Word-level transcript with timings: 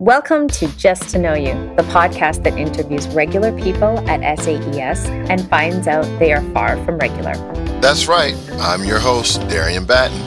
Welcome 0.00 0.48
to 0.48 0.66
Just 0.78 1.10
to 1.10 1.18
Know 1.18 1.34
You, 1.34 1.52
the 1.76 1.82
podcast 1.90 2.42
that 2.44 2.56
interviews 2.56 3.06
regular 3.08 3.52
people 3.60 3.98
at 4.08 4.38
SAES 4.38 5.04
and 5.28 5.46
finds 5.50 5.86
out 5.86 6.04
they 6.18 6.32
are 6.32 6.40
far 6.54 6.82
from 6.86 6.96
regular. 6.96 7.34
That's 7.82 8.08
right. 8.08 8.34
I'm 8.52 8.82
your 8.82 8.98
host, 8.98 9.46
Darian 9.50 9.84
Batten. 9.84 10.18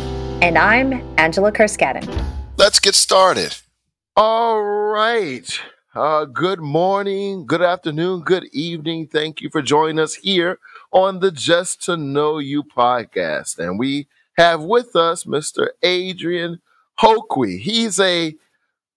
And 0.44 0.60
I'm 0.60 1.04
Angela 1.18 1.52
Kerskaden. 1.52 2.06
Let's 2.56 2.80
get 2.80 2.94
started. 2.94 3.58
All 4.16 4.62
right. 4.62 5.60
Uh, 5.96 6.26
good 6.26 6.60
morning, 6.60 7.48
good 7.48 7.64
afternoon, 7.64 8.22
good 8.22 8.46
evening. 8.54 9.08
Thank 9.08 9.42
you 9.42 9.50
for 9.50 9.64
joining 9.64 9.98
us 9.98 10.14
here 10.14 10.60
on 10.92 11.20
the 11.20 11.32
Just 11.32 11.82
to 11.86 11.98
Know 11.98 12.38
You 12.38 12.62
podcast. 12.62 13.58
And 13.58 13.80
we 13.80 14.08
have 14.38 14.62
with 14.62 14.96
us 14.96 15.24
Mr. 15.24 15.70
Adrian 15.82 16.62
Hoquee. 17.00 17.60
He's 17.60 18.00
a 18.00 18.36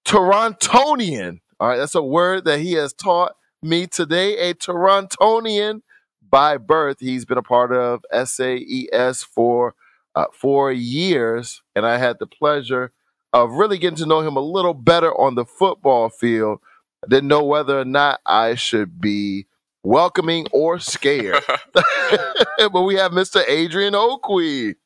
Torontonian. 0.07 1.41
All 1.59 1.69
right, 1.69 1.77
that's 1.77 1.97
a 1.97 2.03
word 2.03 2.45
that 2.45 2.61
he 2.61 2.75
has 2.75 2.93
taught 2.93 3.35
me 3.61 3.89
today. 3.89 4.51
A 4.51 4.55
Torontonian 4.55 5.83
by 6.23 6.59
birth. 6.59 6.99
He's 7.01 7.25
been 7.25 7.39
a 7.39 7.43
part 7.43 7.73
of 7.73 8.05
SAES 8.13 9.25
for 9.25 9.75
uh, 10.15 10.27
four 10.33 10.71
years, 10.71 11.63
and 11.75 11.85
I 11.85 11.99
had 11.99 12.21
the 12.21 12.27
pleasure 12.27 12.93
of 13.33 13.53
really 13.53 13.79
getting 13.79 13.97
to 13.97 14.07
know 14.07 14.21
him 14.21 14.37
a 14.37 14.41
little 14.41 14.75
better 14.75 15.13
on 15.19 15.35
the 15.35 15.45
football 15.45 16.09
field. 16.09 16.61
I 17.05 17.09
didn't 17.09 17.29
know 17.29 17.45
whether 17.45 17.81
or 17.81 17.85
not 17.85 18.21
I 18.25 18.55
should 18.55 19.01
be 19.01 19.47
welcoming 19.83 20.47
or 20.53 20.79
scared. 20.79 21.43
but 21.73 22.83
we 22.83 22.95
have 22.95 23.11
Mr. 23.11 23.43
Adrian 23.49 23.95
Hoquee. 23.95 24.77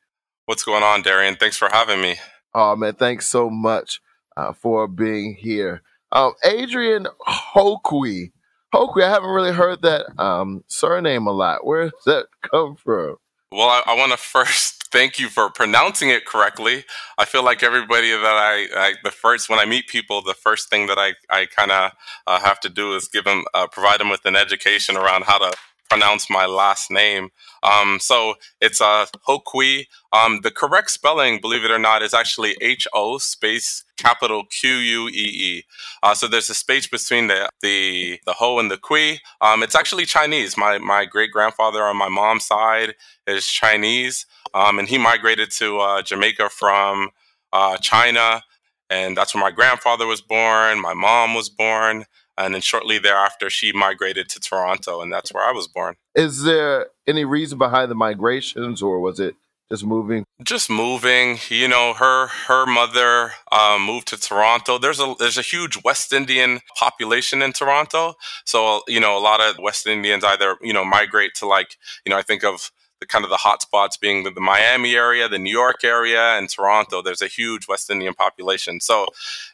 What's 0.46 0.64
going 0.64 0.82
on, 0.82 1.02
Darian? 1.02 1.36
Thanks 1.36 1.58
for 1.58 1.68
having 1.68 2.00
me. 2.00 2.16
Oh 2.54 2.74
man, 2.74 2.94
thanks 2.94 3.26
so 3.26 3.50
much 3.50 4.00
uh, 4.36 4.52
for 4.52 4.86
being 4.86 5.34
here. 5.34 5.82
Um, 6.12 6.32
Adrian 6.44 7.06
Hoquee. 7.26 8.32
Hoquee, 8.72 9.02
I 9.02 9.10
haven't 9.10 9.30
really 9.30 9.52
heard 9.52 9.82
that 9.82 10.06
um, 10.20 10.64
surname 10.68 11.26
a 11.26 11.32
lot. 11.32 11.66
Where 11.66 11.84
does 11.84 12.04
that 12.06 12.26
come 12.42 12.76
from? 12.76 13.16
Well, 13.52 13.68
I, 13.68 13.82
I 13.86 13.94
want 13.96 14.12
to 14.12 14.18
first 14.18 14.80
thank 14.90 15.18
you 15.18 15.28
for 15.28 15.50
pronouncing 15.50 16.10
it 16.10 16.26
correctly. 16.26 16.84
I 17.16 17.24
feel 17.24 17.44
like 17.44 17.62
everybody 17.62 18.10
that 18.10 18.24
I, 18.24 18.66
I 18.74 18.94
the 19.04 19.10
first 19.10 19.48
when 19.48 19.58
I 19.58 19.64
meet 19.64 19.86
people, 19.86 20.22
the 20.22 20.34
first 20.34 20.68
thing 20.68 20.86
that 20.88 20.98
I, 20.98 21.14
I 21.30 21.46
kind 21.46 21.70
of 21.70 21.92
uh, 22.26 22.40
have 22.40 22.60
to 22.60 22.68
do 22.68 22.94
is 22.94 23.08
give 23.08 23.24
them 23.24 23.44
uh, 23.54 23.66
provide 23.66 24.00
them 24.00 24.10
with 24.10 24.24
an 24.24 24.36
education 24.36 24.96
around 24.96 25.24
how 25.24 25.38
to 25.38 25.56
pronounce 25.90 26.30
my 26.30 26.46
last 26.46 26.90
name. 26.90 27.30
Um, 27.62 27.98
so 28.00 28.34
it's 28.60 28.80
uh, 28.80 29.06
Hoquee. 29.26 29.86
Um, 30.12 30.40
the 30.42 30.50
correct 30.50 30.90
spelling, 30.90 31.40
believe 31.40 31.64
it 31.64 31.70
or 31.70 31.78
not, 31.78 32.02
is 32.02 32.14
actually 32.14 32.56
H 32.60 32.86
O 32.94 33.18
space 33.18 33.84
capital 33.98 34.44
Q 34.44 34.76
U 34.76 35.08
E 35.08 35.10
E. 35.12 35.64
Uh, 36.02 36.14
so 36.14 36.26
there's 36.26 36.48
a 36.48 36.54
space 36.54 36.86
between 36.86 37.26
the 37.26 37.50
the 37.60 38.20
the 38.24 38.34
Ho 38.34 38.58
and 38.58 38.70
the 38.70 38.78
Qui. 38.78 39.20
Um, 39.40 39.62
it's 39.62 39.74
actually 39.74 40.06
Chinese. 40.06 40.56
My 40.56 40.78
my 40.78 41.04
great 41.04 41.32
grandfather 41.32 41.82
on 41.82 41.96
my 41.96 42.08
mom's 42.08 42.46
side 42.46 42.94
is 43.26 43.46
Chinese, 43.46 44.26
um, 44.54 44.78
and 44.78 44.88
he 44.88 44.96
migrated 44.96 45.50
to 45.52 45.78
uh, 45.80 46.02
Jamaica 46.02 46.48
from 46.50 47.10
uh, 47.52 47.76
China, 47.78 48.42
and 48.88 49.16
that's 49.16 49.34
where 49.34 49.44
my 49.44 49.50
grandfather 49.50 50.06
was 50.06 50.22
born. 50.22 50.80
My 50.80 50.94
mom 50.94 51.34
was 51.34 51.50
born 51.50 52.06
and 52.44 52.54
then 52.54 52.60
shortly 52.60 52.98
thereafter 52.98 53.50
she 53.50 53.72
migrated 53.72 54.28
to 54.28 54.40
toronto 54.40 55.00
and 55.00 55.12
that's 55.12 55.32
where 55.32 55.44
i 55.44 55.52
was 55.52 55.68
born 55.68 55.94
is 56.14 56.42
there 56.42 56.88
any 57.06 57.24
reason 57.24 57.58
behind 57.58 57.90
the 57.90 57.94
migrations 57.94 58.82
or 58.82 59.00
was 59.00 59.20
it 59.20 59.34
just 59.70 59.84
moving 59.84 60.24
just 60.42 60.68
moving 60.68 61.38
you 61.48 61.68
know 61.68 61.92
her 61.94 62.26
her 62.48 62.66
mother 62.66 63.32
uh, 63.52 63.78
moved 63.80 64.08
to 64.08 64.16
toronto 64.16 64.78
there's 64.78 64.98
a 65.00 65.14
there's 65.18 65.38
a 65.38 65.42
huge 65.42 65.78
west 65.84 66.12
indian 66.12 66.60
population 66.76 67.40
in 67.42 67.52
toronto 67.52 68.14
so 68.44 68.82
you 68.88 68.98
know 68.98 69.16
a 69.16 69.20
lot 69.20 69.40
of 69.40 69.58
west 69.58 69.86
indians 69.86 70.24
either 70.24 70.56
you 70.60 70.72
know 70.72 70.84
migrate 70.84 71.34
to 71.34 71.46
like 71.46 71.76
you 72.04 72.10
know 72.10 72.18
i 72.18 72.22
think 72.22 72.42
of 72.42 72.72
the 73.00 73.06
kind 73.06 73.24
of 73.24 73.30
the 73.30 73.38
hot 73.38 73.62
spots 73.62 73.96
being 73.96 74.24
the, 74.24 74.30
the 74.30 74.40
Miami 74.40 74.94
area, 74.94 75.26
the 75.26 75.38
New 75.38 75.50
York 75.50 75.84
area, 75.84 76.36
and 76.36 76.50
Toronto. 76.50 77.00
There's 77.00 77.22
a 77.22 77.26
huge 77.26 77.66
West 77.66 77.90
Indian 77.90 78.12
population. 78.12 78.78
So 78.78 79.06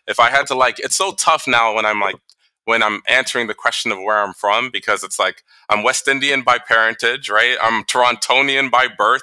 if 0.08 0.18
I 0.18 0.30
had 0.30 0.48
to 0.48 0.56
like, 0.56 0.80
it's 0.80 0.96
so 0.96 1.12
tough 1.12 1.46
now 1.46 1.72
when 1.72 1.86
I'm 1.86 2.00
like 2.00 2.16
when 2.66 2.82
I'm 2.82 3.00
answering 3.08 3.46
the 3.46 3.54
question 3.54 3.92
of 3.92 3.98
where 3.98 4.18
I'm 4.18 4.34
from 4.34 4.70
because 4.70 5.02
it's 5.02 5.18
like 5.18 5.42
I'm 5.70 5.82
West 5.82 6.06
Indian 6.08 6.42
by 6.42 6.58
parentage, 6.58 7.30
right? 7.30 7.56
I'm 7.62 7.84
Torontonian 7.84 8.70
by 8.70 8.88
birth. 8.88 9.22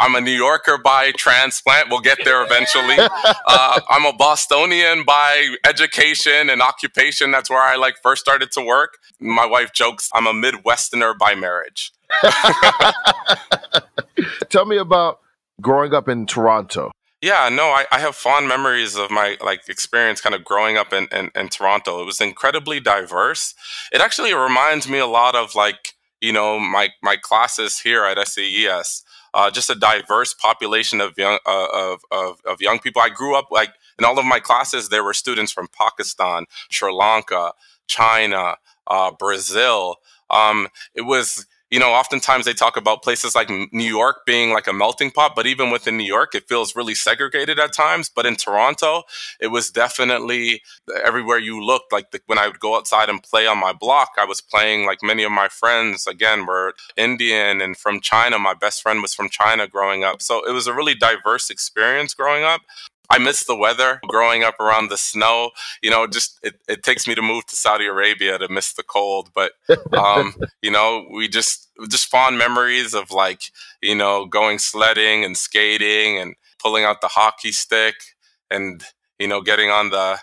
I'm 0.00 0.14
a 0.14 0.20
New 0.20 0.32
Yorker 0.32 0.76
by 0.76 1.12
transplant. 1.12 1.88
We'll 1.88 2.00
get 2.00 2.18
there 2.24 2.44
eventually. 2.44 2.96
uh, 2.98 3.80
I'm 3.88 4.04
a 4.04 4.12
Bostonian 4.12 5.04
by 5.04 5.54
education 5.64 6.50
and 6.50 6.60
occupation. 6.60 7.30
That's 7.30 7.48
where 7.48 7.62
I 7.62 7.76
like 7.76 7.96
first 8.02 8.20
started 8.20 8.50
to 8.52 8.60
work. 8.60 8.98
My 9.20 9.46
wife 9.46 9.72
jokes 9.72 10.10
I'm 10.12 10.26
a 10.26 10.32
Midwesterner 10.32 11.16
by 11.16 11.34
marriage. 11.34 11.92
Tell 14.50 14.66
me 14.66 14.78
about 14.78 15.20
growing 15.60 15.94
up 15.94 16.08
in 16.08 16.26
Toronto. 16.26 16.90
Yeah, 17.22 17.50
no, 17.50 17.64
I, 17.64 17.84
I 17.92 17.98
have 18.00 18.16
fond 18.16 18.48
memories 18.48 18.96
of 18.96 19.10
my 19.10 19.36
like 19.44 19.68
experience 19.68 20.22
kind 20.22 20.34
of 20.34 20.42
growing 20.42 20.78
up 20.78 20.92
in, 20.92 21.06
in, 21.12 21.30
in 21.34 21.48
Toronto. 21.48 22.00
It 22.00 22.06
was 22.06 22.20
incredibly 22.20 22.80
diverse. 22.80 23.54
It 23.92 24.00
actually 24.00 24.32
reminds 24.32 24.88
me 24.88 24.98
a 24.98 25.06
lot 25.06 25.34
of 25.34 25.54
like, 25.54 25.94
you 26.22 26.32
know, 26.32 26.58
my 26.58 26.90
my 27.02 27.16
classes 27.16 27.80
here 27.80 28.04
at 28.04 28.16
SAES. 28.26 29.02
Uh, 29.32 29.50
just 29.50 29.70
a 29.70 29.74
diverse 29.74 30.34
population 30.34 31.00
of 31.00 31.16
young 31.18 31.38
uh, 31.46 31.66
of, 31.72 32.00
of, 32.10 32.40
of 32.46 32.60
young 32.60 32.78
people. 32.78 33.02
I 33.02 33.10
grew 33.10 33.36
up 33.36 33.48
like 33.50 33.74
in 33.98 34.04
all 34.06 34.18
of 34.18 34.24
my 34.24 34.40
classes. 34.40 34.88
There 34.88 35.04
were 35.04 35.14
students 35.14 35.52
from 35.52 35.68
Pakistan, 35.78 36.46
Sri 36.70 36.90
Lanka, 36.90 37.52
China, 37.86 38.56
uh, 38.86 39.10
Brazil. 39.12 39.96
Um, 40.30 40.68
it 40.94 41.02
was 41.02 41.46
you 41.70 41.78
know, 41.78 41.92
oftentimes 41.92 42.46
they 42.46 42.52
talk 42.52 42.76
about 42.76 43.02
places 43.02 43.34
like 43.34 43.48
New 43.48 43.84
York 43.84 44.26
being 44.26 44.52
like 44.52 44.66
a 44.66 44.72
melting 44.72 45.10
pot, 45.12 45.32
but 45.36 45.46
even 45.46 45.70
within 45.70 45.96
New 45.96 46.04
York, 46.04 46.34
it 46.34 46.48
feels 46.48 46.74
really 46.74 46.94
segregated 46.94 47.60
at 47.60 47.72
times. 47.72 48.10
But 48.14 48.26
in 48.26 48.34
Toronto, 48.34 49.04
it 49.40 49.48
was 49.48 49.70
definitely 49.70 50.62
everywhere 51.04 51.38
you 51.38 51.64
looked. 51.64 51.92
Like 51.92 52.10
the, 52.10 52.20
when 52.26 52.38
I 52.38 52.48
would 52.48 52.58
go 52.58 52.76
outside 52.76 53.08
and 53.08 53.22
play 53.22 53.46
on 53.46 53.58
my 53.58 53.72
block, 53.72 54.10
I 54.18 54.24
was 54.24 54.40
playing 54.40 54.84
like 54.84 54.98
many 55.02 55.22
of 55.22 55.30
my 55.30 55.48
friends, 55.48 56.06
again, 56.08 56.44
were 56.44 56.74
Indian 56.96 57.60
and 57.60 57.76
from 57.76 58.00
China. 58.00 58.38
My 58.38 58.54
best 58.54 58.82
friend 58.82 59.00
was 59.00 59.14
from 59.14 59.28
China 59.28 59.68
growing 59.68 60.02
up. 60.02 60.22
So 60.22 60.44
it 60.48 60.52
was 60.52 60.66
a 60.66 60.74
really 60.74 60.94
diverse 60.94 61.50
experience 61.50 62.14
growing 62.14 62.42
up. 62.42 62.62
I 63.10 63.18
miss 63.18 63.44
the 63.44 63.56
weather 63.56 64.00
growing 64.08 64.44
up 64.44 64.60
around 64.60 64.88
the 64.88 64.96
snow. 64.96 65.50
You 65.82 65.90
know, 65.90 66.06
just 66.06 66.38
it, 66.42 66.54
it 66.68 66.82
takes 66.82 67.08
me 67.08 67.14
to 67.16 67.22
move 67.22 67.44
to 67.46 67.56
Saudi 67.56 67.86
Arabia 67.86 68.38
to 68.38 68.48
miss 68.48 68.72
the 68.72 68.84
cold. 68.84 69.30
But 69.34 69.52
um, 69.96 70.34
you 70.62 70.70
know, 70.70 71.06
we 71.12 71.28
just 71.28 71.68
just 71.88 72.08
fond 72.08 72.38
memories 72.38 72.94
of 72.94 73.10
like, 73.10 73.42
you 73.82 73.94
know, 73.94 74.26
going 74.26 74.58
sledding 74.58 75.24
and 75.24 75.36
skating 75.36 76.18
and 76.18 76.34
pulling 76.60 76.84
out 76.84 77.00
the 77.00 77.08
hockey 77.08 77.52
stick 77.52 77.94
and, 78.50 78.82
you 79.18 79.26
know, 79.26 79.40
getting 79.40 79.70
on 79.70 79.90
the 79.90 80.18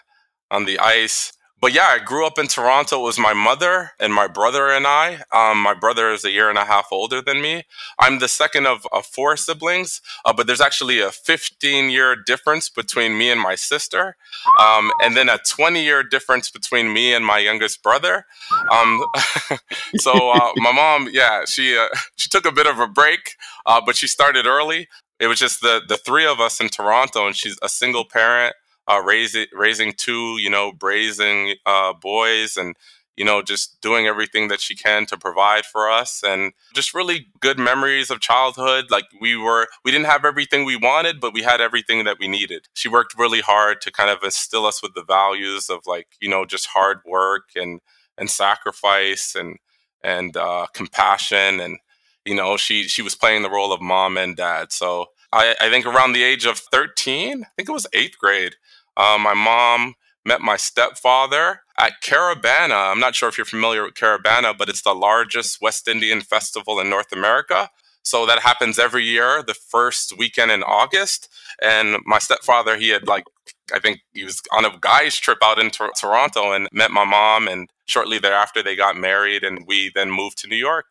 on 0.49 0.65
the 0.65 0.79
ice 0.79 1.33
but 1.59 1.73
yeah, 1.73 1.87
I 1.87 1.99
grew 1.99 2.25
up 2.25 2.37
in 2.37 2.47
Toronto. 2.47 2.99
It 2.99 3.03
was 3.03 3.17
my 3.17 3.33
mother 3.33 3.91
and 3.99 4.13
my 4.13 4.27
brother 4.27 4.69
and 4.69 4.85
I. 4.85 5.23
Um, 5.31 5.59
my 5.59 5.73
brother 5.73 6.11
is 6.11 6.23
a 6.23 6.29
year 6.29 6.49
and 6.49 6.57
a 6.57 6.65
half 6.65 6.87
older 6.91 7.21
than 7.21 7.41
me. 7.41 7.63
I'm 7.99 8.19
the 8.19 8.27
second 8.27 8.67
of, 8.67 8.85
of 8.91 9.07
four 9.07 9.35
siblings, 9.37 10.01
uh, 10.23 10.33
but 10.33 10.45
there's 10.45 10.61
actually 10.61 10.99
a 10.99 11.11
15 11.11 11.89
year 11.89 12.15
difference 12.15 12.69
between 12.69 13.17
me 13.17 13.31
and 13.31 13.41
my 13.41 13.55
sister, 13.55 14.17
um, 14.59 14.91
and 15.01 15.17
then 15.17 15.29
a 15.29 15.39
20 15.39 15.83
year 15.83 16.03
difference 16.03 16.51
between 16.51 16.93
me 16.93 17.13
and 17.13 17.25
my 17.25 17.39
youngest 17.39 17.81
brother. 17.81 18.25
Um, 18.71 19.03
so 19.97 20.29
uh, 20.29 20.51
my 20.57 20.71
mom, 20.71 21.09
yeah, 21.11 21.45
she 21.45 21.75
uh, 21.75 21.87
she 22.17 22.29
took 22.29 22.45
a 22.45 22.51
bit 22.51 22.67
of 22.67 22.79
a 22.79 22.87
break, 22.87 23.35
uh, 23.65 23.81
but 23.83 23.95
she 23.95 24.07
started 24.07 24.45
early. 24.45 24.87
It 25.19 25.25
was 25.25 25.39
just 25.39 25.61
the 25.61 25.81
the 25.87 25.97
three 25.97 26.27
of 26.27 26.39
us 26.39 26.61
in 26.61 26.69
Toronto, 26.69 27.25
and 27.25 27.35
she's 27.35 27.57
a 27.63 27.69
single 27.69 28.05
parent 28.05 28.55
uh, 28.87 29.01
raising 29.05 29.47
raising 29.53 29.93
two, 29.93 30.37
you 30.39 30.49
know, 30.49 30.71
brazen 30.71 31.55
uh, 31.65 31.93
boys, 31.93 32.57
and 32.57 32.75
you 33.15 33.25
know, 33.25 33.41
just 33.41 33.81
doing 33.81 34.05
everything 34.05 34.47
that 34.47 34.61
she 34.61 34.75
can 34.75 35.05
to 35.07 35.17
provide 35.17 35.65
for 35.65 35.89
us, 35.89 36.21
and 36.23 36.53
just 36.73 36.93
really 36.93 37.27
good 37.39 37.57
memories 37.57 38.09
of 38.09 38.19
childhood. 38.19 38.85
Like 38.91 39.05
we 39.19 39.35
were, 39.35 39.67
we 39.83 39.91
didn't 39.91 40.05
have 40.05 40.23
everything 40.23 40.65
we 40.65 40.75
wanted, 40.75 41.19
but 41.19 41.33
we 41.33 41.41
had 41.41 41.59
everything 41.59 42.03
that 42.05 42.17
we 42.19 42.27
needed. 42.27 42.67
She 42.73 42.87
worked 42.87 43.17
really 43.17 43.41
hard 43.41 43.81
to 43.81 43.91
kind 43.91 44.09
of 44.09 44.19
instill 44.23 44.65
us 44.65 44.83
with 44.83 44.93
the 44.93 45.03
values 45.03 45.69
of 45.69 45.79
like, 45.87 46.07
you 46.21 46.29
know, 46.29 46.45
just 46.45 46.67
hard 46.67 46.99
work 47.05 47.49
and 47.55 47.81
and 48.17 48.29
sacrifice 48.29 49.35
and 49.35 49.57
and 50.03 50.37
uh, 50.37 50.67
compassion 50.73 51.59
and 51.59 51.77
you 52.25 52.35
know 52.35 52.57
she 52.57 52.83
she 52.83 53.01
was 53.01 53.15
playing 53.15 53.41
the 53.41 53.49
role 53.49 53.71
of 53.71 53.81
mom 53.81 54.17
and 54.17 54.35
dad 54.35 54.71
so 54.71 55.07
I, 55.31 55.55
I 55.59 55.69
think 55.69 55.85
around 55.85 56.13
the 56.13 56.23
age 56.23 56.45
of 56.45 56.57
13 56.57 57.43
i 57.43 57.47
think 57.55 57.69
it 57.69 57.71
was 57.71 57.87
eighth 57.93 58.17
grade 58.17 58.55
uh, 58.97 59.17
my 59.19 59.33
mom 59.33 59.93
met 60.25 60.41
my 60.41 60.57
stepfather 60.57 61.61
at 61.79 61.93
Caribana. 62.03 62.91
I'm 62.91 62.99
not 62.99 63.15
sure 63.15 63.29
if 63.29 63.37
you're 63.37 63.45
familiar 63.45 63.83
with 63.83 63.93
Caribana, 63.93 64.57
but 64.57 64.67
it's 64.67 64.81
the 64.81 64.93
largest 64.93 65.61
West 65.61 65.87
Indian 65.87 66.21
festival 66.21 66.79
in 66.79 66.89
North 66.89 67.13
America. 67.13 67.69
So 68.03 68.25
that 68.25 68.39
happens 68.39 68.79
every 68.79 69.03
year, 69.03 69.43
the 69.43 69.53
first 69.53 70.17
weekend 70.17 70.51
in 70.51 70.63
August. 70.63 71.29
And 71.61 71.97
my 72.05 72.19
stepfather, 72.19 72.77
he 72.77 72.89
had 72.89 73.07
like 73.07 73.25
I 73.73 73.79
think 73.79 73.99
he 74.13 74.23
was 74.23 74.41
on 74.51 74.65
a 74.65 74.77
guy's 74.79 75.17
trip 75.17 75.39
out 75.43 75.59
in 75.59 75.71
Toronto 75.71 76.53
and 76.53 76.69
met 76.71 76.91
my 76.91 77.03
mom. 77.03 77.47
And 77.47 77.69
shortly 77.85 78.17
thereafter, 78.17 78.63
they 78.63 78.75
got 78.75 78.95
married, 78.95 79.43
and 79.43 79.65
we 79.67 79.91
then 79.93 80.11
moved 80.11 80.37
to 80.39 80.47
New 80.47 80.55
York. 80.55 80.85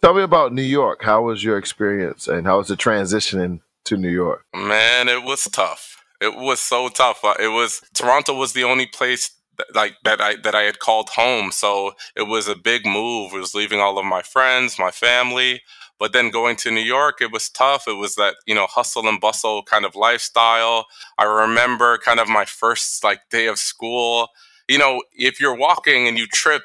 Tell 0.00 0.14
me 0.14 0.22
about 0.22 0.52
New 0.52 0.62
York. 0.62 1.02
How 1.02 1.22
was 1.22 1.44
your 1.44 1.58
experience, 1.58 2.28
and 2.28 2.46
how 2.46 2.58
was 2.58 2.68
the 2.68 2.76
transitioning 2.76 3.60
to 3.84 3.96
New 3.96 4.10
York? 4.10 4.44
Man, 4.54 5.08
it 5.08 5.24
was 5.24 5.44
tough. 5.44 6.01
It 6.22 6.36
was 6.36 6.60
so 6.60 6.88
tough. 6.88 7.24
Uh, 7.24 7.34
it 7.40 7.48
was 7.48 7.82
Toronto 7.94 8.34
was 8.34 8.52
the 8.52 8.64
only 8.64 8.86
place 8.86 9.32
like 9.74 9.94
that 10.04 10.20
I 10.20 10.36
that 10.36 10.54
I 10.54 10.62
had 10.62 10.78
called 10.78 11.10
home. 11.10 11.50
So 11.50 11.92
it 12.16 12.22
was 12.22 12.48
a 12.48 12.54
big 12.54 12.86
move. 12.86 13.32
It 13.34 13.38
was 13.38 13.54
leaving 13.54 13.80
all 13.80 13.98
of 13.98 14.04
my 14.04 14.22
friends, 14.22 14.78
my 14.78 14.90
family. 14.90 15.62
But 15.98 16.12
then 16.12 16.30
going 16.30 16.56
to 16.56 16.70
New 16.70 16.80
York, 16.80 17.20
it 17.20 17.30
was 17.30 17.48
tough. 17.48 17.86
It 17.86 17.96
was 17.96 18.16
that, 18.16 18.34
you 18.46 18.54
know, 18.54 18.66
hustle 18.66 19.08
and 19.08 19.20
bustle 19.20 19.62
kind 19.62 19.84
of 19.84 19.94
lifestyle. 19.94 20.86
I 21.18 21.24
remember 21.24 21.98
kind 21.98 22.18
of 22.18 22.28
my 22.28 22.44
first 22.44 23.04
like 23.04 23.20
day 23.30 23.46
of 23.46 23.58
school. 23.58 24.28
You 24.68 24.78
know, 24.78 25.02
if 25.12 25.40
you're 25.40 25.56
walking 25.56 26.08
and 26.08 26.18
you 26.18 26.26
trip 26.26 26.62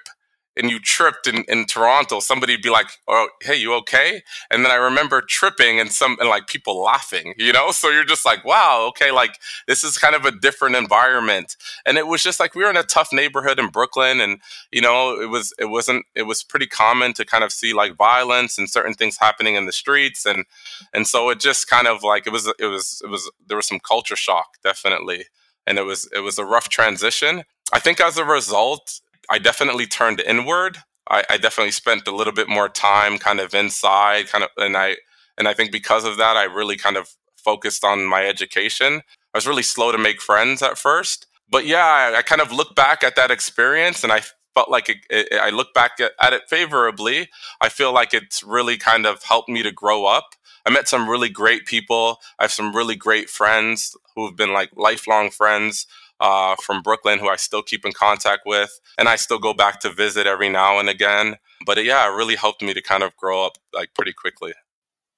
and 0.57 0.69
you 0.69 0.79
tripped 0.79 1.27
in, 1.27 1.43
in 1.47 1.65
Toronto, 1.65 2.19
somebody'd 2.19 2.61
be 2.61 2.69
like, 2.69 2.87
"Oh, 3.07 3.29
hey, 3.41 3.55
you 3.55 3.73
okay?" 3.75 4.23
And 4.49 4.63
then 4.65 4.71
I 4.71 4.75
remember 4.75 5.21
tripping 5.21 5.79
and 5.79 5.91
some 5.91 6.17
and 6.19 6.29
like 6.29 6.47
people 6.47 6.81
laughing, 6.81 7.33
you 7.37 7.53
know. 7.53 7.71
So 7.71 7.89
you're 7.89 8.03
just 8.03 8.25
like, 8.25 8.43
"Wow, 8.43 8.85
okay, 8.89 9.11
like 9.11 9.37
this 9.67 9.83
is 9.83 9.97
kind 9.97 10.15
of 10.15 10.25
a 10.25 10.31
different 10.31 10.75
environment." 10.75 11.55
And 11.85 11.97
it 11.97 12.07
was 12.07 12.23
just 12.23 12.39
like 12.39 12.55
we 12.55 12.63
were 12.63 12.69
in 12.69 12.77
a 12.77 12.83
tough 12.83 13.09
neighborhood 13.13 13.59
in 13.59 13.69
Brooklyn, 13.69 14.19
and 14.21 14.41
you 14.71 14.81
know, 14.81 15.19
it 15.19 15.29
was 15.29 15.53
it 15.59 15.65
wasn't 15.65 16.05
it 16.15 16.23
was 16.23 16.43
pretty 16.43 16.67
common 16.67 17.13
to 17.13 17.25
kind 17.25 17.43
of 17.43 17.51
see 17.51 17.73
like 17.73 17.95
violence 17.95 18.57
and 18.57 18.69
certain 18.69 18.93
things 18.93 19.17
happening 19.19 19.55
in 19.55 19.65
the 19.65 19.71
streets, 19.71 20.25
and 20.25 20.45
and 20.93 21.07
so 21.07 21.29
it 21.29 21.39
just 21.39 21.69
kind 21.69 21.87
of 21.87 22.03
like 22.03 22.27
it 22.27 22.31
was 22.31 22.51
it 22.59 22.65
was 22.65 23.01
it 23.03 23.09
was 23.09 23.29
there 23.45 23.57
was 23.57 23.67
some 23.67 23.79
culture 23.79 24.15
shock 24.15 24.57
definitely, 24.63 25.25
and 25.65 25.77
it 25.77 25.83
was 25.83 26.09
it 26.13 26.19
was 26.19 26.37
a 26.37 26.45
rough 26.45 26.69
transition. 26.69 27.43
I 27.73 27.79
think 27.79 27.99
as 27.99 28.17
a 28.17 28.23
result, 28.23 29.01
I 29.29 29.39
definitely 29.39 29.87
turned 29.87 30.21
inward. 30.21 30.77
I, 31.09 31.23
I, 31.29 31.37
definitely 31.37 31.71
spent 31.71 32.07
a 32.07 32.15
little 32.15 32.33
bit 32.33 32.49
more 32.49 32.67
time 32.67 33.17
kind 33.17 33.39
of 33.39 33.53
inside, 33.53 34.27
kind 34.27 34.43
of, 34.43 34.49
and 34.57 34.75
I 34.75 34.97
and 35.37 35.47
I 35.47 35.53
think 35.53 35.71
because 35.71 36.03
of 36.03 36.17
that, 36.17 36.35
I 36.35 36.43
really 36.43 36.75
kind 36.77 36.97
of 36.97 37.09
focused 37.35 37.85
on 37.85 38.05
my 38.05 38.25
education. 38.25 39.01
I 39.33 39.37
was 39.37 39.47
really 39.47 39.63
slow 39.63 39.91
to 39.91 39.97
make 39.97 40.21
friends 40.21 40.61
at 40.61 40.77
first, 40.77 41.27
but 41.49 41.65
yeah, 41.65 41.85
I, 41.85 42.17
I 42.17 42.21
kind 42.23 42.41
of 42.41 42.51
look 42.51 42.75
back 42.75 43.03
at 43.03 43.15
that 43.15 43.31
experience, 43.31 44.03
and 44.03 44.11
I 44.11 44.21
felt 44.53 44.69
like 44.69 44.89
it, 44.89 44.97
it, 45.09 45.39
I 45.39 45.49
look 45.49 45.73
back 45.73 45.99
at, 45.99 46.11
at 46.19 46.33
it 46.33 46.49
favorably. 46.49 47.29
I 47.61 47.69
feel 47.69 47.93
like 47.93 48.13
it's 48.13 48.43
really 48.43 48.77
kind 48.77 49.05
of 49.05 49.23
helped 49.23 49.49
me 49.49 49.63
to 49.63 49.71
grow 49.71 50.05
up. 50.05 50.31
I 50.65 50.69
met 50.69 50.89
some 50.89 51.09
really 51.09 51.29
great 51.29 51.65
people. 51.65 52.17
I 52.39 52.43
have 52.43 52.51
some 52.51 52.75
really 52.75 52.95
great 52.95 53.29
friends 53.29 53.95
who've 54.15 54.35
been 54.35 54.51
like 54.51 54.71
lifelong 54.75 55.29
friends 55.29 55.85
uh, 56.19 56.55
from 56.63 56.81
Brooklyn 56.81 57.19
who 57.19 57.29
I 57.29 57.35
still 57.35 57.63
keep 57.63 57.85
in 57.85 57.91
contact 57.91 58.43
with, 58.45 58.79
and 58.97 59.07
I 59.07 59.15
still 59.15 59.39
go 59.39 59.53
back 59.53 59.79
to 59.81 59.89
visit 59.89 60.27
every 60.27 60.49
now 60.49 60.79
and 60.79 60.89
again. 60.89 61.37
But 61.65 61.83
yeah, 61.83 62.07
it 62.07 62.15
really 62.15 62.35
helped 62.35 62.61
me 62.61 62.73
to 62.73 62.81
kind 62.81 63.03
of 63.03 63.15
grow 63.17 63.45
up 63.45 63.57
like 63.73 63.93
pretty 63.93 64.13
quickly. 64.13 64.53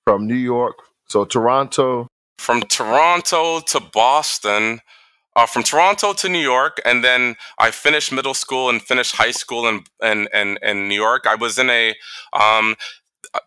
From 0.06 0.28
New 0.28 0.36
York, 0.36 0.76
so 1.08 1.26
Toronto. 1.26 2.08
From 2.38 2.62
Toronto 2.62 3.60
to 3.60 3.80
Boston. 3.80 4.82
Uh, 5.36 5.46
from 5.46 5.64
Toronto 5.64 6.12
to 6.12 6.28
New 6.28 6.40
York, 6.40 6.82
and 6.84 7.04
then 7.04 7.36
I 7.60 7.72
finished 7.72 8.12
middle 8.12 8.34
school 8.34 8.68
and 8.68 8.82
finished 8.82 9.16
high 9.16 9.32
school 9.32 9.68
in 9.68 9.84
in 10.04 10.28
in, 10.34 10.58
in 10.62 10.90
New 10.90 10.96
York. 10.96 11.28
I 11.28 11.36
was 11.36 11.58
in 11.60 11.70
a 11.70 11.96
um, 12.34 12.76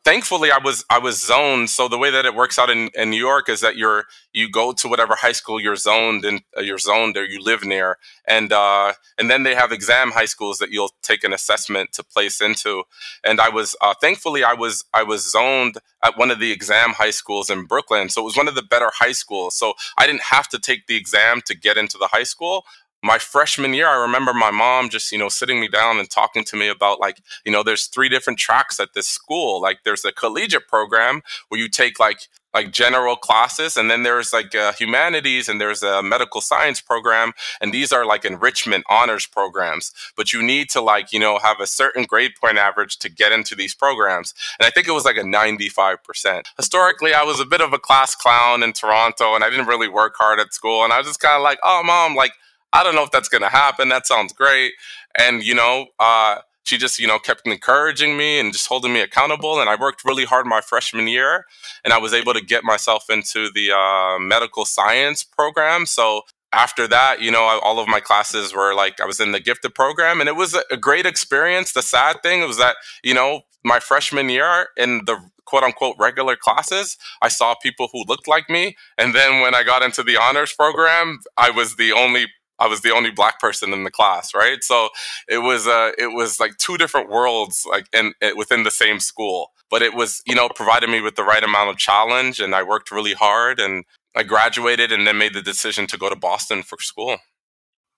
thankfully 0.05 0.51
I 0.51 0.59
was 0.59 0.85
I 0.91 0.99
was 0.99 1.25
zoned. 1.25 1.71
So 1.71 1.89
the 1.89 1.99
way 1.99 2.11
that 2.11 2.25
it 2.25 2.35
works 2.35 2.59
out 2.59 2.71
in, 2.71 2.91
in 2.95 3.11
New 3.11 3.19
York 3.19 3.49
is 3.49 3.61
that 3.61 3.77
you're 3.77 4.05
you 4.33 4.51
go 4.51 4.73
to 4.73 4.89
whatever 4.89 5.15
high 5.15 5.33
school 5.33 5.61
you're 5.61 5.77
zoned 5.77 6.25
and 6.25 6.43
uh, 6.57 6.61
you're 6.61 6.79
zoned 6.79 7.17
or 7.17 7.25
you 7.25 7.43
live 7.43 7.65
near, 7.65 7.99
and 8.27 8.53
uh, 8.53 8.93
and 9.19 9.31
then 9.31 9.43
they 9.43 9.55
have 9.55 9.73
exam 9.73 10.13
high 10.13 10.27
schools 10.27 10.59
that 10.59 10.71
you'll 10.71 10.93
take 11.03 11.25
an 11.25 11.33
assessment 11.33 11.93
to 11.93 12.03
place 12.03 12.41
into. 12.41 12.85
And 13.25 13.41
I 13.41 13.49
was 13.49 13.75
uh, 13.81 13.95
thankfully 14.01 14.45
I 14.45 14.55
was 14.55 14.85
I 14.95 15.03
was 15.03 15.31
zoned 15.31 15.79
at 16.05 16.19
one 16.19 16.31
of 16.31 16.41
the 16.41 16.53
exam 16.53 16.91
high 16.91 17.11
schools 17.11 17.51
in 17.51 17.65
Brooklyn, 17.65 18.09
so 18.09 18.23
it 18.23 18.25
was 18.25 18.37
one 18.37 18.49
of 18.49 18.55
the 18.55 18.63
better 18.63 18.91
high 18.95 19.13
schools. 19.13 19.57
So 19.57 19.75
I 19.99 20.07
didn't 20.07 20.23
have 20.23 20.49
to 20.51 20.59
take 20.59 20.87
the 20.87 20.97
exam 20.97 21.41
to 21.47 21.57
get 21.57 21.77
into 21.77 21.99
the 21.99 22.09
high 22.09 22.25
school 22.25 22.65
my 23.03 23.19
freshman 23.19 23.75
year, 23.75 23.89
I 23.89 24.01
remember 24.01 24.33
my 24.33 24.51
mom 24.51 24.89
just, 24.89 25.11
you 25.11 25.19
know, 25.19 25.29
sitting 25.29 25.61
me 25.61 25.69
down 25.69 25.99
and 25.99 26.09
talking 26.09 26.45
to 26.45 26.57
me 26.57 26.69
about 26.69 27.01
like, 27.01 27.21
you 27.45 27.51
know, 27.51 27.63
there's 27.63 27.87
three 27.87 28.09
different 28.09 28.39
tracks 28.39 28.79
at 28.79 28.95
this 28.95 29.09
school. 29.09 29.61
Like 29.61 29.81
there's 29.85 30.05
a 30.05 30.13
collegiate 30.13 30.69
program 30.69 31.23
where 31.49 31.61
you 31.61 31.69
take 31.69 31.99
like 31.99 32.29
like 32.55 32.71
general 32.71 33.17
classes 33.17 33.79
and 33.79 33.91
then 33.91 34.03
there's 34.03 34.33
like 34.33 34.55
uh, 34.55 34.73
humanities 34.73 35.49
and 35.49 35.61
there's 35.61 35.83
a 35.83 36.03
medical 36.03 36.41
science 36.41 36.81
program 36.83 37.33
and 37.61 37.73
these 37.73 37.93
are 37.93 38.05
like 38.05 38.25
enrichment 38.25 38.85
honors 38.91 39.27
programs. 39.27 39.91
But 40.17 40.33
you 40.33 40.43
need 40.43 40.69
to 40.71 40.81
like 40.81 41.13
you 41.13 41.19
know 41.19 41.39
have 41.39 41.61
a 41.61 41.67
certain 41.67 42.05
grade 42.05 42.33
point 42.41 42.59
average 42.59 42.99
to 42.99 43.09
get 43.09 43.33
into 43.33 43.55
these 43.55 43.75
programs. 43.75 44.35
And 44.61 44.67
i 44.67 44.71
think 44.71 44.87
it 44.87 44.93
was 44.93 45.05
like 45.05 45.17
a 45.17 45.23
95% 45.23 46.43
historically 46.57 47.15
i 47.15 47.23
was 47.23 47.41
a 47.41 47.45
bit 47.47 47.61
of 47.61 47.73
a 47.73 47.79
class 47.79 48.15
clown 48.15 48.63
in 48.63 48.73
toronto 48.73 49.35
and 49.35 49.43
i 49.43 49.51
didn't 49.51 49.67
really 49.67 49.89
work 49.89 50.15
hard 50.17 50.39
at 50.41 50.53
school 50.53 50.85
and 50.85 50.93
i 50.93 50.99
was 50.99 51.07
just 51.07 51.21
kind 51.21 51.37
of 51.37 51.43
like 51.43 51.59
oh 51.65 51.83
mom 51.85 52.15
like 52.15 52.33
I 52.73 52.83
don't 52.83 52.95
know 52.95 53.03
if 53.03 53.11
that's 53.11 53.29
going 53.29 53.43
to 53.43 53.49
happen. 53.49 53.89
That 53.89 54.07
sounds 54.07 54.33
great. 54.33 54.73
And, 55.19 55.43
you 55.43 55.55
know, 55.55 55.87
uh, 55.99 56.39
she 56.65 56.79
just, 56.79 56.99
you 56.99 57.07
know, 57.07 57.19
kept 57.19 57.47
encouraging 57.47 58.17
me 58.17 58.39
and 58.39 58.53
just 58.53 58.67
holding 58.67 58.93
me 58.93 59.01
accountable. 59.01 59.61
And 59.61 59.69
I 59.69 59.75
worked 59.75 60.05
really 60.05 60.25
hard 60.25 60.47
my 60.47 60.61
freshman 60.61 61.09
year 61.09 61.47
and 61.85 61.93
I 61.93 61.99
was 61.99 62.15
able 62.15 62.35
to 62.35 62.41
get 62.41 62.65
myself 62.65 63.05
into 63.11 63.51
the 63.51 63.73
uh, 63.73 64.19
medical 64.19 64.65
science 64.65 65.25
program. 65.25 65.87
So 65.87 66.23
after 66.53 66.87
that, 66.89 67.21
you 67.21 67.31
know, 67.31 67.43
all 67.43 67.79
of 67.79 67.89
my 67.89 68.01
classes 68.01 68.55
were 68.55 68.75
like, 68.75 69.01
I 69.01 69.07
was 69.07 69.21
in 69.21 69.33
the 69.33 69.41
gifted 69.41 69.75
program 69.75 70.21
and 70.21 70.29
it 70.29 70.37
was 70.37 70.57
a 70.71 70.77
great 70.77 71.07
experience. 71.07 71.73
The 71.73 71.83
sad 71.83 72.23
thing 72.23 72.47
was 72.47 72.59
that, 72.59 72.77
you 73.03 73.15
know, 73.15 73.43
my 73.65 73.81
freshman 73.81 74.29
year 74.29 74.69
in 74.77 75.03
the 75.07 75.19
quote 75.45 75.63
unquote 75.63 75.97
regular 75.99 76.37
classes, 76.37 76.97
I 77.21 77.29
saw 77.29 77.55
people 77.55 77.89
who 77.93 78.05
looked 78.07 78.29
like 78.29 78.49
me. 78.49 78.77
And 78.99 79.15
then 79.15 79.41
when 79.41 79.55
I 79.55 79.63
got 79.63 79.83
into 79.83 80.03
the 80.03 80.17
honors 80.17 80.53
program, 80.53 81.19
I 81.37 81.51
was 81.51 81.77
the 81.77 81.93
only 81.93 82.27
I 82.63 82.69
was 82.69 82.83
the 82.83 82.95
only 82.95 83.11
black 83.11 83.41
person 83.41 83.73
in 83.73 83.83
the 83.83 83.91
class, 83.91 84.35
right? 84.35 84.63
So 84.63 84.91
it 85.29 85.39
was 85.39 85.67
uh, 85.67 85.91
it 85.99 86.15
was 86.15 86.39
like 86.39 86.59
two 86.59 86.79
different 86.79 87.11
worlds, 87.11 87.67
like 87.69 87.87
in, 87.93 88.15
in 88.23 88.37
within 88.37 88.63
the 88.63 88.71
same 88.71 89.01
school. 89.01 89.51
But 89.69 89.83
it 89.83 89.95
was, 89.95 90.23
you 90.27 90.37
know, 90.37 90.49
provided 90.49 90.89
me 90.89 91.01
with 91.01 91.17
the 91.17 91.25
right 91.25 91.43
amount 91.43 91.71
of 91.71 91.77
challenge, 91.77 92.39
and 92.39 92.55
I 92.55 92.63
worked 92.63 92.93
really 92.93 93.15
hard, 93.15 93.59
and 93.59 93.85
I 94.15 94.23
graduated, 94.23 94.93
and 94.93 95.07
then 95.07 95.19
made 95.19 95.35
the 95.35 95.43
decision 95.43 95.89
to 95.89 95.99
go 95.99 96.09
to 96.09 96.15
Boston 96.15 96.63
for 96.63 96.79
school. 96.81 97.17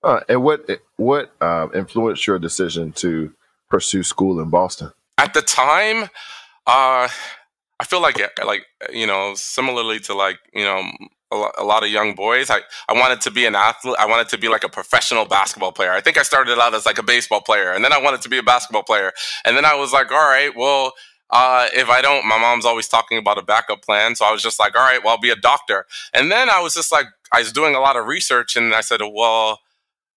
Uh, 0.02 0.20
and 0.30 0.42
what 0.42 0.66
what 0.96 1.32
uh, 1.42 1.68
influenced 1.74 2.26
your 2.26 2.38
decision 2.38 2.92
to 2.92 3.34
pursue 3.68 4.02
school 4.02 4.40
in 4.40 4.48
Boston? 4.48 4.92
At 5.18 5.34
the 5.34 5.42
time, 5.42 6.04
uh, 6.66 7.08
I 7.78 7.84
feel 7.84 8.00
like 8.00 8.18
like 8.42 8.64
you 8.90 9.06
know, 9.06 9.34
similarly 9.34 10.00
to 10.00 10.14
like 10.14 10.38
you 10.54 10.64
know 10.64 10.90
a 11.34 11.64
lot 11.64 11.82
of 11.82 11.90
young 11.90 12.14
boys. 12.14 12.50
I, 12.50 12.60
I 12.88 12.92
wanted 12.92 13.20
to 13.22 13.30
be 13.30 13.46
an 13.46 13.54
athlete. 13.54 13.96
I 13.98 14.06
wanted 14.06 14.28
to 14.30 14.38
be 14.38 14.48
like 14.48 14.64
a 14.64 14.68
professional 14.68 15.24
basketball 15.24 15.72
player. 15.72 15.92
I 15.92 16.00
think 16.00 16.18
I 16.18 16.22
started 16.22 16.58
out 16.58 16.74
as 16.74 16.86
like 16.86 16.98
a 16.98 17.02
baseball 17.02 17.40
player, 17.40 17.72
and 17.72 17.84
then 17.84 17.92
I 17.92 17.98
wanted 17.98 18.22
to 18.22 18.28
be 18.28 18.38
a 18.38 18.42
basketball 18.42 18.82
player. 18.82 19.12
And 19.44 19.56
then 19.56 19.64
I 19.64 19.74
was 19.74 19.92
like, 19.92 20.10
all 20.10 20.18
right, 20.18 20.54
well, 20.56 20.92
uh, 21.30 21.68
if 21.74 21.88
I 21.88 22.00
don't, 22.00 22.26
my 22.26 22.38
mom's 22.38 22.64
always 22.64 22.88
talking 22.88 23.18
about 23.18 23.38
a 23.38 23.42
backup 23.42 23.82
plan. 23.82 24.14
So 24.14 24.24
I 24.24 24.32
was 24.32 24.42
just 24.42 24.58
like, 24.58 24.76
all 24.76 24.84
right, 24.84 25.02
well, 25.02 25.14
I'll 25.14 25.20
be 25.20 25.30
a 25.30 25.36
doctor. 25.36 25.86
And 26.12 26.30
then 26.30 26.48
I 26.48 26.60
was 26.60 26.74
just 26.74 26.92
like, 26.92 27.06
I 27.32 27.40
was 27.40 27.52
doing 27.52 27.74
a 27.74 27.80
lot 27.80 27.96
of 27.96 28.06
research, 28.06 28.56
and 28.56 28.74
I 28.74 28.80
said, 28.80 29.00
well, 29.00 29.60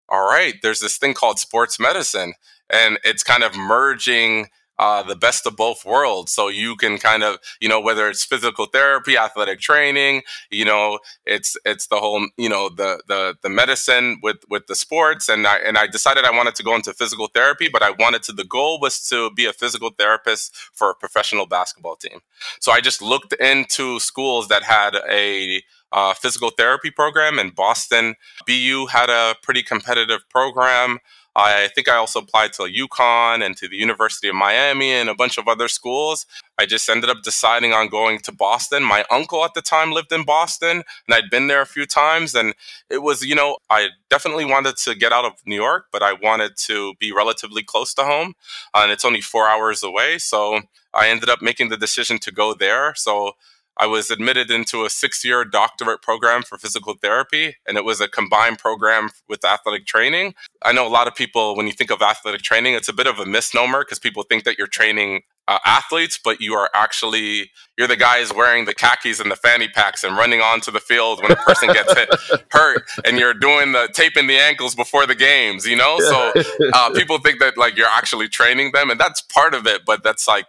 all 0.09 0.29
right, 0.29 0.55
there's 0.61 0.79
this 0.79 0.97
thing 0.97 1.13
called 1.13 1.39
sports 1.39 1.79
medicine, 1.79 2.33
and 2.69 2.99
it's 3.03 3.23
kind 3.23 3.43
of 3.43 3.55
merging 3.55 4.47
uh, 4.79 5.03
the 5.03 5.15
best 5.15 5.45
of 5.45 5.55
both 5.55 5.85
worlds. 5.85 6.31
So 6.31 6.47
you 6.47 6.75
can 6.75 6.97
kind 6.97 7.23
of, 7.23 7.37
you 7.59 7.69
know, 7.69 7.79
whether 7.79 8.07
it's 8.07 8.23
physical 8.23 8.65
therapy, 8.65 9.17
athletic 9.17 9.59
training, 9.59 10.21
you 10.49 10.65
know, 10.65 10.99
it's 11.25 11.57
it's 11.65 11.87
the 11.87 11.97
whole, 11.97 12.27
you 12.37 12.49
know, 12.49 12.69
the 12.69 13.01
the 13.07 13.35
the 13.41 13.49
medicine 13.49 14.19
with 14.21 14.37
with 14.49 14.67
the 14.67 14.75
sports. 14.75 15.29
And 15.29 15.47
I 15.47 15.57
and 15.57 15.77
I 15.77 15.87
decided 15.87 16.25
I 16.25 16.31
wanted 16.31 16.55
to 16.55 16.63
go 16.63 16.75
into 16.75 16.93
physical 16.93 17.27
therapy, 17.27 17.69
but 17.71 17.83
I 17.83 17.91
wanted 17.91 18.23
to. 18.23 18.33
The 18.33 18.43
goal 18.43 18.79
was 18.79 19.07
to 19.09 19.31
be 19.31 19.45
a 19.45 19.53
physical 19.53 19.89
therapist 19.89 20.55
for 20.55 20.91
a 20.91 20.95
professional 20.95 21.45
basketball 21.45 21.95
team. 21.95 22.19
So 22.59 22.71
I 22.71 22.81
just 22.81 23.01
looked 23.01 23.33
into 23.33 23.99
schools 23.99 24.47
that 24.49 24.63
had 24.63 24.95
a 25.09 25.63
uh, 25.91 26.13
physical 26.13 26.49
therapy 26.49 26.91
program 26.91 27.39
in 27.39 27.49
Boston. 27.51 28.15
BU 28.45 28.87
had 28.87 29.09
a 29.09 29.35
pretty 29.41 29.63
competitive 29.63 30.27
program. 30.29 30.99
I 31.39 31.67
think 31.75 31.87
I 31.87 31.95
also 31.95 32.19
applied 32.19 32.53
to 32.53 32.63
UConn 32.63 33.45
and 33.45 33.55
to 33.57 33.67
the 33.67 33.77
University 33.77 34.27
of 34.27 34.33
Miami 34.33 34.91
and 34.91 35.07
a 35.07 35.13
bunch 35.13 35.37
of 35.37 35.47
other 35.47 35.67
schools. 35.67 36.25
I 36.57 36.65
just 36.65 36.89
ended 36.89 37.11
up 37.11 37.21
deciding 37.21 37.73
on 37.73 37.89
going 37.89 38.17
to 38.21 38.31
Boston. 38.31 38.81
My 38.81 39.05
uncle 39.11 39.45
at 39.45 39.53
the 39.53 39.61
time 39.61 39.91
lived 39.91 40.11
in 40.11 40.25
Boston, 40.25 40.77
and 40.77 41.13
I'd 41.13 41.29
been 41.29 41.45
there 41.45 41.61
a 41.61 41.67
few 41.67 41.85
times. 41.85 42.33
And 42.33 42.55
it 42.89 43.03
was, 43.03 43.23
you 43.23 43.35
know, 43.35 43.57
I 43.69 43.89
definitely 44.09 44.45
wanted 44.45 44.77
to 44.77 44.95
get 44.95 45.13
out 45.13 45.25
of 45.25 45.33
New 45.45 45.55
York, 45.55 45.85
but 45.91 46.01
I 46.01 46.13
wanted 46.13 46.57
to 46.65 46.95
be 46.95 47.11
relatively 47.11 47.61
close 47.61 47.93
to 47.93 48.03
home. 48.03 48.33
And 48.73 48.91
it's 48.91 49.05
only 49.05 49.21
four 49.21 49.47
hours 49.47 49.83
away. 49.83 50.17
So 50.17 50.61
I 50.91 51.09
ended 51.09 51.29
up 51.29 51.43
making 51.43 51.69
the 51.69 51.77
decision 51.77 52.17
to 52.19 52.31
go 52.31 52.55
there. 52.55 52.95
So 52.95 53.33
I 53.77 53.85
was 53.85 54.09
admitted 54.09 54.49
into 54.49 54.85
a 54.85 54.89
six 54.89 55.23
year 55.23 55.45
doctorate 55.45 56.01
program 56.01 56.43
for 56.43 56.57
physical 56.57 56.95
therapy, 56.95 57.55
and 57.67 57.77
it 57.77 57.85
was 57.85 58.01
a 58.01 58.07
combined 58.07 58.59
program 58.59 59.09
with 59.29 59.45
athletic 59.45 59.85
training. 59.85 60.33
I 60.63 60.73
know 60.73 60.87
a 60.87 60.89
lot 60.89 61.07
of 61.07 61.15
people, 61.15 61.55
when 61.55 61.67
you 61.67 61.73
think 61.73 61.91
of 61.91 62.01
athletic 62.01 62.41
training, 62.41 62.73
it's 62.73 62.89
a 62.89 62.93
bit 62.93 63.07
of 63.07 63.19
a 63.19 63.25
misnomer 63.25 63.79
because 63.79 63.99
people 63.99 64.23
think 64.23 64.43
that 64.45 64.57
you're 64.57 64.67
training 64.67 65.21
uh, 65.47 65.59
athletes, 65.65 66.19
but 66.21 66.41
you 66.41 66.53
are 66.53 66.69
actually 66.73 67.51
you're 67.77 67.87
the 67.87 67.95
guys 67.95 68.33
wearing 68.33 68.65
the 68.65 68.73
khakis 68.73 69.19
and 69.19 69.31
the 69.31 69.35
fanny 69.35 69.67
packs 69.67 70.03
and 70.03 70.17
running 70.17 70.41
onto 70.41 70.71
the 70.71 70.79
field 70.79 71.21
when 71.21 71.31
a 71.31 71.35
person 71.35 71.71
gets 71.71 71.93
hit 71.93 72.09
hurt, 72.51 72.83
and 73.05 73.17
you're 73.17 73.33
doing 73.33 73.71
the 73.71 73.87
taping 73.93 74.27
the 74.27 74.37
ankles 74.37 74.75
before 74.75 75.05
the 75.05 75.15
games. 75.15 75.65
You 75.65 75.77
know, 75.77 75.99
so 75.99 76.33
uh, 76.73 76.89
people 76.91 77.19
think 77.19 77.39
that 77.39 77.57
like 77.57 77.77
you're 77.77 77.87
actually 77.87 78.27
training 78.27 78.71
them, 78.73 78.89
and 78.89 78.99
that's 78.99 79.21
part 79.21 79.53
of 79.53 79.65
it, 79.67 79.83
but 79.85 80.03
that's 80.03 80.27
like 80.27 80.47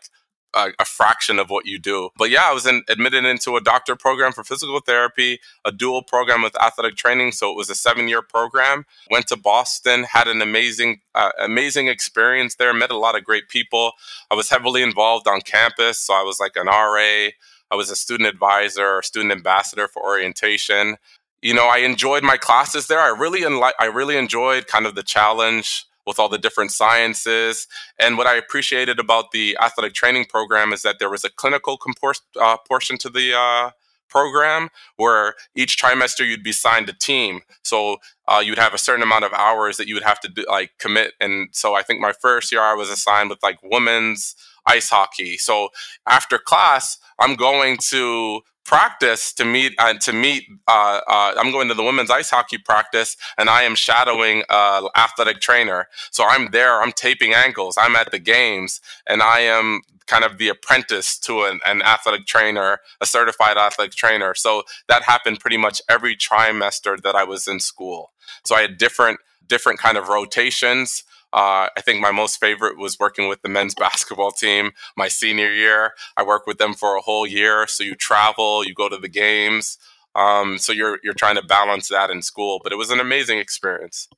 a, 0.54 0.70
a, 0.78 0.84
fraction 0.84 1.38
of 1.38 1.50
what 1.50 1.66
you 1.66 1.78
do. 1.78 2.10
But 2.16 2.30
yeah, 2.30 2.44
I 2.44 2.52
was 2.52 2.66
in, 2.66 2.82
admitted 2.88 3.24
into 3.24 3.56
a 3.56 3.60
doctor 3.60 3.96
program 3.96 4.32
for 4.32 4.44
physical 4.44 4.80
therapy, 4.80 5.40
a 5.64 5.72
dual 5.72 6.02
program 6.02 6.42
with 6.42 6.60
athletic 6.60 6.96
training. 6.96 7.32
So 7.32 7.50
it 7.50 7.56
was 7.56 7.70
a 7.70 7.74
seven 7.74 8.08
year 8.08 8.22
program. 8.22 8.86
Went 9.10 9.26
to 9.28 9.36
Boston, 9.36 10.04
had 10.04 10.28
an 10.28 10.42
amazing, 10.42 11.00
uh, 11.14 11.32
amazing 11.38 11.88
experience 11.88 12.56
there. 12.56 12.72
Met 12.72 12.90
a 12.90 12.96
lot 12.96 13.16
of 13.16 13.24
great 13.24 13.48
people. 13.48 13.92
I 14.30 14.34
was 14.34 14.50
heavily 14.50 14.82
involved 14.82 15.28
on 15.28 15.40
campus, 15.40 15.98
so 15.98 16.14
I 16.14 16.22
was 16.22 16.40
like 16.40 16.56
an 16.56 16.66
RA. 16.66 17.30
I 17.70 17.74
was 17.74 17.90
a 17.90 17.96
student 17.96 18.28
advisor, 18.28 19.02
student 19.02 19.32
ambassador 19.32 19.88
for 19.88 20.02
orientation. 20.02 20.96
You 21.42 21.54
know, 21.54 21.66
I 21.66 21.78
enjoyed 21.78 22.24
my 22.24 22.36
classes 22.36 22.86
there. 22.86 23.00
I 23.00 23.08
really, 23.08 23.42
enli- 23.42 23.72
I 23.78 23.86
really 23.86 24.16
enjoyed 24.16 24.66
kind 24.66 24.86
of 24.86 24.94
the 24.94 25.02
challenge 25.02 25.84
with 26.08 26.18
all 26.18 26.28
the 26.28 26.38
different 26.38 26.72
sciences. 26.72 27.68
And 28.00 28.18
what 28.18 28.26
I 28.26 28.34
appreciated 28.36 28.98
about 28.98 29.30
the 29.30 29.56
athletic 29.60 29.94
training 29.94 30.24
program 30.24 30.72
is 30.72 30.82
that 30.82 30.98
there 30.98 31.10
was 31.10 31.24
a 31.24 31.30
clinical 31.30 31.78
compor- 31.78 32.20
uh, 32.40 32.56
portion 32.66 32.98
to 32.98 33.10
the 33.10 33.38
uh, 33.38 33.70
program 34.08 34.70
where 34.96 35.34
each 35.54 35.80
trimester 35.80 36.26
you'd 36.26 36.42
be 36.42 36.52
signed 36.52 36.88
a 36.88 36.92
team. 36.92 37.42
So 37.62 37.98
uh, 38.26 38.42
you'd 38.44 38.58
have 38.58 38.74
a 38.74 38.78
certain 38.78 39.02
amount 39.02 39.24
of 39.24 39.32
hours 39.32 39.76
that 39.76 39.86
you 39.86 39.94
would 39.94 40.02
have 40.02 40.20
to 40.20 40.28
do, 40.28 40.44
like 40.48 40.72
commit. 40.78 41.12
And 41.20 41.50
so 41.52 41.74
I 41.74 41.82
think 41.82 42.00
my 42.00 42.12
first 42.12 42.50
year 42.50 42.62
I 42.62 42.74
was 42.74 42.90
assigned 42.90 43.30
with 43.30 43.42
like 43.42 43.58
women's 43.62 44.34
ice 44.66 44.88
hockey. 44.88 45.36
So 45.36 45.68
after 46.06 46.38
class, 46.38 46.98
I'm 47.18 47.34
going 47.34 47.76
to 47.88 48.40
practice 48.68 49.32
to 49.32 49.46
meet 49.46 49.74
uh, 49.78 49.94
to 49.94 50.12
meet 50.12 50.44
uh, 50.68 51.00
uh, 51.08 51.32
i'm 51.38 51.50
going 51.50 51.68
to 51.68 51.74
the 51.74 51.82
women's 51.82 52.10
ice 52.10 52.28
hockey 52.28 52.58
practice 52.58 53.16
and 53.38 53.48
i 53.48 53.62
am 53.62 53.74
shadowing 53.74 54.42
an 54.50 54.88
athletic 54.94 55.40
trainer. 55.40 55.88
So 56.10 56.22
i'm 56.28 56.50
there 56.50 56.82
i'm 56.82 56.92
taping 56.92 57.32
ankles 57.32 57.78
i'm 57.80 57.96
at 57.96 58.10
the 58.10 58.18
games 58.18 58.82
and 59.06 59.22
i 59.22 59.40
am 59.40 59.80
kind 60.06 60.22
of 60.22 60.36
the 60.36 60.50
apprentice 60.50 61.18
to 61.20 61.44
an, 61.44 61.60
an 61.64 61.80
athletic 61.80 62.26
trainer 62.26 62.80
a 63.00 63.06
certified 63.06 63.56
athletic 63.56 63.94
trainer. 63.94 64.34
So 64.34 64.64
that 64.86 65.02
happened 65.02 65.40
pretty 65.40 65.56
much 65.56 65.80
every 65.88 66.14
trimester 66.14 67.00
that 67.00 67.14
i 67.14 67.24
was 67.24 67.48
in 67.48 67.60
school. 67.60 68.12
So 68.44 68.54
i 68.54 68.60
had 68.60 68.76
different 68.76 69.20
different 69.46 69.78
kind 69.78 69.96
of 69.96 70.08
rotations 70.08 71.04
uh, 71.32 71.68
I 71.76 71.80
think 71.82 72.00
my 72.00 72.10
most 72.10 72.40
favorite 72.40 72.78
was 72.78 72.98
working 72.98 73.28
with 73.28 73.42
the 73.42 73.48
men's 73.48 73.74
basketball 73.78 74.30
team 74.30 74.72
my 74.96 75.08
senior 75.08 75.52
year. 75.52 75.92
I 76.16 76.22
worked 76.22 76.46
with 76.46 76.58
them 76.58 76.74
for 76.74 76.96
a 76.96 77.00
whole 77.00 77.26
year. 77.26 77.66
So 77.66 77.84
you 77.84 77.94
travel, 77.94 78.64
you 78.64 78.74
go 78.74 78.88
to 78.88 78.96
the 78.96 79.08
games. 79.08 79.78
Um, 80.14 80.58
so 80.58 80.72
you're 80.72 80.98
you're 81.04 81.14
trying 81.14 81.36
to 81.36 81.44
balance 81.44 81.88
that 81.88 82.10
in 82.10 82.22
school, 82.22 82.60
but 82.62 82.72
it 82.72 82.76
was 82.76 82.90
an 82.90 82.98
amazing 82.98 83.38
experience. 83.38 84.08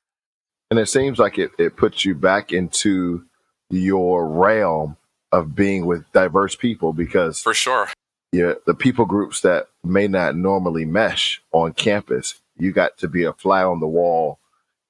And 0.70 0.78
it 0.78 0.86
seems 0.86 1.18
like 1.18 1.36
it, 1.36 1.50
it 1.58 1.76
puts 1.76 2.04
you 2.04 2.14
back 2.14 2.52
into 2.52 3.24
your 3.70 4.26
realm 4.26 4.96
of 5.32 5.54
being 5.54 5.86
with 5.86 6.10
diverse 6.12 6.56
people 6.56 6.92
because 6.92 7.40
for 7.40 7.54
sure 7.54 7.88
yeah 8.32 8.54
the 8.66 8.74
people 8.74 9.04
groups 9.04 9.40
that 9.42 9.68
may 9.84 10.08
not 10.08 10.36
normally 10.36 10.84
mesh 10.84 11.40
on 11.52 11.72
campus 11.72 12.40
you 12.58 12.72
got 12.72 12.98
to 12.98 13.08
be 13.08 13.22
a 13.24 13.32
fly 13.32 13.62
on 13.62 13.80
the 13.80 13.86
wall 13.86 14.38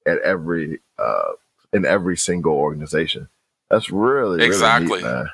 at 0.05 0.19
every 0.19 0.79
uh, 0.97 1.31
in 1.73 1.85
every 1.85 2.17
single 2.17 2.53
organization. 2.53 3.29
That's 3.69 3.89
really 3.89 4.43
exactly. 4.43 5.03
Really 5.03 5.23
neat, 5.23 5.31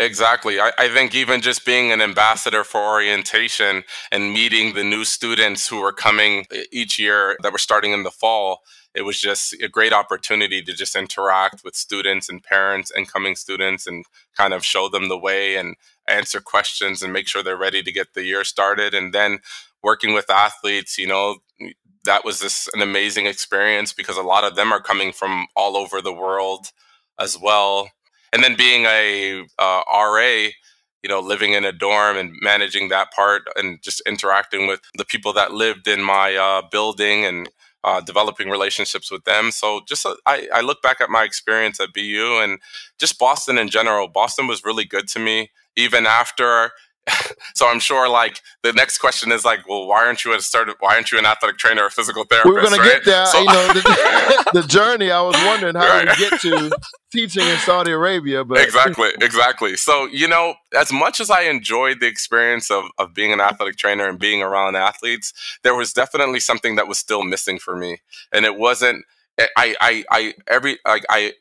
Exactly. 0.00 0.58
I, 0.58 0.72
I, 0.78 0.88
think 0.88 1.14
even 1.14 1.42
just 1.42 1.66
being 1.66 1.92
an 1.92 2.00
ambassador 2.00 2.64
for 2.64 2.80
orientation 2.80 3.84
and 4.10 4.32
meeting 4.32 4.74
the 4.74 4.82
new 4.82 5.04
students 5.04 5.68
who 5.68 5.80
were 5.80 5.92
coming 5.92 6.46
each 6.72 6.98
year 6.98 7.36
that 7.42 7.52
were 7.52 7.58
starting 7.58 7.92
in 7.92 8.02
the 8.02 8.10
fall, 8.10 8.62
it 8.94 9.02
was 9.02 9.20
just 9.20 9.52
a 9.62 9.68
great 9.68 9.92
opportunity 9.92 10.62
to 10.62 10.72
just 10.72 10.96
interact 10.96 11.62
with 11.64 11.76
students 11.76 12.30
and 12.30 12.42
parents, 12.42 12.90
incoming 12.96 13.36
students, 13.36 13.86
and 13.86 14.06
kind 14.34 14.54
of 14.54 14.64
show 14.64 14.88
them 14.88 15.08
the 15.08 15.18
way 15.18 15.56
and 15.56 15.76
answer 16.08 16.40
questions 16.40 17.02
and 17.02 17.12
make 17.12 17.28
sure 17.28 17.42
they're 17.42 17.56
ready 17.56 17.82
to 17.82 17.92
get 17.92 18.14
the 18.14 18.24
year 18.24 18.42
started. 18.42 18.94
And 18.94 19.12
then 19.12 19.40
working 19.82 20.14
with 20.14 20.30
athletes, 20.30 20.96
you 20.96 21.08
know, 21.08 21.36
that 22.04 22.24
was 22.24 22.40
this 22.40 22.68
an 22.74 22.82
amazing 22.82 23.26
experience 23.26 23.92
because 23.92 24.16
a 24.16 24.22
lot 24.22 24.44
of 24.44 24.56
them 24.56 24.72
are 24.72 24.80
coming 24.80 25.12
from 25.12 25.46
all 25.56 25.76
over 25.76 26.00
the 26.00 26.12
world 26.12 26.68
as 27.18 27.38
well. 27.40 27.90
And 28.32 28.42
then 28.42 28.56
being 28.56 28.84
a 28.84 29.44
uh, 29.58 29.82
RA, 29.92 30.48
you 31.02 31.08
know, 31.08 31.20
living 31.20 31.52
in 31.52 31.64
a 31.64 31.72
dorm 31.72 32.16
and 32.16 32.32
managing 32.40 32.88
that 32.88 33.12
part 33.12 33.42
and 33.56 33.82
just 33.82 34.02
interacting 34.06 34.66
with 34.66 34.80
the 34.96 35.04
people 35.04 35.32
that 35.34 35.52
lived 35.52 35.88
in 35.88 36.02
my 36.02 36.36
uh, 36.36 36.62
building 36.70 37.24
and 37.24 37.50
uh, 37.82 38.00
developing 38.00 38.50
relationships 38.50 39.10
with 39.10 39.24
them. 39.24 39.50
So 39.50 39.80
just 39.86 40.04
uh, 40.04 40.14
I, 40.26 40.48
I 40.54 40.60
look 40.60 40.82
back 40.82 41.00
at 41.00 41.10
my 41.10 41.24
experience 41.24 41.80
at 41.80 41.94
BU 41.94 42.38
and 42.42 42.58
just 42.98 43.18
Boston 43.18 43.58
in 43.58 43.68
general. 43.68 44.08
Boston 44.08 44.46
was 44.46 44.64
really 44.64 44.84
good 44.84 45.08
to 45.08 45.18
me, 45.18 45.50
even 45.76 46.06
after 46.06 46.72
so 47.54 47.68
I'm 47.68 47.80
sure 47.80 48.08
like 48.08 48.40
the 48.62 48.72
next 48.72 48.98
question 48.98 49.32
is 49.32 49.44
like, 49.44 49.68
well, 49.68 49.86
why 49.86 50.04
aren't 50.04 50.24
you 50.24 50.34
a 50.34 50.40
started? 50.40 50.76
Why 50.80 50.94
aren't 50.94 51.10
you 51.10 51.18
an 51.18 51.26
athletic 51.26 51.58
trainer 51.58 51.84
or 51.84 51.90
physical 51.90 52.24
therapist? 52.24 52.52
We 52.52 52.60
are 52.60 52.62
gonna 52.62 52.76
right? 52.76 52.92
get 52.92 53.04
there. 53.04 53.26
So, 53.26 53.38
you 53.38 53.46
know, 53.46 53.66
the, 53.72 54.50
the, 54.60 54.66
journey. 54.66 55.10
I 55.10 55.20
was 55.20 55.34
wondering 55.46 55.74
how 55.74 55.86
right. 55.86 56.08
we 56.08 56.16
get 56.16 56.40
to 56.40 56.70
teaching 57.12 57.46
in 57.46 57.56
Saudi 57.58 57.92
Arabia, 57.92 58.44
but 58.44 58.60
exactly, 58.60 59.10
exactly. 59.20 59.76
So 59.76 60.06
you 60.06 60.28
know, 60.28 60.54
as 60.76 60.92
much 60.92 61.20
as 61.20 61.30
I 61.30 61.42
enjoyed 61.42 62.00
the 62.00 62.06
experience 62.06 62.70
of 62.70 62.84
of 62.98 63.14
being 63.14 63.32
an 63.32 63.40
athletic 63.40 63.76
trainer 63.76 64.08
and 64.08 64.18
being 64.18 64.42
around 64.42 64.76
athletes, 64.76 65.32
there 65.62 65.74
was 65.74 65.92
definitely 65.92 66.40
something 66.40 66.76
that 66.76 66.88
was 66.88 66.98
still 66.98 67.22
missing 67.22 67.58
for 67.58 67.76
me, 67.76 68.00
and 68.32 68.44
it 68.44 68.56
wasn't. 68.56 69.04
Eh, 69.38 69.46
I 69.56 69.74
I 69.80 70.04
I 70.10 70.34
every 70.46 70.78
like 70.86 71.04
I. 71.08 71.32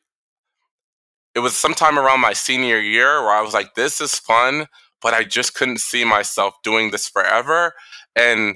It 1.35 1.39
was 1.39 1.55
sometime 1.55 1.99
around 1.99 2.21
my 2.21 2.33
senior 2.33 2.79
year 2.79 3.21
where 3.21 3.31
I 3.31 3.41
was 3.41 3.53
like, 3.53 3.75
"This 3.75 4.01
is 4.01 4.15
fun." 4.15 4.67
But 5.01 5.13
I 5.13 5.23
just 5.23 5.53
couldn't 5.53 5.79
see 5.79 6.03
myself 6.03 6.55
doing 6.63 6.91
this 6.91 7.07
forever. 7.07 7.73
And 8.15 8.55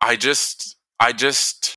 I 0.00 0.16
just, 0.16 0.76
I 1.00 1.12
just, 1.12 1.76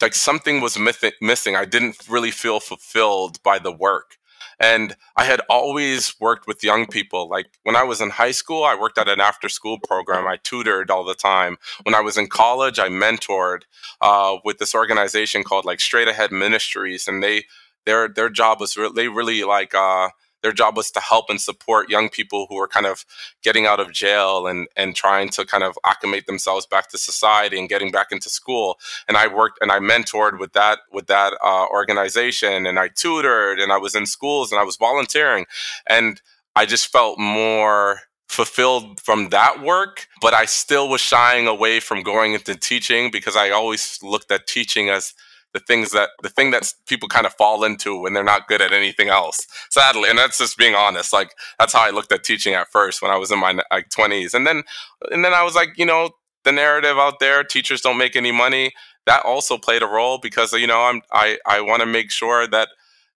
like 0.00 0.14
something 0.14 0.60
was 0.60 0.78
missing. 0.78 1.56
I 1.56 1.64
didn't 1.64 1.96
really 2.08 2.30
feel 2.30 2.60
fulfilled 2.60 3.42
by 3.42 3.58
the 3.58 3.72
work. 3.72 4.16
And 4.58 4.96
I 5.16 5.24
had 5.24 5.40
always 5.50 6.18
worked 6.18 6.46
with 6.46 6.64
young 6.64 6.86
people. 6.86 7.28
Like 7.28 7.46
when 7.62 7.76
I 7.76 7.82
was 7.82 8.00
in 8.00 8.10
high 8.10 8.30
school, 8.30 8.64
I 8.64 8.74
worked 8.74 8.98
at 8.98 9.08
an 9.08 9.20
after 9.20 9.48
school 9.48 9.78
program. 9.86 10.26
I 10.26 10.38
tutored 10.42 10.90
all 10.90 11.04
the 11.04 11.14
time. 11.14 11.58
When 11.82 11.94
I 11.94 12.00
was 12.00 12.16
in 12.16 12.26
college, 12.26 12.78
I 12.78 12.88
mentored 12.88 13.62
uh, 14.00 14.36
with 14.44 14.58
this 14.58 14.74
organization 14.74 15.44
called 15.44 15.66
like 15.66 15.80
Straight 15.80 16.08
Ahead 16.08 16.32
Ministries. 16.32 17.06
And 17.06 17.22
they, 17.22 17.44
their, 17.84 18.08
their 18.08 18.30
job 18.30 18.60
was 18.60 18.76
re- 18.76 18.92
they 18.94 19.08
really 19.08 19.44
like, 19.44 19.74
uh, 19.74 20.10
their 20.46 20.52
job 20.52 20.76
was 20.76 20.92
to 20.92 21.00
help 21.00 21.28
and 21.28 21.40
support 21.40 21.90
young 21.90 22.08
people 22.08 22.46
who 22.48 22.54
were 22.54 22.68
kind 22.68 22.86
of 22.86 23.04
getting 23.42 23.66
out 23.66 23.80
of 23.80 23.92
jail 23.92 24.46
and 24.46 24.68
and 24.76 24.94
trying 24.94 25.28
to 25.28 25.44
kind 25.44 25.64
of 25.64 25.76
acclimate 25.84 26.26
themselves 26.26 26.66
back 26.66 26.88
to 26.88 26.96
society 26.96 27.58
and 27.58 27.68
getting 27.68 27.90
back 27.90 28.12
into 28.12 28.30
school. 28.30 28.78
And 29.08 29.16
I 29.16 29.26
worked 29.26 29.58
and 29.60 29.72
I 29.72 29.80
mentored 29.80 30.38
with 30.38 30.52
that 30.52 30.78
with 30.92 31.08
that 31.08 31.32
uh, 31.44 31.66
organization, 31.68 32.64
and 32.64 32.78
I 32.78 32.86
tutored, 32.86 33.58
and 33.58 33.72
I 33.72 33.78
was 33.78 33.96
in 33.96 34.06
schools, 34.06 34.52
and 34.52 34.60
I 34.60 34.62
was 34.62 34.76
volunteering, 34.76 35.46
and 35.88 36.22
I 36.54 36.64
just 36.64 36.86
felt 36.92 37.18
more 37.18 38.02
fulfilled 38.28 39.00
from 39.00 39.30
that 39.30 39.62
work, 39.62 40.06
but 40.20 40.32
I 40.34 40.44
still 40.44 40.88
was 40.88 41.00
shying 41.00 41.48
away 41.48 41.80
from 41.80 42.02
going 42.02 42.34
into 42.34 42.54
teaching 42.54 43.10
because 43.10 43.34
I 43.34 43.50
always 43.50 43.98
looked 44.02 44.30
at 44.30 44.46
teaching 44.46 44.90
as 44.90 45.14
the 45.56 45.60
things 45.60 45.90
that 45.92 46.10
the 46.22 46.28
thing 46.28 46.50
that 46.50 46.70
people 46.86 47.08
kind 47.08 47.24
of 47.24 47.32
fall 47.32 47.64
into 47.64 47.98
when 47.98 48.12
they're 48.12 48.22
not 48.22 48.46
good 48.46 48.60
at 48.60 48.72
anything 48.72 49.08
else 49.08 49.46
sadly 49.70 50.10
and 50.10 50.18
that's 50.18 50.36
just 50.36 50.58
being 50.58 50.74
honest 50.74 51.14
like 51.14 51.30
that's 51.58 51.72
how 51.72 51.80
i 51.80 51.88
looked 51.88 52.12
at 52.12 52.22
teaching 52.22 52.52
at 52.52 52.70
first 52.70 53.00
when 53.00 53.10
i 53.10 53.16
was 53.16 53.30
in 53.30 53.38
my 53.38 53.58
like 53.70 53.88
20s 53.88 54.34
and 54.34 54.46
then 54.46 54.62
and 55.10 55.24
then 55.24 55.32
i 55.32 55.42
was 55.42 55.54
like 55.54 55.70
you 55.78 55.86
know 55.86 56.10
the 56.44 56.52
narrative 56.52 56.98
out 56.98 57.20
there 57.20 57.42
teachers 57.42 57.80
don't 57.80 57.96
make 57.96 58.16
any 58.16 58.30
money 58.30 58.70
that 59.06 59.24
also 59.24 59.56
played 59.56 59.82
a 59.82 59.86
role 59.86 60.18
because 60.18 60.52
you 60.52 60.66
know 60.66 60.82
i'm 60.82 61.00
i 61.10 61.38
i 61.46 61.58
want 61.58 61.80
to 61.80 61.86
make 61.86 62.10
sure 62.10 62.46
that 62.46 62.68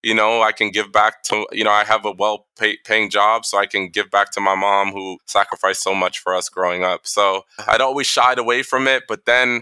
you 0.03 0.15
know 0.15 0.41
i 0.41 0.51
can 0.51 0.71
give 0.71 0.91
back 0.91 1.23
to 1.23 1.47
you 1.53 1.63
know 1.63 1.71
i 1.71 1.85
have 1.85 2.07
a 2.07 2.13
well 2.13 2.47
pay, 2.59 2.79
paying 2.87 3.11
job 3.11 3.45
so 3.45 3.59
i 3.59 3.67
can 3.67 3.91
give 3.91 4.11
back 4.11 4.31
to 4.31 4.41
my 4.41 4.55
mom 4.55 4.93
who 4.93 5.19
sacrificed 5.27 5.83
so 5.83 5.95
much 5.95 6.19
for 6.19 6.35
us 6.35 6.49
growing 6.49 6.83
up 6.83 7.07
so 7.07 7.43
i'd 7.69 7.83
always 7.83 8.07
shied 8.07 8.39
away 8.39 8.63
from 8.63 8.89
it 8.89 9.03
but 9.07 9.27
then 9.27 9.61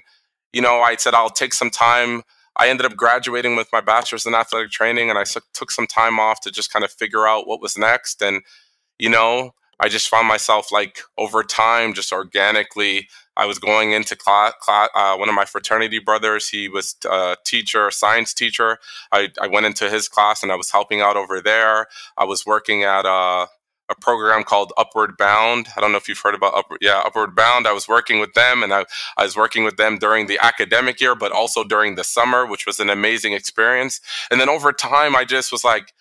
you 0.53 0.63
know 0.63 0.81
i 0.81 0.95
said 0.95 1.13
i'll 1.13 1.29
take 1.29 1.53
some 1.53 1.71
time 1.71 2.23
I 2.59 2.69
ended 2.69 2.87
up 2.87 2.97
graduating 2.97 3.57
with 3.57 3.69
my 3.73 3.81
bachelor's 3.81 4.27
in 4.27 4.35
athletic 4.35 4.71
training, 4.71 5.11
and 5.11 5.19
I 5.19 5.25
took 5.53 5.71
some 5.71 5.87
time 5.87 6.19
off 6.19 6.41
to 6.41 6.51
just 6.51 6.73
kind 6.73 6.85
of 6.85 6.91
figure 6.91 7.27
out 7.27 7.47
what 7.47 7.61
was 7.61 7.79
next. 7.79 8.23
And 8.23 8.43
you 8.99 9.09
know, 9.09 9.53
I 9.81 9.89
just 9.89 10.09
found 10.09 10.27
myself 10.27 10.73
like 10.73 11.01
over 11.17 11.45
time, 11.45 11.95
just 11.95 12.13
organically, 12.13 13.09
I 13.37 13.47
was 13.47 13.61
going 13.61 13.93
into 13.93 14.17
class. 14.17 14.55
uh, 14.69 15.17
one 15.17 15.29
of 15.29 15.35
my 15.35 15.45
fraternity 15.45 16.01
brothers, 16.01 16.49
he 16.49 16.69
was 16.69 16.97
a 17.09 17.37
teacher, 17.47 17.91
science 17.93 18.35
teacher. 18.35 18.79
I, 19.13 19.29
I 19.41 19.47
went 19.47 19.67
into 19.67 19.89
his 19.89 20.09
class 20.09 20.43
and 20.43 20.51
I 20.51 20.57
was 20.57 20.73
helping 20.73 21.01
out 21.01 21.17
over 21.17 21.41
there. 21.41 21.87
I 22.17 22.25
was 22.25 22.45
working 22.45 22.83
at 22.83 23.07
a, 23.07 23.09
uh, 23.09 23.47
a 23.89 23.95
program 23.95 24.45
called 24.45 24.73
Upward 24.77 25.17
Bound. 25.17 25.69
I 25.77 25.81
don't 25.81 25.93
know 25.93 25.99
if 25.99 26.09
you've 26.09 26.21
heard 26.21 26.35
about 26.35 26.55
Upward, 26.55 26.81
yeah, 26.83 27.03
Upward 27.05 27.35
Bound. 27.35 27.67
I 27.67 27.73
was 27.73 27.89
working 27.89 28.21
with 28.21 28.35
them 28.35 28.63
and 28.63 28.73
I, 28.73 28.85
I 29.17 29.25
was 29.25 29.37
working 29.37 29.65
with 29.65 29.77
them 29.77 29.99
during 29.99 30.27
the 30.27 30.39
academic 30.43 31.01
year, 31.01 31.15
but 31.15 31.33
also 31.33 31.65
during 31.65 31.95
the 31.95 32.05
summer, 32.05 32.47
which 32.47 32.67
was 32.67 32.81
an 32.81 32.91
amazing 32.91 33.33
experience. 33.33 34.01
And 34.31 34.41
then 34.41 34.49
over 34.49 34.73
time, 34.73 35.17
I 35.17 35.25
just 35.25 35.53
was 35.53 35.65
like, 35.65 35.93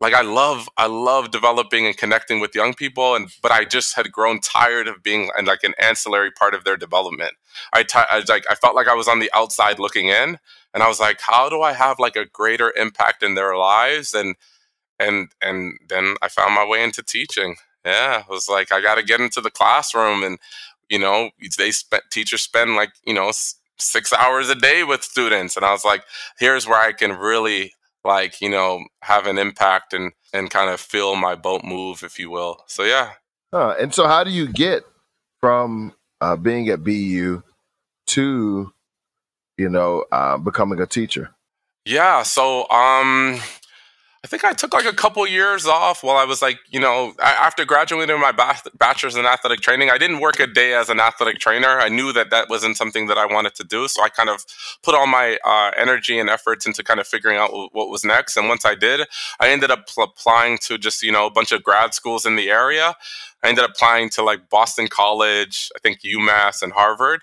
like 0.00 0.14
I 0.14 0.22
love 0.22 0.68
I 0.76 0.86
love 0.86 1.30
developing 1.30 1.86
and 1.86 1.96
connecting 1.96 2.40
with 2.40 2.54
young 2.54 2.74
people 2.74 3.14
and 3.14 3.28
but 3.42 3.52
I 3.52 3.64
just 3.64 3.94
had 3.96 4.10
grown 4.10 4.40
tired 4.40 4.88
of 4.88 5.02
being 5.02 5.30
and 5.36 5.46
like 5.46 5.62
an 5.62 5.74
ancillary 5.80 6.30
part 6.30 6.54
of 6.54 6.64
their 6.64 6.76
development. 6.76 7.32
I, 7.72 7.82
t- 7.82 7.98
I 7.98 8.22
like 8.28 8.44
I 8.50 8.54
felt 8.54 8.74
like 8.74 8.88
I 8.88 8.94
was 8.94 9.08
on 9.08 9.18
the 9.18 9.30
outside 9.34 9.78
looking 9.78 10.08
in 10.08 10.38
and 10.72 10.82
I 10.82 10.88
was 10.88 11.00
like 11.00 11.20
how 11.20 11.48
do 11.50 11.60
I 11.60 11.74
have 11.74 11.98
like 11.98 12.16
a 12.16 12.24
greater 12.24 12.72
impact 12.76 13.22
in 13.22 13.34
their 13.34 13.56
lives 13.56 14.14
and 14.14 14.36
and 15.00 15.30
and 15.42 15.78
then 15.88 16.16
I 16.22 16.28
found 16.28 16.54
my 16.54 16.64
way 16.64 16.84
into 16.84 17.02
teaching. 17.02 17.56
Yeah, 17.84 18.20
it 18.20 18.28
was 18.28 18.48
like 18.48 18.70
I 18.70 18.80
got 18.80 18.96
to 18.96 19.02
get 19.02 19.20
into 19.20 19.40
the 19.40 19.50
classroom 19.50 20.22
and 20.22 20.38
you 20.88 20.98
know 20.98 21.30
they 21.56 21.70
spent 21.70 22.04
teachers 22.10 22.42
spend 22.42 22.76
like 22.76 22.92
you 23.04 23.14
know 23.14 23.32
6 23.78 24.12
hours 24.12 24.50
a 24.50 24.54
day 24.54 24.84
with 24.84 25.02
students 25.02 25.56
and 25.56 25.64
I 25.64 25.72
was 25.72 25.84
like 25.84 26.04
here's 26.38 26.66
where 26.66 26.80
I 26.80 26.92
can 26.92 27.12
really 27.12 27.72
like 28.04 28.40
you 28.40 28.50
know 28.50 28.84
have 29.02 29.26
an 29.26 29.38
impact 29.38 29.94
and 29.94 30.12
and 30.34 30.50
kind 30.50 30.70
of 30.70 30.80
feel 30.80 31.16
my 31.16 31.34
boat 31.34 31.64
move 31.64 32.02
if 32.02 32.18
you 32.18 32.30
will 32.30 32.62
so 32.66 32.82
yeah 32.82 33.12
huh. 33.52 33.74
and 33.80 33.94
so 33.94 34.06
how 34.06 34.24
do 34.24 34.30
you 34.30 34.48
get 34.52 34.82
from 35.40 35.94
uh, 36.20 36.36
being 36.36 36.68
at 36.68 36.84
bu 36.84 37.42
to 38.06 38.72
you 39.56 39.68
know 39.68 40.04
uh, 40.12 40.36
becoming 40.38 40.80
a 40.80 40.86
teacher 40.86 41.30
yeah 41.84 42.22
so 42.22 42.68
um 42.70 43.40
I 44.22 44.26
think 44.26 44.44
I 44.44 44.52
took 44.52 44.74
like 44.74 44.84
a 44.84 44.92
couple 44.92 45.26
years 45.26 45.64
off 45.64 46.04
while 46.04 46.18
I 46.18 46.26
was 46.26 46.42
like, 46.42 46.58
you 46.68 46.78
know, 46.78 47.14
after 47.22 47.64
graduating 47.64 48.20
my 48.20 48.32
bachelor's 48.78 49.16
in 49.16 49.24
athletic 49.24 49.60
training, 49.60 49.88
I 49.88 49.96
didn't 49.96 50.20
work 50.20 50.38
a 50.38 50.46
day 50.46 50.74
as 50.74 50.90
an 50.90 51.00
athletic 51.00 51.38
trainer. 51.38 51.80
I 51.80 51.88
knew 51.88 52.12
that 52.12 52.28
that 52.28 52.50
wasn't 52.50 52.76
something 52.76 53.06
that 53.06 53.16
I 53.16 53.24
wanted 53.24 53.54
to 53.54 53.64
do. 53.64 53.88
So 53.88 54.02
I 54.02 54.10
kind 54.10 54.28
of 54.28 54.44
put 54.82 54.94
all 54.94 55.06
my 55.06 55.38
uh, 55.42 55.70
energy 55.74 56.18
and 56.18 56.28
efforts 56.28 56.66
into 56.66 56.84
kind 56.84 57.00
of 57.00 57.06
figuring 57.06 57.38
out 57.38 57.50
what 57.72 57.88
was 57.88 58.04
next. 58.04 58.36
And 58.36 58.46
once 58.46 58.66
I 58.66 58.74
did, 58.74 59.08
I 59.40 59.48
ended 59.48 59.70
up 59.70 59.88
applying 59.98 60.58
to 60.64 60.76
just, 60.76 61.02
you 61.02 61.12
know, 61.12 61.24
a 61.24 61.30
bunch 61.30 61.50
of 61.50 61.62
grad 61.62 61.94
schools 61.94 62.26
in 62.26 62.36
the 62.36 62.50
area. 62.50 62.96
I 63.42 63.48
ended 63.48 63.64
up 63.64 63.70
applying 63.70 64.10
to 64.10 64.22
like 64.22 64.50
Boston 64.50 64.88
College, 64.88 65.70
I 65.74 65.78
think 65.78 66.00
UMass 66.02 66.60
and 66.60 66.74
Harvard 66.74 67.22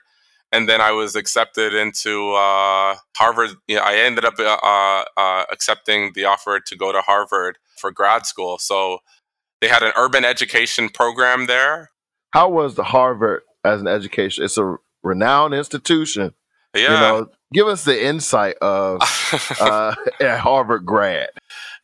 and 0.51 0.67
then 0.69 0.81
I 0.81 0.91
was 0.91 1.15
accepted 1.15 1.73
into 1.73 2.33
uh, 2.33 2.95
Harvard. 3.15 3.51
You 3.67 3.77
know, 3.77 3.81
I 3.81 3.95
ended 3.95 4.25
up 4.25 4.35
uh, 4.39 4.57
uh, 4.63 5.03
uh, 5.17 5.45
accepting 5.51 6.11
the 6.13 6.25
offer 6.25 6.59
to 6.59 6.75
go 6.75 6.91
to 6.91 7.01
Harvard 7.01 7.57
for 7.77 7.91
grad 7.91 8.25
school. 8.25 8.57
So 8.57 8.99
they 9.61 9.67
had 9.67 9.83
an 9.83 9.91
urban 9.97 10.23
education 10.25 10.89
program 10.89 11.47
there. 11.47 11.91
How 12.31 12.49
was 12.49 12.75
the 12.75 12.83
Harvard 12.83 13.41
as 13.63 13.81
an 13.81 13.87
education? 13.87 14.43
It's 14.43 14.57
a 14.57 14.77
renowned 15.03 15.53
institution. 15.53 16.33
Yeah. 16.75 16.81
You 16.81 16.89
know, 16.89 17.29
give 17.53 17.67
us 17.67 17.83
the 17.83 18.05
insight 18.05 18.55
of 18.61 19.01
uh, 19.59 19.95
a 20.19 20.37
Harvard 20.37 20.85
grad. 20.85 21.29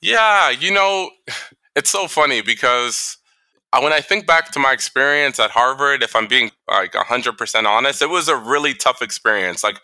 Yeah, 0.02 0.50
you 0.50 0.72
know, 0.72 1.10
it's 1.76 1.90
so 1.90 2.08
funny 2.08 2.42
because 2.42 3.18
uh, 3.18 3.23
when 3.82 3.94
I 3.94 4.02
think 4.02 4.28
back 4.28 4.52
to 4.52 4.60
my 4.60 4.72
experience 4.72 5.40
at 5.40 5.52
Harvard, 5.52 6.04
if 6.04 6.16
I'm 6.16 6.28
being 6.28 6.52
like 6.70 6.94
100% 6.94 7.66
honest, 7.66 8.02
it 8.02 8.10
was 8.10 8.28
a 8.28 8.38
really 8.38 8.74
tough 8.74 9.02
experience. 9.02 9.64
Like, 9.64 9.80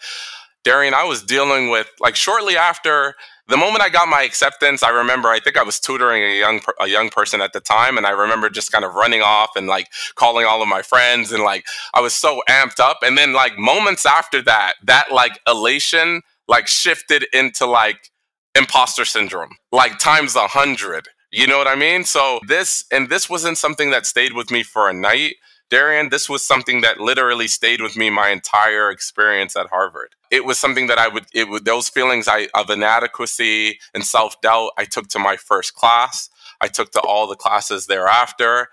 Darian, 0.63 0.93
I 0.93 1.05
was 1.05 1.23
dealing 1.23 1.69
with, 1.69 1.87
like, 1.99 2.15
shortly 2.15 2.57
after 2.57 3.15
the 3.49 3.57
moment 3.57 3.81
I 3.81 3.89
got 3.89 4.07
my 4.07 4.21
acceptance, 4.21 4.83
I 4.83 4.89
remember 4.89 5.29
I 5.29 5.39
think 5.39 5.57
I 5.57 5.63
was 5.63 5.79
tutoring 5.79 6.21
a 6.21 6.39
young 6.39 6.61
a 6.79 6.87
young 6.87 7.09
person 7.09 7.41
at 7.41 7.51
the 7.51 7.59
time, 7.59 7.97
and 7.97 8.05
I 8.05 8.11
remember 8.11 8.47
just 8.49 8.71
kind 8.71 8.85
of 8.85 8.93
running 8.93 9.21
off 9.23 9.49
and 9.55 9.67
like 9.67 9.87
calling 10.15 10.45
all 10.45 10.61
of 10.61 10.67
my 10.67 10.83
friends, 10.83 11.31
and 11.31 11.43
like 11.43 11.65
I 11.95 12.01
was 12.01 12.13
so 12.13 12.43
amped 12.47 12.79
up. 12.79 12.99
And 13.01 13.17
then 13.17 13.33
like 13.33 13.57
moments 13.57 14.05
after 14.05 14.43
that, 14.43 14.73
that 14.83 15.11
like 15.11 15.39
elation 15.47 16.21
like 16.47 16.67
shifted 16.67 17.25
into 17.33 17.65
like 17.65 18.11
imposter 18.55 19.03
syndrome, 19.03 19.55
like 19.71 19.97
times 19.97 20.35
a 20.35 20.47
hundred. 20.47 21.07
You 21.31 21.45
know 21.45 21.57
what 21.57 21.67
I 21.67 21.75
mean? 21.75 22.05
So 22.05 22.39
this 22.47 22.83
and 22.91 23.09
this 23.09 23.29
wasn't 23.29 23.57
something 23.57 23.91
that 23.91 24.05
stayed 24.05 24.33
with 24.33 24.49
me 24.49 24.63
for 24.63 24.89
a 24.89 24.93
night. 24.93 25.35
Darian, 25.69 26.09
this 26.09 26.27
was 26.27 26.43
something 26.43 26.81
that 26.81 26.99
literally 26.99 27.47
stayed 27.47 27.81
with 27.81 27.95
me 27.95 28.09
my 28.09 28.29
entire 28.29 28.89
experience 28.89 29.55
at 29.55 29.67
Harvard. 29.67 30.15
It 30.31 30.43
was 30.43 30.57
something 30.57 30.87
that 30.87 30.97
I 30.97 31.07
would 31.07 31.25
it 31.31 31.47
would 31.47 31.65
those 31.65 31.89
feelings 31.89 32.27
I, 32.27 32.47
of 32.55 32.71
inadequacy 32.71 33.79
and 33.93 34.03
self-doubt 34.03 34.71
I 34.77 34.85
took 34.85 35.07
to 35.09 35.19
my 35.19 35.37
first 35.37 35.75
class. 35.75 36.29
I 36.61 36.67
took 36.67 36.91
to 36.93 36.99
all 37.01 37.27
the 37.27 37.35
classes 37.35 37.85
thereafter. 37.85 38.69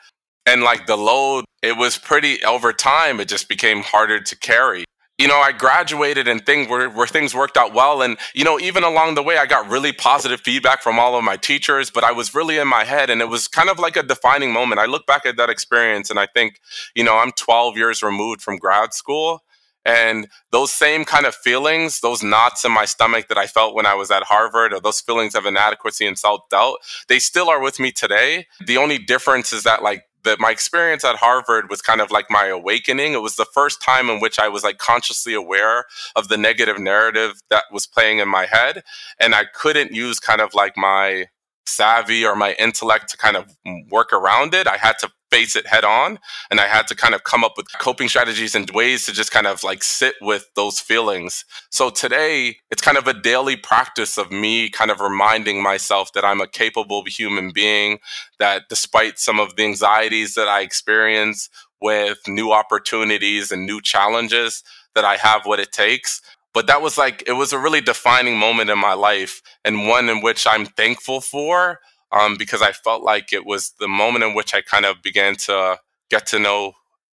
And 0.47 0.63
like 0.63 0.87
the 0.87 0.97
load, 0.97 1.45
it 1.63 1.77
was 1.77 1.99
pretty 1.99 2.43
over 2.45 2.73
time, 2.73 3.21
it 3.21 3.29
just 3.29 3.49
became 3.49 3.83
harder 3.83 4.21
to 4.21 4.37
carry 4.37 4.85
you 5.19 5.27
know, 5.27 5.39
I 5.39 5.53
graduated 5.53 6.29
and 6.29 6.45
things 6.45 6.69
where, 6.69 6.91
where 6.91 7.07
things 7.07 7.35
worked 7.35 7.57
out 7.57 7.73
well. 7.73 8.03
And, 8.03 8.19
you 8.35 8.45
know, 8.45 8.61
even 8.61 8.85
along 8.85 9.15
the 9.15 9.23
way, 9.23 9.39
I 9.39 9.47
got 9.47 9.69
really 9.69 9.93
positive 9.93 10.41
feedback 10.41 10.83
from 10.83 10.99
all 10.99 11.17
of 11.17 11.25
my 11.25 11.37
teachers, 11.37 11.91
but 11.91 12.05
I 12.05 12.13
was 12.13 12.35
really 12.35 12.59
in 12.59 12.69
my 12.69 12.85
head 12.85 13.09
and 13.09 13.23
it 13.23 13.29
was 13.29 13.49
kind 13.49 13.71
of 13.71 13.79
like 13.79 13.97
a 13.97 14.03
defining 14.03 14.53
moment. 14.53 14.81
I 14.81 14.87
look 14.87 15.07
back 15.07 15.25
at 15.25 15.37
that 15.39 15.49
experience 15.49 16.11
and 16.11 16.19
I 16.19 16.27
think, 16.27 16.61
you 16.95 17.03
know, 17.03 17.17
I'm 17.17 17.33
12 17.33 17.79
years 17.79 18.03
removed 18.03 18.43
from 18.43 18.59
grad 18.59 18.93
school. 18.93 19.43
And 19.87 20.27
those 20.51 20.73
same 20.73 21.05
kind 21.05 21.27
of 21.27 21.35
feelings, 21.35 22.01
those 22.01 22.21
knots 22.21 22.65
in 22.65 22.73
my 22.73 22.85
stomach 22.85 23.29
that 23.29 23.39
I 23.39 23.47
felt 23.47 23.77
when 23.77 23.87
I 23.87 23.95
was 23.95 24.11
at 24.11 24.25
Harvard, 24.25 24.73
or 24.73 24.81
those 24.81 25.01
feelings 25.01 25.37
of 25.37 25.47
inadequacy 25.47 26.09
and 26.09 26.19
self 26.19 26.41
doubt, 26.51 26.79
they 27.07 27.21
still 27.21 27.49
are 27.49 27.63
with 27.63 27.79
me 27.79 27.93
today. 27.93 28.47
The 28.67 28.79
only 28.79 28.99
difference 28.99 29.53
is 29.53 29.63
that, 29.63 29.85
like, 29.85 30.03
that 30.27 30.39
my 30.39 30.51
experience 30.51 31.05
at 31.05 31.17
Harvard 31.17 31.71
was 31.71 31.81
kind 31.81 32.01
of 32.01 32.11
like 32.11 32.27
my 32.31 32.47
awakening. 32.47 33.15
It 33.15 33.23
was 33.23 33.37
the 33.37 33.47
first 33.47 33.81
time 33.81 34.11
in 34.11 34.21
which 34.21 34.39
I 34.39 34.49
was 34.49 34.63
like 34.63 34.79
consciously 34.79 35.35
aware 35.35 35.87
of 36.15 36.29
the 36.29 36.37
negative 36.37 36.79
narrative 36.79 37.41
that 37.49 37.65
was 37.73 37.87
playing 37.87 38.19
in 38.19 38.29
my 38.29 38.47
head. 38.47 38.83
And 39.19 39.35
I 39.35 39.45
couldn't 39.47 39.93
use 39.93 40.21
kind 40.21 40.41
of 40.41 40.55
like 40.55 40.77
my 40.77 41.27
savvy 41.67 42.25
or 42.25 42.37
my 42.37 42.55
intellect 42.55 43.09
to 43.11 43.17
kind 43.17 43.37
of 43.37 43.57
work 43.91 44.13
around 44.13 44.55
it. 44.55 44.67
I 44.67 44.77
had 44.77 44.99
to 45.01 45.11
face 45.31 45.57
it 45.57 45.67
head 45.67 45.85
on 45.85 46.19
and 46.51 46.61
I 46.61 46.67
had 46.67 46.87
to 46.89 46.95
kind 46.95 47.15
of 47.15 47.25
come 47.25 47.45
up 47.45 47.55
with 47.57 47.67
coping 47.79 48.09
strategies 48.09 48.55
and 48.55 48.69
ways 48.71 49.07
to 49.07 49.13
just 49.13 49.31
kind 49.31 49.47
of 49.47 49.63
like 49.65 49.83
sit 49.83 50.15
with 50.21 50.49
those 50.55 50.79
feelings. 50.79 51.45
So 51.71 51.91
today 51.91 52.57
it's 52.71 52.83
kind 52.83 52.97
of 52.97 53.07
a 53.09 53.15
daily 53.15 53.57
practice 53.57 54.19
of 54.19 54.31
me 54.31 54.71
kind 54.71 54.91
of 54.91 55.01
reminding 55.01 55.63
myself 55.63 56.13
that 56.15 56.25
I'm 56.25 56.41
a 56.41 56.49
capable 56.49 57.05
human 57.07 57.51
being 57.53 57.99
that 58.39 58.65
despite 58.69 59.19
some 59.19 59.41
of 59.41 59.57
the 59.57 59.65
anxieties 59.65 60.35
that 60.35 60.49
I 60.49 60.61
experience 60.61 61.49
with 61.81 62.19
new 62.27 62.53
opportunities 62.53 63.53
and 63.53 63.67
new 63.67 63.81
challenges 63.81 64.63
that 64.95 65.05
I 65.05 65.17
have 65.17 65.45
what 65.45 65.61
it 65.61 65.73
takes 65.73 66.23
but 66.57 66.69
that 66.69 66.81
was 66.81 66.97
like 66.97 67.23
it 67.27 67.33
was 67.33 67.53
a 67.53 67.59
really 67.59 67.83
defining 67.83 68.39
moment 68.39 68.71
in 68.71 68.79
my 68.79 68.95
life 68.95 69.43
and 69.63 69.87
one 69.87 70.09
in 70.09 70.23
which 70.23 70.47
i'm 70.47 70.65
thankful 70.65 71.21
for 71.21 71.81
um, 72.13 72.37
because 72.37 72.63
i 72.63 72.73
felt 72.73 73.03
like 73.03 73.33
it 73.33 73.45
was 73.45 73.73
the 73.81 73.89
moment 73.89 74.25
in 74.25 74.35
which 74.35 74.55
i 74.55 74.61
kind 74.61 74.85
of 74.85 75.03
began 75.03 75.37
to 75.37 75.79
get 76.11 76.27
to 76.27 76.39
know 76.39 76.73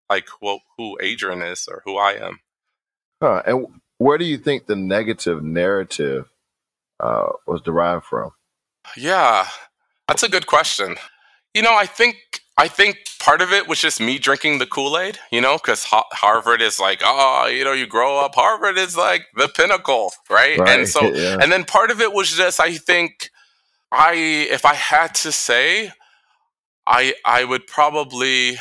like 0.09 0.27
who, 0.41 0.59
who 0.77 0.97
adrian 1.01 1.41
is 1.41 1.67
or 1.69 1.81
who 1.85 1.97
i 1.97 2.13
am 2.13 2.39
huh. 3.21 3.41
and 3.45 3.67
where 3.97 4.17
do 4.17 4.25
you 4.25 4.37
think 4.37 4.65
the 4.65 4.75
negative 4.75 5.43
narrative 5.43 6.29
uh, 6.99 7.27
was 7.47 7.61
derived 7.61 8.05
from 8.05 8.31
yeah 8.97 9.47
that's 10.07 10.23
a 10.23 10.29
good 10.29 10.47
question 10.47 10.95
you 11.53 11.61
know 11.61 11.75
i 11.75 11.85
think 11.85 12.43
I 12.57 12.67
think 12.67 12.97
part 13.19 13.41
of 13.41 13.51
it 13.51 13.67
was 13.67 13.79
just 13.79 13.99
me 13.99 14.19
drinking 14.19 14.59
the 14.59 14.67
Kool 14.67 14.97
Aid, 14.97 15.17
you 15.31 15.41
know, 15.41 15.57
because 15.57 15.85
ha- 15.85 16.07
Harvard 16.11 16.61
is 16.61 16.79
like, 16.79 17.01
oh, 17.03 17.47
you 17.47 17.63
know, 17.63 17.71
you 17.71 17.87
grow 17.87 18.19
up, 18.19 18.35
Harvard 18.35 18.77
is 18.77 18.95
like 18.95 19.25
the 19.35 19.47
pinnacle, 19.47 20.11
right? 20.29 20.59
right. 20.59 20.69
And 20.69 20.87
so, 20.87 21.01
yeah. 21.13 21.37
and 21.41 21.51
then 21.51 21.63
part 21.63 21.89
of 21.89 21.99
it 21.99 22.13
was 22.13 22.31
just, 22.31 22.59
I 22.59 22.77
think, 22.77 23.31
I, 23.93 24.13
if 24.49 24.65
I 24.65 24.73
had 24.73 25.13
to 25.15 25.31
say, 25.31 25.91
I, 26.87 27.13
I 27.25 27.45
would 27.45 27.67
probably, 27.67 28.57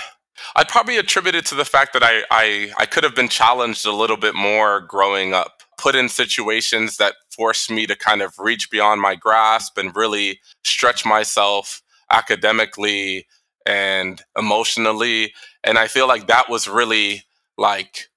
I'd 0.55 0.69
probably 0.69 0.99
attribute 0.99 1.35
it 1.35 1.47
to 1.47 1.55
the 1.55 1.65
fact 1.65 1.95
that 1.95 2.03
I, 2.03 2.23
I, 2.31 2.73
I 2.79 2.87
could 2.87 3.03
have 3.03 3.15
been 3.15 3.29
challenged 3.29 3.87
a 3.87 3.93
little 3.93 4.19
bit 4.19 4.35
more 4.35 4.81
growing 4.81 5.33
up, 5.33 5.63
put 5.79 5.95
in 5.95 6.09
situations 6.09 6.99
that 6.99 7.15
forced 7.31 7.71
me 7.71 7.87
to 7.87 7.97
kind 7.97 8.21
of 8.21 8.39
reach 8.39 8.71
beyond 8.71 9.01
my 9.01 9.15
grasp 9.15 9.79
and 9.79 9.97
really 9.97 10.39
stretch 10.65 11.07
myself 11.07 11.83
academically 12.11 13.27
and 13.65 14.23
emotionally. 14.39 15.33
And 15.65 15.79
I 15.79 15.89
feel 15.89 16.07
like 16.07 16.27
that 16.27 16.51
was 16.51 16.69
really 16.69 17.23
like, 17.57 18.11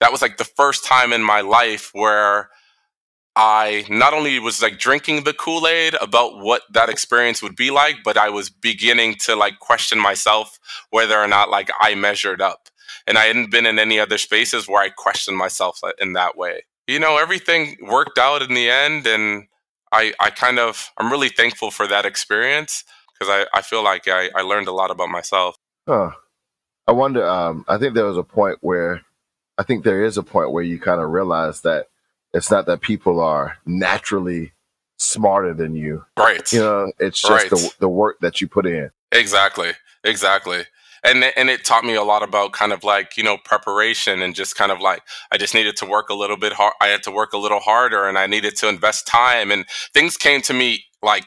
that 0.00 0.12
was 0.12 0.20
like 0.20 0.36
the 0.36 0.44
first 0.44 0.84
time 0.84 1.12
in 1.12 1.22
my 1.22 1.40
life 1.40 1.90
where 1.94 2.50
I 3.34 3.86
not 3.88 4.12
only 4.12 4.38
was 4.38 4.60
like 4.60 4.78
drinking 4.78 5.24
the 5.24 5.32
Kool 5.32 5.66
Aid 5.66 5.94
about 6.00 6.38
what 6.38 6.62
that 6.70 6.90
experience 6.90 7.42
would 7.42 7.56
be 7.56 7.70
like, 7.70 7.96
but 8.04 8.18
I 8.18 8.28
was 8.28 8.50
beginning 8.50 9.14
to 9.20 9.34
like 9.34 9.58
question 9.58 9.98
myself 9.98 10.58
whether 10.90 11.18
or 11.18 11.26
not 11.26 11.48
like 11.48 11.70
I 11.80 11.94
measured 11.94 12.42
up. 12.42 12.68
And 13.06 13.16
I 13.16 13.22
hadn't 13.22 13.50
been 13.50 13.66
in 13.66 13.78
any 13.78 13.98
other 13.98 14.18
spaces 14.18 14.68
where 14.68 14.82
I 14.82 14.90
questioned 14.90 15.36
myself 15.36 15.80
in 15.98 16.12
that 16.12 16.36
way. 16.36 16.64
You 16.86 17.00
know, 17.00 17.16
everything 17.16 17.76
worked 17.82 18.18
out 18.18 18.42
in 18.42 18.54
the 18.54 18.68
end. 18.68 19.06
And 19.06 19.46
I, 19.92 20.12
I 20.20 20.30
kind 20.30 20.58
of, 20.58 20.90
I'm 20.98 21.10
really 21.10 21.30
thankful 21.30 21.70
for 21.70 21.86
that 21.86 22.04
experience 22.04 22.84
because 23.12 23.32
I, 23.32 23.58
I 23.58 23.62
feel 23.62 23.82
like 23.82 24.08
I, 24.08 24.30
I 24.36 24.42
learned 24.42 24.68
a 24.68 24.72
lot 24.72 24.90
about 24.90 25.08
myself. 25.08 25.56
Huh. 25.88 26.10
I 26.86 26.92
wonder, 26.92 27.26
um, 27.26 27.64
I 27.66 27.78
think 27.78 27.94
there 27.94 28.04
was 28.04 28.18
a 28.18 28.22
point 28.22 28.58
where, 28.60 29.02
I 29.58 29.62
think 29.62 29.84
there 29.84 30.04
is 30.04 30.16
a 30.16 30.22
point 30.22 30.50
where 30.50 30.62
you 30.62 30.78
kind 30.78 31.00
of 31.00 31.10
realize 31.10 31.62
that 31.62 31.86
it's 32.34 32.50
not 32.50 32.66
that 32.66 32.80
people 32.80 33.20
are 33.20 33.58
naturally 33.66 34.52
smarter 34.96 35.52
than 35.52 35.74
you. 35.74 36.04
Right. 36.18 36.50
You 36.52 36.60
know, 36.60 36.92
it's 36.98 37.20
just 37.20 37.30
right. 37.30 37.50
the 37.50 37.72
the 37.80 37.88
work 37.88 38.18
that 38.20 38.40
you 38.40 38.48
put 38.48 38.66
in. 38.66 38.90
Exactly. 39.10 39.72
Exactly. 40.04 40.62
And 41.04 41.24
and 41.36 41.50
it 41.50 41.64
taught 41.64 41.84
me 41.84 41.94
a 41.94 42.02
lot 42.02 42.22
about 42.22 42.52
kind 42.52 42.72
of 42.72 42.84
like, 42.84 43.16
you 43.16 43.24
know, 43.24 43.36
preparation 43.36 44.22
and 44.22 44.34
just 44.34 44.56
kind 44.56 44.70
of 44.70 44.80
like 44.80 45.02
I 45.32 45.36
just 45.36 45.54
needed 45.54 45.76
to 45.78 45.86
work 45.86 46.08
a 46.08 46.14
little 46.14 46.36
bit 46.36 46.52
hard. 46.52 46.74
I 46.80 46.88
had 46.88 47.02
to 47.04 47.10
work 47.10 47.32
a 47.32 47.38
little 47.38 47.60
harder 47.60 48.06
and 48.06 48.16
I 48.16 48.26
needed 48.26 48.56
to 48.56 48.68
invest 48.68 49.06
time 49.06 49.50
and 49.50 49.66
things 49.92 50.16
came 50.16 50.42
to 50.42 50.54
me 50.54 50.84
like 51.02 51.24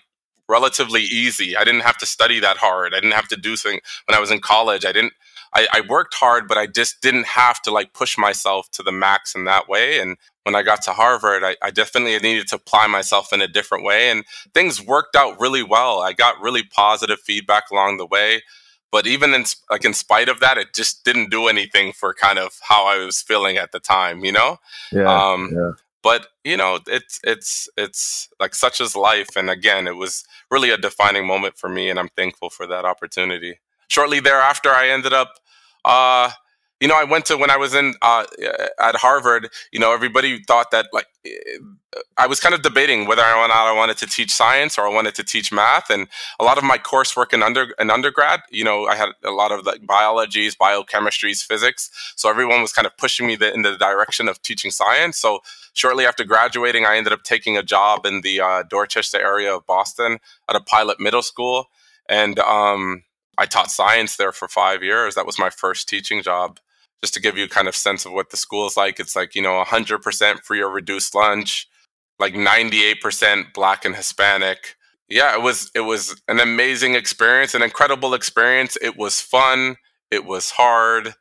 relatively 0.47 1.01
easy. 1.01 1.57
I 1.57 1.63
didn't 1.63 1.81
have 1.81 1.97
to 1.97 2.05
study 2.05 2.39
that 2.39 2.57
hard. 2.57 2.93
I 2.93 2.97
didn't 2.97 3.13
have 3.13 3.27
to 3.29 3.35
do 3.35 3.55
things 3.55 3.81
when 4.05 4.15
I 4.15 4.19
was 4.19 4.31
in 4.31 4.39
college. 4.39 4.85
I 4.85 4.91
didn't 4.91 5.13
I, 5.53 5.67
I, 5.73 5.81
worked 5.87 6.15
hard, 6.15 6.47
but 6.47 6.57
I 6.57 6.67
just 6.67 7.01
didn't 7.01 7.27
have 7.27 7.61
to 7.63 7.71
like 7.71 7.93
push 7.93 8.17
myself 8.17 8.69
to 8.71 8.83
the 8.83 8.91
max 8.91 9.35
in 9.35 9.45
that 9.45 9.69
way. 9.69 9.99
And 9.99 10.17
when 10.43 10.55
I 10.55 10.63
got 10.63 10.81
to 10.83 10.91
Harvard, 10.91 11.43
I, 11.43 11.55
I, 11.61 11.71
definitely 11.71 12.17
needed 12.19 12.47
to 12.49 12.55
apply 12.55 12.87
myself 12.87 13.31
in 13.31 13.41
a 13.41 13.47
different 13.47 13.83
way. 13.83 14.09
And 14.09 14.25
things 14.53 14.81
worked 14.81 15.15
out 15.15 15.39
really 15.39 15.63
well. 15.63 15.99
I 15.99 16.13
got 16.13 16.41
really 16.41 16.63
positive 16.63 17.19
feedback 17.19 17.71
along 17.71 17.97
the 17.97 18.05
way. 18.05 18.41
But 18.91 19.07
even 19.07 19.33
in 19.33 19.43
like 19.69 19.83
in 19.83 19.93
spite 19.93 20.29
of 20.29 20.39
that, 20.39 20.57
it 20.57 20.73
just 20.73 21.03
didn't 21.03 21.29
do 21.29 21.47
anything 21.47 21.91
for 21.91 22.13
kind 22.13 22.39
of 22.39 22.59
how 22.61 22.85
I 22.85 23.03
was 23.03 23.21
feeling 23.21 23.57
at 23.57 23.71
the 23.71 23.79
time, 23.79 24.23
you 24.23 24.31
know? 24.31 24.57
Yeah. 24.91 25.31
Um, 25.31 25.51
yeah. 25.53 25.71
But 26.01 26.27
you 26.43 26.55
know, 26.55 26.79
it's 26.87 27.19
it's 27.23 27.67
it's 27.75 28.29
like 28.39 28.53
such 28.53 28.79
as 28.79 28.95
life. 28.95 29.35
And 29.35 29.49
again, 29.49 29.87
it 29.87 29.95
was 29.95 30.23
really 30.51 30.69
a 30.69 30.77
defining 30.77 31.25
moment 31.25 31.57
for 31.57 31.67
me, 31.67 31.89
and 31.89 31.99
I'm 31.99 32.09
thankful 32.09 32.51
for 32.51 32.67
that 32.67 32.85
opportunity. 32.85 33.59
Shortly 33.87 34.19
thereafter, 34.19 34.69
I 34.69 34.89
ended 34.89 35.13
up 35.13 35.33
uh, 35.83 36.31
you 36.81 36.89
know, 36.89 36.99
I 36.99 37.05
went 37.05 37.25
to 37.27 37.37
when 37.37 37.49
I 37.49 37.55
was 37.55 37.73
in 37.73 37.93
uh, 38.01 38.25
at 38.79 38.95
Harvard. 38.97 39.49
You 39.71 39.79
know, 39.79 39.93
everybody 39.93 40.43
thought 40.43 40.71
that 40.71 40.87
like 40.91 41.07
eh, 41.25 41.29
I 42.17 42.27
was 42.27 42.41
kind 42.41 42.53
of 42.53 42.61
debating 42.63 43.07
whether 43.07 43.21
or 43.21 43.47
not 43.47 43.51
I 43.51 43.71
wanted 43.71 43.97
to 43.99 44.05
teach 44.05 44.31
science 44.31 44.77
or 44.77 44.85
I 44.85 44.93
wanted 44.93 45.15
to 45.15 45.23
teach 45.23 45.53
math. 45.53 45.89
And 45.89 46.09
a 46.37 46.43
lot 46.43 46.57
of 46.57 46.65
my 46.65 46.77
coursework 46.77 47.33
in 47.33 47.43
under 47.43 47.67
in 47.79 47.89
undergrad, 47.89 48.41
you 48.51 48.65
know, 48.65 48.87
I 48.87 48.95
had 48.95 49.09
a 49.23 49.31
lot 49.31 49.53
of 49.53 49.65
like 49.65 49.87
biologies, 49.87 50.55
biochemistries, 50.55 51.45
physics. 51.45 51.89
So 52.17 52.29
everyone 52.29 52.61
was 52.61 52.73
kind 52.73 52.85
of 52.85 52.97
pushing 52.97 53.25
me 53.25 53.37
the, 53.37 53.53
in 53.53 53.61
the 53.61 53.77
direction 53.77 54.27
of 54.27 54.41
teaching 54.41 54.69
science. 54.69 55.17
So 55.17 55.39
shortly 55.73 56.05
after 56.05 56.25
graduating, 56.25 56.85
I 56.85 56.97
ended 56.97 57.13
up 57.13 57.23
taking 57.23 57.57
a 57.57 57.63
job 57.63 58.05
in 58.05 58.19
the 58.19 58.41
uh, 58.41 58.63
Dorchester 58.63 59.19
area 59.19 59.55
of 59.55 59.65
Boston 59.65 60.19
at 60.49 60.57
a 60.57 60.61
pilot 60.61 60.99
middle 60.99 61.21
school, 61.21 61.69
and 62.09 62.37
um, 62.39 63.04
I 63.37 63.45
taught 63.45 63.71
science 63.71 64.17
there 64.17 64.31
for 64.31 64.47
five 64.47 64.83
years. 64.83 65.15
That 65.15 65.25
was 65.25 65.39
my 65.39 65.49
first 65.49 65.89
teaching 65.89 66.21
job. 66.21 66.59
Just 67.03 67.13
to 67.15 67.21
give 67.21 67.37
you 67.37 67.47
kind 67.47 67.67
of 67.67 67.75
sense 67.75 68.05
of 68.05 68.13
what 68.13 68.29
the 68.29 68.37
school 68.37 68.65
is 68.65 68.77
like, 68.77 68.99
it's 68.99 69.15
like, 69.15 69.35
you 69.35 69.41
know, 69.41 69.63
100% 69.63 70.39
free 70.39 70.61
or 70.61 70.69
reduced 70.69 71.13
lunch, 71.13 71.67
like 72.19 72.33
98% 72.33 73.53
black 73.53 73.85
and 73.85 73.95
Hispanic. 73.95 74.75
Yeah, 75.07 75.35
it 75.35 75.41
was 75.41 75.69
it 75.75 75.81
was 75.81 76.19
an 76.27 76.39
amazing 76.39 76.95
experience, 76.95 77.53
an 77.53 77.61
incredible 77.61 78.15
experience. 78.15 78.75
It 78.81 78.97
was 78.97 79.21
fun, 79.21 79.75
it 80.09 80.25
was 80.25 80.51
hard. 80.51 81.13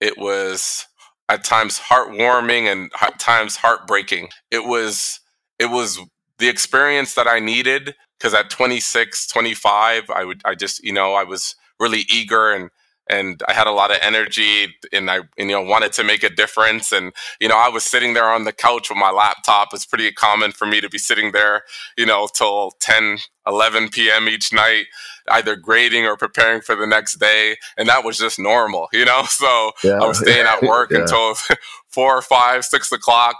It 0.00 0.16
was 0.16 0.86
at 1.28 1.44
times 1.44 1.78
heartwarming 1.78 2.70
and 2.70 2.90
at 3.00 3.18
times 3.18 3.56
heartbreaking. 3.56 4.28
It 4.50 4.64
was 4.64 5.20
it 5.58 5.66
was 5.66 5.98
the 6.38 6.48
experience 6.48 7.14
that 7.14 7.26
I 7.26 7.40
needed 7.40 7.94
because 8.18 8.34
at 8.34 8.50
26 8.50 9.26
25 9.28 10.10
i 10.10 10.24
would 10.24 10.40
i 10.44 10.54
just 10.54 10.82
you 10.82 10.92
know 10.92 11.14
i 11.14 11.24
was 11.24 11.54
really 11.78 12.04
eager 12.10 12.52
and 12.52 12.70
and 13.08 13.42
I 13.48 13.52
had 13.52 13.66
a 13.66 13.72
lot 13.72 13.90
of 13.90 13.98
energy 14.02 14.74
and 14.92 15.10
I 15.10 15.18
and, 15.38 15.48
you 15.50 15.56
know 15.56 15.62
wanted 15.62 15.92
to 15.94 16.04
make 16.04 16.22
a 16.22 16.28
difference 16.28 16.92
and 16.92 17.12
you 17.40 17.48
know 17.48 17.56
I 17.56 17.68
was 17.68 17.84
sitting 17.84 18.14
there 18.14 18.30
on 18.30 18.44
the 18.44 18.52
couch 18.52 18.88
with 18.90 18.98
my 18.98 19.10
laptop 19.10 19.68
it's 19.72 19.86
pretty 19.86 20.10
common 20.12 20.52
for 20.52 20.66
me 20.66 20.80
to 20.80 20.88
be 20.88 20.98
sitting 20.98 21.32
there 21.32 21.62
you 21.96 22.06
know 22.06 22.28
till 22.32 22.72
10 22.80 23.18
11 23.46 23.88
p.m. 23.88 24.28
each 24.28 24.52
night 24.52 24.86
either 25.30 25.56
grading 25.56 26.04
or 26.04 26.16
preparing 26.16 26.60
for 26.60 26.74
the 26.74 26.86
next 26.86 27.16
day 27.16 27.56
and 27.76 27.88
that 27.88 28.04
was 28.04 28.18
just 28.18 28.38
normal 28.38 28.88
you 28.92 29.04
know 29.04 29.22
so 29.28 29.72
yeah. 29.82 29.98
I 30.00 30.06
was 30.06 30.18
staying 30.18 30.46
at 30.46 30.62
work 30.68 30.90
yeah. 30.90 31.00
until 31.00 31.34
four 31.88 32.16
or 32.16 32.22
five 32.22 32.64
six 32.64 32.92
o'clock 32.92 33.36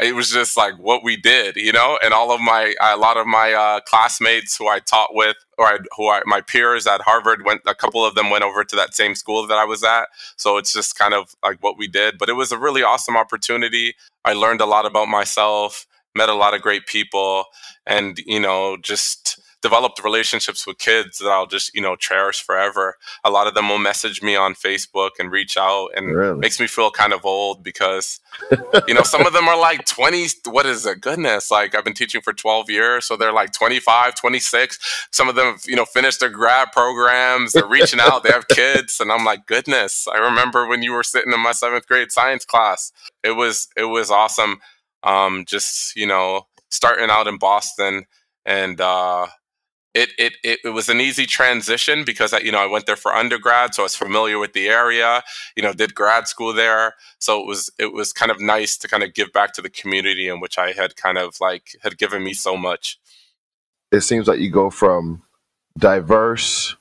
it 0.00 0.14
was 0.14 0.30
just 0.30 0.56
like 0.56 0.78
what 0.78 1.02
we 1.02 1.16
did, 1.16 1.56
you 1.56 1.72
know. 1.72 1.98
And 2.02 2.14
all 2.14 2.32
of 2.32 2.40
my, 2.40 2.74
a 2.80 2.96
lot 2.96 3.16
of 3.16 3.26
my 3.26 3.52
uh, 3.52 3.80
classmates 3.80 4.56
who 4.56 4.68
I 4.68 4.78
taught 4.78 5.14
with, 5.14 5.36
or 5.58 5.66
I, 5.66 5.78
who 5.96 6.08
I, 6.08 6.22
my 6.26 6.40
peers 6.40 6.86
at 6.86 7.02
Harvard 7.02 7.44
went. 7.44 7.62
A 7.66 7.74
couple 7.74 8.04
of 8.04 8.14
them 8.14 8.30
went 8.30 8.44
over 8.44 8.64
to 8.64 8.76
that 8.76 8.94
same 8.94 9.14
school 9.14 9.46
that 9.46 9.58
I 9.58 9.64
was 9.64 9.82
at. 9.82 10.08
So 10.36 10.56
it's 10.56 10.72
just 10.72 10.98
kind 10.98 11.14
of 11.14 11.34
like 11.42 11.62
what 11.62 11.76
we 11.76 11.88
did. 11.88 12.18
But 12.18 12.28
it 12.28 12.34
was 12.34 12.52
a 12.52 12.58
really 12.58 12.82
awesome 12.82 13.16
opportunity. 13.16 13.94
I 14.24 14.32
learned 14.32 14.60
a 14.60 14.66
lot 14.66 14.86
about 14.86 15.08
myself, 15.08 15.86
met 16.14 16.28
a 16.28 16.34
lot 16.34 16.54
of 16.54 16.62
great 16.62 16.86
people, 16.86 17.44
and 17.86 18.18
you 18.26 18.40
know, 18.40 18.76
just 18.76 19.40
developed 19.62 20.02
relationships 20.02 20.66
with 20.66 20.78
kids 20.78 21.18
that 21.18 21.28
I'll 21.28 21.46
just, 21.46 21.74
you 21.74 21.82
know, 21.82 21.96
cherish 21.96 22.42
forever. 22.42 22.96
A 23.24 23.30
lot 23.30 23.46
of 23.46 23.54
them 23.54 23.68
will 23.68 23.78
message 23.78 24.22
me 24.22 24.34
on 24.34 24.54
Facebook 24.54 25.10
and 25.18 25.30
reach 25.30 25.56
out 25.56 25.90
and 25.94 26.16
really? 26.16 26.38
makes 26.38 26.58
me 26.58 26.66
feel 26.66 26.90
kind 26.90 27.12
of 27.12 27.24
old 27.24 27.62
because, 27.62 28.20
you 28.88 28.94
know, 28.94 29.02
some 29.02 29.26
of 29.26 29.32
them 29.32 29.48
are 29.48 29.58
like 29.58 29.84
20, 29.84 30.26
what 30.46 30.66
is 30.66 30.86
it? 30.86 31.00
Goodness. 31.00 31.50
Like 31.50 31.74
I've 31.74 31.84
been 31.84 31.94
teaching 31.94 32.22
for 32.22 32.32
12 32.32 32.70
years. 32.70 33.04
So 33.04 33.16
they're 33.16 33.32
like 33.32 33.52
25, 33.52 34.14
26. 34.14 35.08
Some 35.12 35.28
of 35.28 35.34
them, 35.34 35.56
you 35.66 35.76
know, 35.76 35.84
finished 35.84 36.20
their 36.20 36.30
grad 36.30 36.72
programs. 36.72 37.52
They're 37.52 37.66
reaching 37.66 38.00
out. 38.00 38.22
They 38.22 38.30
have 38.30 38.48
kids. 38.48 39.00
And 39.00 39.12
I'm 39.12 39.24
like, 39.24 39.46
goodness. 39.46 40.08
I 40.08 40.18
remember 40.18 40.66
when 40.66 40.82
you 40.82 40.92
were 40.92 41.02
sitting 41.02 41.32
in 41.32 41.40
my 41.40 41.52
seventh 41.52 41.86
grade 41.86 42.12
science 42.12 42.44
class. 42.44 42.92
It 43.22 43.32
was, 43.32 43.68
it 43.76 43.84
was 43.84 44.10
awesome. 44.10 44.60
Um, 45.02 45.44
just, 45.46 45.96
you 45.96 46.06
know, 46.06 46.46
starting 46.70 47.10
out 47.10 47.26
in 47.26 47.38
Boston 47.38 48.04
and, 48.46 48.80
uh, 48.80 49.26
it, 49.94 50.10
it, 50.18 50.34
it, 50.44 50.60
it 50.64 50.68
was 50.68 50.88
an 50.88 51.00
easy 51.00 51.26
transition 51.26 52.04
because 52.04 52.32
I, 52.32 52.38
you 52.38 52.52
know 52.52 52.58
I 52.58 52.66
went 52.66 52.86
there 52.86 52.96
for 52.96 53.12
undergrad, 53.12 53.74
so 53.74 53.82
I 53.82 53.84
was 53.84 53.96
familiar 53.96 54.38
with 54.38 54.52
the 54.52 54.68
area. 54.68 55.22
You 55.56 55.62
know, 55.62 55.72
did 55.72 55.94
grad 55.94 56.28
school 56.28 56.52
there, 56.52 56.94
so 57.18 57.40
it 57.40 57.46
was 57.46 57.70
it 57.78 57.92
was 57.92 58.12
kind 58.12 58.30
of 58.30 58.40
nice 58.40 58.76
to 58.78 58.88
kind 58.88 59.02
of 59.02 59.14
give 59.14 59.32
back 59.32 59.52
to 59.54 59.62
the 59.62 59.70
community 59.70 60.28
in 60.28 60.40
which 60.40 60.58
I 60.58 60.72
had 60.72 60.96
kind 60.96 61.18
of 61.18 61.36
like 61.40 61.76
had 61.82 61.98
given 61.98 62.22
me 62.22 62.34
so 62.34 62.56
much. 62.56 63.00
It 63.90 64.02
seems 64.02 64.28
like 64.28 64.38
you 64.38 64.50
go 64.50 64.70
from 64.70 65.22
diverse 65.76 66.76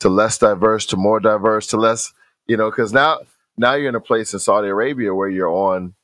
to 0.00 0.08
less 0.08 0.38
diverse 0.38 0.86
to 0.86 0.96
more 0.96 1.18
diverse 1.18 1.66
to 1.68 1.76
less, 1.76 2.12
you 2.46 2.56
know, 2.56 2.70
because 2.70 2.92
now 2.92 3.20
now 3.56 3.74
you're 3.74 3.88
in 3.88 3.96
a 3.96 4.00
place 4.00 4.32
in 4.32 4.38
Saudi 4.38 4.68
Arabia 4.68 5.14
where 5.14 5.28
you're 5.28 5.50
on, 5.50 5.94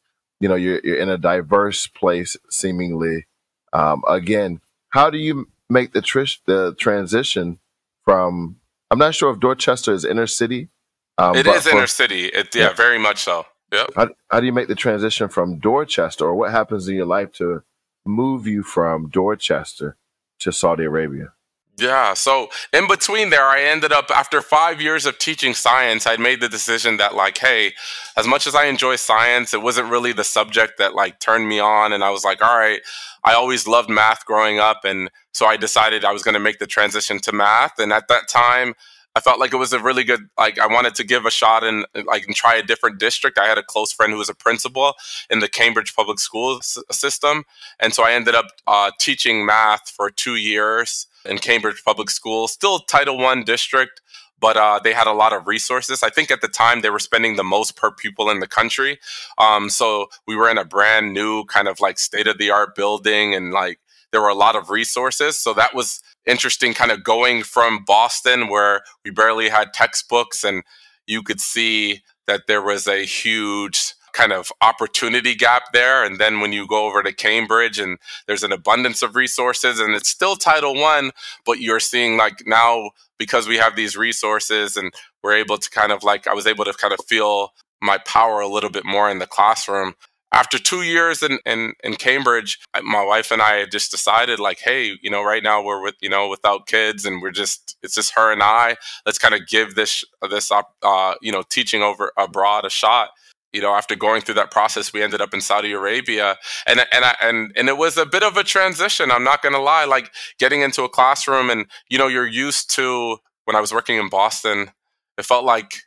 you 0.40 0.48
know, 0.48 0.57
you're 0.57 0.81
you're 0.83 0.98
in 0.98 1.09
a 1.09 1.18
diverse 1.18 1.87
place 1.87 2.37
seemingly. 2.50 3.26
Um, 3.72 4.02
again, 4.09 4.61
how 4.88 5.09
do 5.09 5.18
you 5.18 5.46
make 5.72 5.92
the 5.92 6.02
tr- 6.02 6.40
the 6.46 6.74
transition 6.78 7.58
from. 8.04 8.56
I'm 8.90 8.98
not 8.98 9.14
sure 9.14 9.32
if 9.32 9.40
Dorchester 9.40 9.92
is 9.92 10.04
inner 10.04 10.26
city. 10.26 10.68
Um, 11.16 11.35
it 11.35 11.46
is 11.46 11.66
for, 11.66 11.76
inner 11.76 11.87
city. 11.87 12.26
It, 12.26 12.54
yeah, 12.54 12.68
yeah, 12.68 12.72
very 12.74 12.98
much 12.98 13.22
so. 13.22 13.46
Yep. 13.72 13.90
How, 13.96 14.08
how 14.30 14.40
do 14.40 14.46
you 14.46 14.52
make 14.52 14.68
the 14.68 14.74
transition 14.74 15.28
from 15.28 15.58
Dorchester, 15.58 16.26
or 16.26 16.35
what 16.35 16.50
happens 16.50 16.88
in 16.88 16.96
your 16.96 17.06
life 17.06 17.32
to 17.35 17.62
move 18.04 18.46
you 18.46 18.62
from 18.62 19.08
Dorchester 19.08 19.96
to 20.40 20.52
Saudi 20.52 20.85
Arabia? 20.85 21.32
Yeah. 21.78 22.12
So 22.14 22.48
in 22.72 22.87
between 22.87 23.30
there, 23.30 23.46
I 23.46 23.62
ended 23.62 23.92
up 23.92 24.11
after 24.14 24.42
five 24.42 24.80
years 24.80 25.06
of 25.06 25.18
teaching 25.18 25.54
science, 25.54 26.06
I'd 26.06 26.20
made 26.20 26.40
the 26.40 26.48
decision 26.48 26.98
that 26.98 27.14
like, 27.14 27.38
hey, 27.38 27.72
as 28.16 28.26
much 28.26 28.46
as 28.46 28.54
I 28.54 28.66
enjoy 28.66 28.96
science, 28.96 29.54
it 29.54 29.62
wasn't 29.62 29.90
really 29.90 30.12
the 30.12 30.24
subject 30.24 30.74
that 30.78 30.94
like 30.94 31.18
turned 31.18 31.48
me 31.48 31.61
on. 31.61 31.92
And 31.92 32.04
I 32.04 32.11
was 32.11 32.24
like, 32.24 32.42
all 32.42 32.58
right, 32.58 32.80
I 33.24 33.32
always 33.32 33.66
loved 33.66 33.88
math 33.88 34.26
growing 34.26 34.58
up, 34.58 34.85
and 34.85 35.11
so 35.32 35.46
I 35.46 35.56
decided 35.56 36.04
I 36.04 36.12
was 36.12 36.22
going 36.22 36.35
to 36.35 36.40
make 36.40 36.58
the 36.58 36.66
transition 36.66 37.18
to 37.20 37.32
math. 37.32 37.78
And 37.78 37.92
at 37.92 38.08
that 38.08 38.28
time, 38.28 38.74
I 39.14 39.20
felt 39.20 39.38
like 39.38 39.52
it 39.52 39.58
was 39.58 39.72
a 39.72 39.78
really 39.78 40.04
good 40.04 40.28
like 40.38 40.58
I 40.58 40.66
wanted 40.66 40.94
to 40.96 41.04
give 41.04 41.24
a 41.24 41.30
shot 41.30 41.64
and 41.64 41.87
like 42.06 42.26
and 42.26 42.35
try 42.35 42.54
a 42.56 42.62
different 42.62 42.98
district. 42.98 43.38
I 43.38 43.46
had 43.46 43.58
a 43.58 43.62
close 43.62 43.92
friend 43.92 44.12
who 44.12 44.18
was 44.18 44.28
a 44.28 44.35
principal 44.35 44.94
in 45.30 45.38
the 45.40 45.48
Cambridge 45.48 45.94
public 45.94 46.18
school 46.18 46.58
s- 46.58 46.78
system, 46.90 47.44
and 47.80 47.94
so 47.94 48.04
I 48.04 48.12
ended 48.12 48.35
up 48.35 48.46
uh, 48.66 48.90
teaching 48.98 49.46
math 49.46 49.88
for 49.88 50.11
two 50.11 50.37
years 50.37 51.06
in 51.24 51.38
Cambridge 51.38 51.82
public 51.85 52.11
school, 52.11 52.48
still 52.48 52.80
Title 52.80 53.18
One 53.18 53.44
district, 53.44 54.00
but 54.40 54.56
uh, 54.56 54.80
they 54.82 54.92
had 54.92 55.06
a 55.06 55.12
lot 55.12 55.32
of 55.32 55.46
resources. 55.46 56.02
I 56.02 56.11
think 56.11 56.30
at 56.30 56.40
the 56.40 56.48
time 56.48 56.80
they 56.80 56.90
were 56.90 56.98
spending 56.98 57.37
the 57.37 57.44
most 57.44 57.76
per 57.76 57.92
pupil 57.92 58.28
in 58.28 58.40
the 58.40 58.48
country. 58.48 58.98
Um, 59.38 59.70
so 59.70 60.08
we 60.26 60.35
were 60.35 60.50
in 60.50 60.58
a 60.58 60.64
brand 60.64 61.14
new 61.14 61.44
kind 61.44 61.68
of 61.68 61.80
like 61.80 61.98
state 61.98 62.26
of 62.26 62.38
the 62.38 62.50
art 62.50 62.74
building, 62.74 63.35
and 63.35 63.52
like 63.52 63.78
there 64.11 64.20
were 64.20 64.28
a 64.28 64.35
lot 64.35 64.56
of 64.56 64.68
resources. 64.68 65.38
So 65.38 65.54
that 65.54 65.74
was 65.74 66.00
interesting, 66.26 66.74
kind 66.74 66.90
of 66.90 67.04
going 67.04 67.42
from 67.42 67.85
Boston, 67.85 68.48
where 68.48 68.82
we 69.04 69.11
barely 69.11 69.48
had 69.48 69.72
textbooks, 69.72 70.44
and 70.44 70.62
you 71.06 71.22
could 71.22 71.40
see 71.40 72.02
that 72.26 72.42
there 72.46 72.62
was 72.62 72.87
a 72.87 73.04
huge 73.04 73.94
kind 74.12 74.33
of 74.33 74.53
opportunity 74.61 75.35
gap 75.35 75.72
there. 75.72 76.05
And 76.05 76.18
then 76.18 76.40
when 76.40 76.53
you 76.53 76.66
go 76.66 76.87
over 76.87 77.03
to 77.03 77.12
cambridge 77.12 77.79
and 77.79 77.98
there's 78.27 78.42
an 78.42 78.53
abundance 78.53 79.03
of 79.03 79.16
resources 79.16 79.81
and 79.81 79.94
it's 79.94 80.09
still 80.09 80.37
title 80.37 80.75
one 80.75 81.11
but 81.44 81.61
you're 81.61 81.81
seeing 81.81 82.16
like 82.16 82.42
now 82.46 82.90
because 83.18 83.48
we 83.48 83.57
have 83.57 83.77
these 83.77 83.96
resources 83.96 84.77
and 84.77 84.92
we're 85.22 85.35
able 85.35 85.57
to 85.57 85.70
kind 85.70 85.92
of 85.92 86.03
like 86.03 86.27
i 86.27 86.35
was 86.35 86.46
able 86.46 86.64
to 86.64 86.72
kind 86.72 86.92
of 86.92 87.05
feel 87.07 87.53
my 87.83 87.98
power 87.98 88.40
a 88.40 88.48
little 88.48 88.70
bit 88.70 88.85
more 88.87 89.11
in 89.11 89.18
the 89.18 89.27
classroom. 89.27 89.94
After 90.35 90.59
two 90.59 90.81
years 90.81 91.22
in, 91.22 91.40
in, 91.44 91.75
in 91.85 91.94
Cambridge, 91.96 92.59
my 92.83 93.05
wife 93.05 93.31
and 93.31 93.42
I 93.42 93.66
just 93.66 93.90
decided 93.90 94.40
like, 94.40 94.61
hey, 94.61 94.96
you 95.03 95.11
know, 95.11 95.22
right 95.22 95.42
now 95.42 95.62
we're 95.62 95.83
with, 95.83 95.96
you 96.01 96.09
know, 96.09 96.29
without 96.29 96.66
kids 96.66 97.05
and 97.05 97.20
we're 97.20 97.33
just, 97.33 97.77
it's 97.83 97.94
just 97.94 98.14
her 98.14 98.33
and 98.33 98.42
I, 98.42 98.77
let's 99.05 99.18
kind 99.18 99.35
of 99.35 99.46
give 99.46 99.75
this, 99.75 100.05
this, 100.31 100.51
uh, 100.51 101.14
you 101.20 101.33
know, 101.33 101.42
teaching 101.42 101.83
over 101.83 102.12
abroad 102.16 102.64
a 102.64 102.70
shot 102.70 103.11
you 103.52 103.60
know, 103.60 103.74
after 103.74 103.94
going 103.94 104.22
through 104.22 104.36
that 104.36 104.50
process, 104.50 104.92
we 104.92 105.02
ended 105.02 105.20
up 105.20 105.34
in 105.34 105.40
Saudi 105.40 105.72
Arabia, 105.72 106.36
and 106.66 106.80
and 106.92 107.04
I, 107.04 107.14
and 107.22 107.52
and 107.56 107.68
it 107.68 107.76
was 107.76 107.96
a 107.96 108.06
bit 108.06 108.22
of 108.22 108.36
a 108.36 108.44
transition. 108.44 109.10
I'm 109.10 109.24
not 109.24 109.42
gonna 109.42 109.60
lie, 109.60 109.84
like 109.84 110.10
getting 110.38 110.62
into 110.62 110.82
a 110.84 110.88
classroom, 110.88 111.50
and 111.50 111.66
you 111.88 111.98
know, 111.98 112.08
you're 112.08 112.26
used 112.26 112.70
to 112.76 113.18
when 113.44 113.56
I 113.56 113.60
was 113.60 113.72
working 113.72 113.98
in 113.98 114.08
Boston, 114.08 114.70
it 115.18 115.24
felt 115.24 115.44
like 115.44 115.82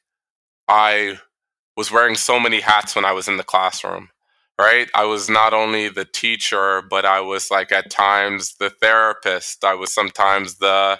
I 0.67 1.19
was 1.75 1.91
wearing 1.91 2.15
so 2.15 2.39
many 2.39 2.61
hats 2.61 2.95
when 2.95 3.05
I 3.05 3.11
was 3.11 3.27
in 3.27 3.37
the 3.37 3.43
classroom. 3.43 4.09
Right, 4.57 4.89
I 4.95 5.03
was 5.03 5.29
not 5.29 5.53
only 5.53 5.89
the 5.89 6.05
teacher, 6.05 6.81
but 6.89 7.03
I 7.03 7.19
was 7.19 7.51
like 7.51 7.73
at 7.73 7.91
times 7.91 8.55
the 8.57 8.69
therapist. 8.69 9.65
I 9.65 9.73
was 9.73 9.91
sometimes 9.91 10.59
the 10.59 10.97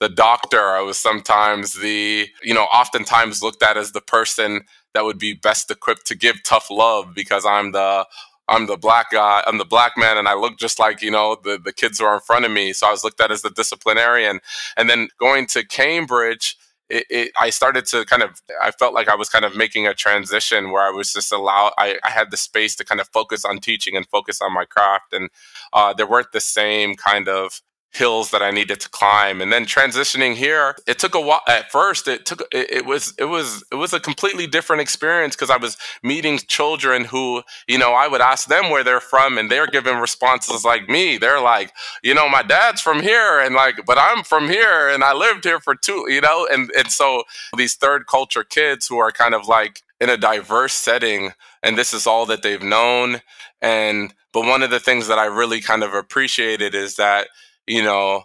the 0.00 0.08
doctor. 0.08 0.60
I 0.60 0.80
was 0.80 0.98
sometimes 0.98 1.74
the 1.74 2.26
you 2.42 2.52
know, 2.52 2.64
oftentimes 2.64 3.44
looked 3.44 3.62
at 3.62 3.76
as 3.76 3.92
the 3.92 4.00
person 4.00 4.62
that 4.96 5.04
would 5.04 5.18
be 5.18 5.34
best 5.34 5.70
equipped 5.70 6.06
to 6.06 6.14
give 6.14 6.42
tough 6.42 6.70
love 6.70 7.14
because 7.14 7.44
I'm 7.44 7.72
the 7.72 8.06
I'm 8.48 8.66
the 8.66 8.76
black 8.76 9.10
guy, 9.10 9.42
I'm 9.46 9.58
the 9.58 9.64
black 9.64 9.92
man, 9.98 10.16
and 10.16 10.26
I 10.26 10.34
look 10.34 10.56
just 10.56 10.78
like, 10.78 11.02
you 11.02 11.10
know, 11.10 11.36
the, 11.42 11.58
the 11.62 11.72
kids 11.72 11.98
who 11.98 12.06
are 12.06 12.14
in 12.14 12.20
front 12.20 12.44
of 12.44 12.50
me. 12.50 12.72
So 12.72 12.86
I 12.86 12.92
was 12.92 13.02
looked 13.02 13.20
at 13.20 13.30
as 13.30 13.42
the 13.42 13.50
disciplinarian. 13.50 14.38
And 14.76 14.88
then 14.88 15.08
going 15.18 15.46
to 15.48 15.66
Cambridge, 15.66 16.56
it, 16.88 17.04
it, 17.10 17.32
I 17.38 17.50
started 17.50 17.86
to 17.86 18.04
kind 18.04 18.22
of, 18.22 18.40
I 18.62 18.70
felt 18.70 18.94
like 18.94 19.08
I 19.08 19.16
was 19.16 19.28
kind 19.28 19.44
of 19.44 19.56
making 19.56 19.88
a 19.88 19.94
transition 19.94 20.70
where 20.70 20.82
I 20.86 20.90
was 20.90 21.12
just 21.12 21.32
allowed, 21.32 21.72
I, 21.76 21.98
I 22.04 22.10
had 22.10 22.30
the 22.30 22.36
space 22.36 22.76
to 22.76 22.84
kind 22.84 23.00
of 23.00 23.08
focus 23.08 23.44
on 23.44 23.58
teaching 23.58 23.96
and 23.96 24.06
focus 24.06 24.40
on 24.40 24.54
my 24.54 24.64
craft. 24.64 25.12
And 25.12 25.28
uh, 25.72 25.92
there 25.92 26.06
weren't 26.06 26.30
the 26.30 26.40
same 26.40 26.94
kind 26.94 27.28
of 27.28 27.60
hills 27.92 28.30
that 28.30 28.42
I 28.42 28.50
needed 28.50 28.80
to 28.80 28.90
climb. 28.90 29.40
And 29.40 29.52
then 29.52 29.64
transitioning 29.64 30.34
here, 30.34 30.76
it 30.86 30.98
took 30.98 31.14
a 31.14 31.20
while. 31.20 31.40
At 31.48 31.70
first, 31.70 32.08
it 32.08 32.26
took 32.26 32.42
it, 32.52 32.70
it 32.70 32.86
was 32.86 33.14
it 33.18 33.24
was 33.24 33.64
it 33.72 33.76
was 33.76 33.92
a 33.92 34.00
completely 34.00 34.46
different 34.46 34.82
experience 34.82 35.34
because 35.34 35.50
I 35.50 35.56
was 35.56 35.76
meeting 36.02 36.38
children 36.38 37.04
who 37.04 37.42
you 37.66 37.78
know 37.78 37.92
I 37.92 38.08
would 38.08 38.20
ask 38.20 38.48
them 38.48 38.70
where 38.70 38.84
they're 38.84 39.00
from, 39.00 39.38
and 39.38 39.50
they're 39.50 39.66
giving 39.66 39.96
responses 39.98 40.64
like 40.64 40.88
me. 40.88 41.16
They're 41.18 41.40
like, 41.40 41.72
you 42.02 42.14
know, 42.14 42.28
my 42.28 42.42
dad's 42.42 42.80
from 42.80 43.00
here, 43.00 43.40
and 43.40 43.54
like, 43.54 43.86
but 43.86 43.98
I'm 43.98 44.24
from 44.24 44.48
here, 44.48 44.88
and 44.88 45.02
I 45.02 45.12
lived 45.14 45.44
here 45.44 45.60
for 45.60 45.74
two, 45.74 46.06
you 46.08 46.20
know, 46.20 46.46
and 46.50 46.70
and 46.76 46.90
so 46.90 47.24
these 47.56 47.74
third 47.74 48.06
culture 48.06 48.44
kids 48.44 48.86
who 48.86 48.98
are 48.98 49.12
kind 49.12 49.34
of 49.34 49.48
like 49.48 49.82
in 50.00 50.10
a 50.10 50.16
diverse 50.16 50.74
setting 50.74 51.32
and 51.62 51.78
this 51.78 51.92
is 51.92 52.06
all 52.06 52.26
that 52.26 52.42
they've 52.42 52.62
known 52.62 53.20
and 53.62 54.12
but 54.32 54.44
one 54.44 54.62
of 54.62 54.70
the 54.70 54.80
things 54.80 55.08
that 55.08 55.18
i 55.18 55.24
really 55.24 55.60
kind 55.60 55.82
of 55.82 55.94
appreciated 55.94 56.74
is 56.74 56.96
that 56.96 57.28
you 57.66 57.82
know 57.82 58.24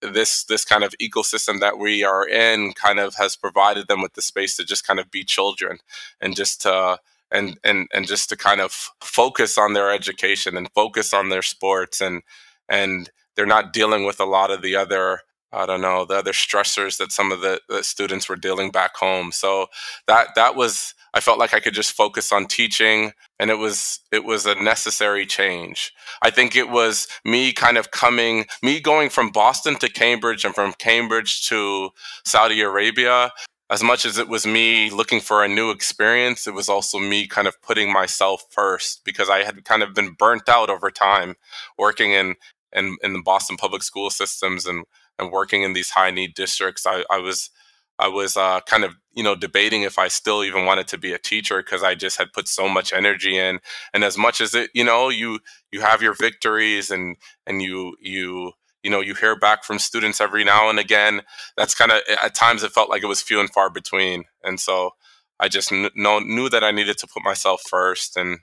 this 0.00 0.44
this 0.44 0.64
kind 0.64 0.84
of 0.84 0.94
ecosystem 1.00 1.60
that 1.60 1.78
we 1.78 2.04
are 2.04 2.26
in 2.26 2.72
kind 2.72 3.00
of 3.00 3.14
has 3.16 3.36
provided 3.36 3.88
them 3.88 4.00
with 4.00 4.14
the 4.14 4.22
space 4.22 4.56
to 4.56 4.64
just 4.64 4.86
kind 4.86 5.00
of 5.00 5.10
be 5.10 5.24
children 5.24 5.78
and 6.20 6.36
just 6.36 6.62
to 6.62 6.98
and 7.30 7.58
and 7.64 7.88
and 7.92 8.06
just 8.06 8.28
to 8.28 8.36
kind 8.36 8.60
of 8.60 8.90
focus 9.00 9.58
on 9.58 9.72
their 9.72 9.90
education 9.90 10.56
and 10.56 10.70
focus 10.72 11.12
on 11.12 11.28
their 11.28 11.42
sports 11.42 12.00
and 12.00 12.22
and 12.68 13.10
they're 13.34 13.46
not 13.46 13.72
dealing 13.72 14.04
with 14.04 14.20
a 14.20 14.24
lot 14.24 14.50
of 14.50 14.62
the 14.62 14.76
other 14.76 15.20
I 15.52 15.66
don't 15.66 15.80
know 15.80 16.04
the 16.04 16.16
other 16.16 16.32
stressors 16.32 16.98
that 16.98 17.12
some 17.12 17.32
of 17.32 17.40
the, 17.40 17.60
the 17.68 17.82
students 17.82 18.28
were 18.28 18.36
dealing 18.36 18.70
back 18.70 18.96
home. 18.96 19.32
So 19.32 19.66
that 20.06 20.28
that 20.36 20.56
was 20.56 20.94
I 21.14 21.20
felt 21.20 21.38
like 21.38 21.54
I 21.54 21.60
could 21.60 21.74
just 21.74 21.92
focus 21.92 22.32
on 22.32 22.46
teaching 22.46 23.12
and 23.38 23.50
it 23.50 23.58
was 23.58 24.00
it 24.12 24.24
was 24.24 24.46
a 24.46 24.54
necessary 24.54 25.26
change. 25.26 25.92
I 26.22 26.30
think 26.30 26.54
it 26.54 26.68
was 26.68 27.08
me 27.24 27.52
kind 27.52 27.78
of 27.78 27.90
coming 27.90 28.46
me 28.62 28.80
going 28.80 29.08
from 29.08 29.30
Boston 29.30 29.76
to 29.76 29.88
Cambridge 29.88 30.44
and 30.44 30.54
from 30.54 30.74
Cambridge 30.78 31.46
to 31.48 31.90
Saudi 32.24 32.60
Arabia 32.60 33.32
as 33.70 33.82
much 33.82 34.06
as 34.06 34.16
it 34.16 34.28
was 34.28 34.46
me 34.46 34.90
looking 34.90 35.20
for 35.20 35.44
a 35.44 35.48
new 35.48 35.70
experience, 35.70 36.46
it 36.46 36.54
was 36.54 36.68
also 36.68 36.98
me 36.98 37.26
kind 37.26 37.46
of 37.46 37.60
putting 37.60 37.92
myself 37.92 38.44
first 38.50 39.02
because 39.04 39.28
I 39.28 39.42
had 39.42 39.62
kind 39.64 39.82
of 39.82 39.94
been 39.94 40.14
burnt 40.18 40.48
out 40.48 40.70
over 40.70 40.90
time 40.90 41.34
working 41.76 42.12
in 42.12 42.36
in, 42.72 42.96
in 43.02 43.14
the 43.14 43.22
Boston 43.22 43.56
public 43.56 43.82
school 43.82 44.10
systems 44.10 44.66
and 44.66 44.84
and 45.18 45.32
working 45.32 45.62
in 45.62 45.72
these 45.72 45.90
high 45.90 46.10
need 46.10 46.34
districts. 46.34 46.86
I, 46.86 47.04
I 47.10 47.18
was 47.18 47.50
I 47.98 48.08
was 48.08 48.36
uh, 48.36 48.60
kind 48.60 48.84
of 48.84 48.94
you 49.12 49.22
know 49.22 49.34
debating 49.34 49.82
if 49.82 49.98
I 49.98 50.08
still 50.08 50.44
even 50.44 50.64
wanted 50.64 50.88
to 50.88 50.98
be 50.98 51.12
a 51.12 51.18
teacher 51.18 51.62
because 51.62 51.82
I 51.82 51.94
just 51.94 52.18
had 52.18 52.32
put 52.32 52.46
so 52.48 52.68
much 52.68 52.92
energy 52.92 53.36
in. 53.36 53.60
And 53.92 54.04
as 54.04 54.16
much 54.16 54.40
as 54.40 54.54
it, 54.54 54.70
you 54.74 54.84
know, 54.84 55.08
you 55.08 55.40
you 55.72 55.80
have 55.80 56.02
your 56.02 56.14
victories 56.14 56.90
and 56.90 57.16
and 57.46 57.62
you 57.62 57.96
you 58.00 58.52
you 58.82 58.90
know 58.90 59.00
you 59.00 59.14
hear 59.14 59.36
back 59.36 59.64
from 59.64 59.78
students 59.78 60.20
every 60.20 60.44
now 60.44 60.70
and 60.70 60.78
again. 60.78 61.22
That's 61.56 61.74
kind 61.74 61.90
of 61.90 62.00
at 62.22 62.34
times 62.34 62.62
it 62.62 62.72
felt 62.72 62.90
like 62.90 63.02
it 63.02 63.06
was 63.08 63.22
few 63.22 63.40
and 63.40 63.50
far 63.50 63.70
between. 63.70 64.24
And 64.44 64.60
so 64.60 64.92
I 65.40 65.48
just 65.48 65.68
kn- 65.68 65.90
know, 65.94 66.18
knew 66.18 66.48
that 66.48 66.64
I 66.64 66.70
needed 66.70 66.98
to 66.98 67.06
put 67.06 67.24
myself 67.24 67.62
first. 67.68 68.16
And 68.16 68.38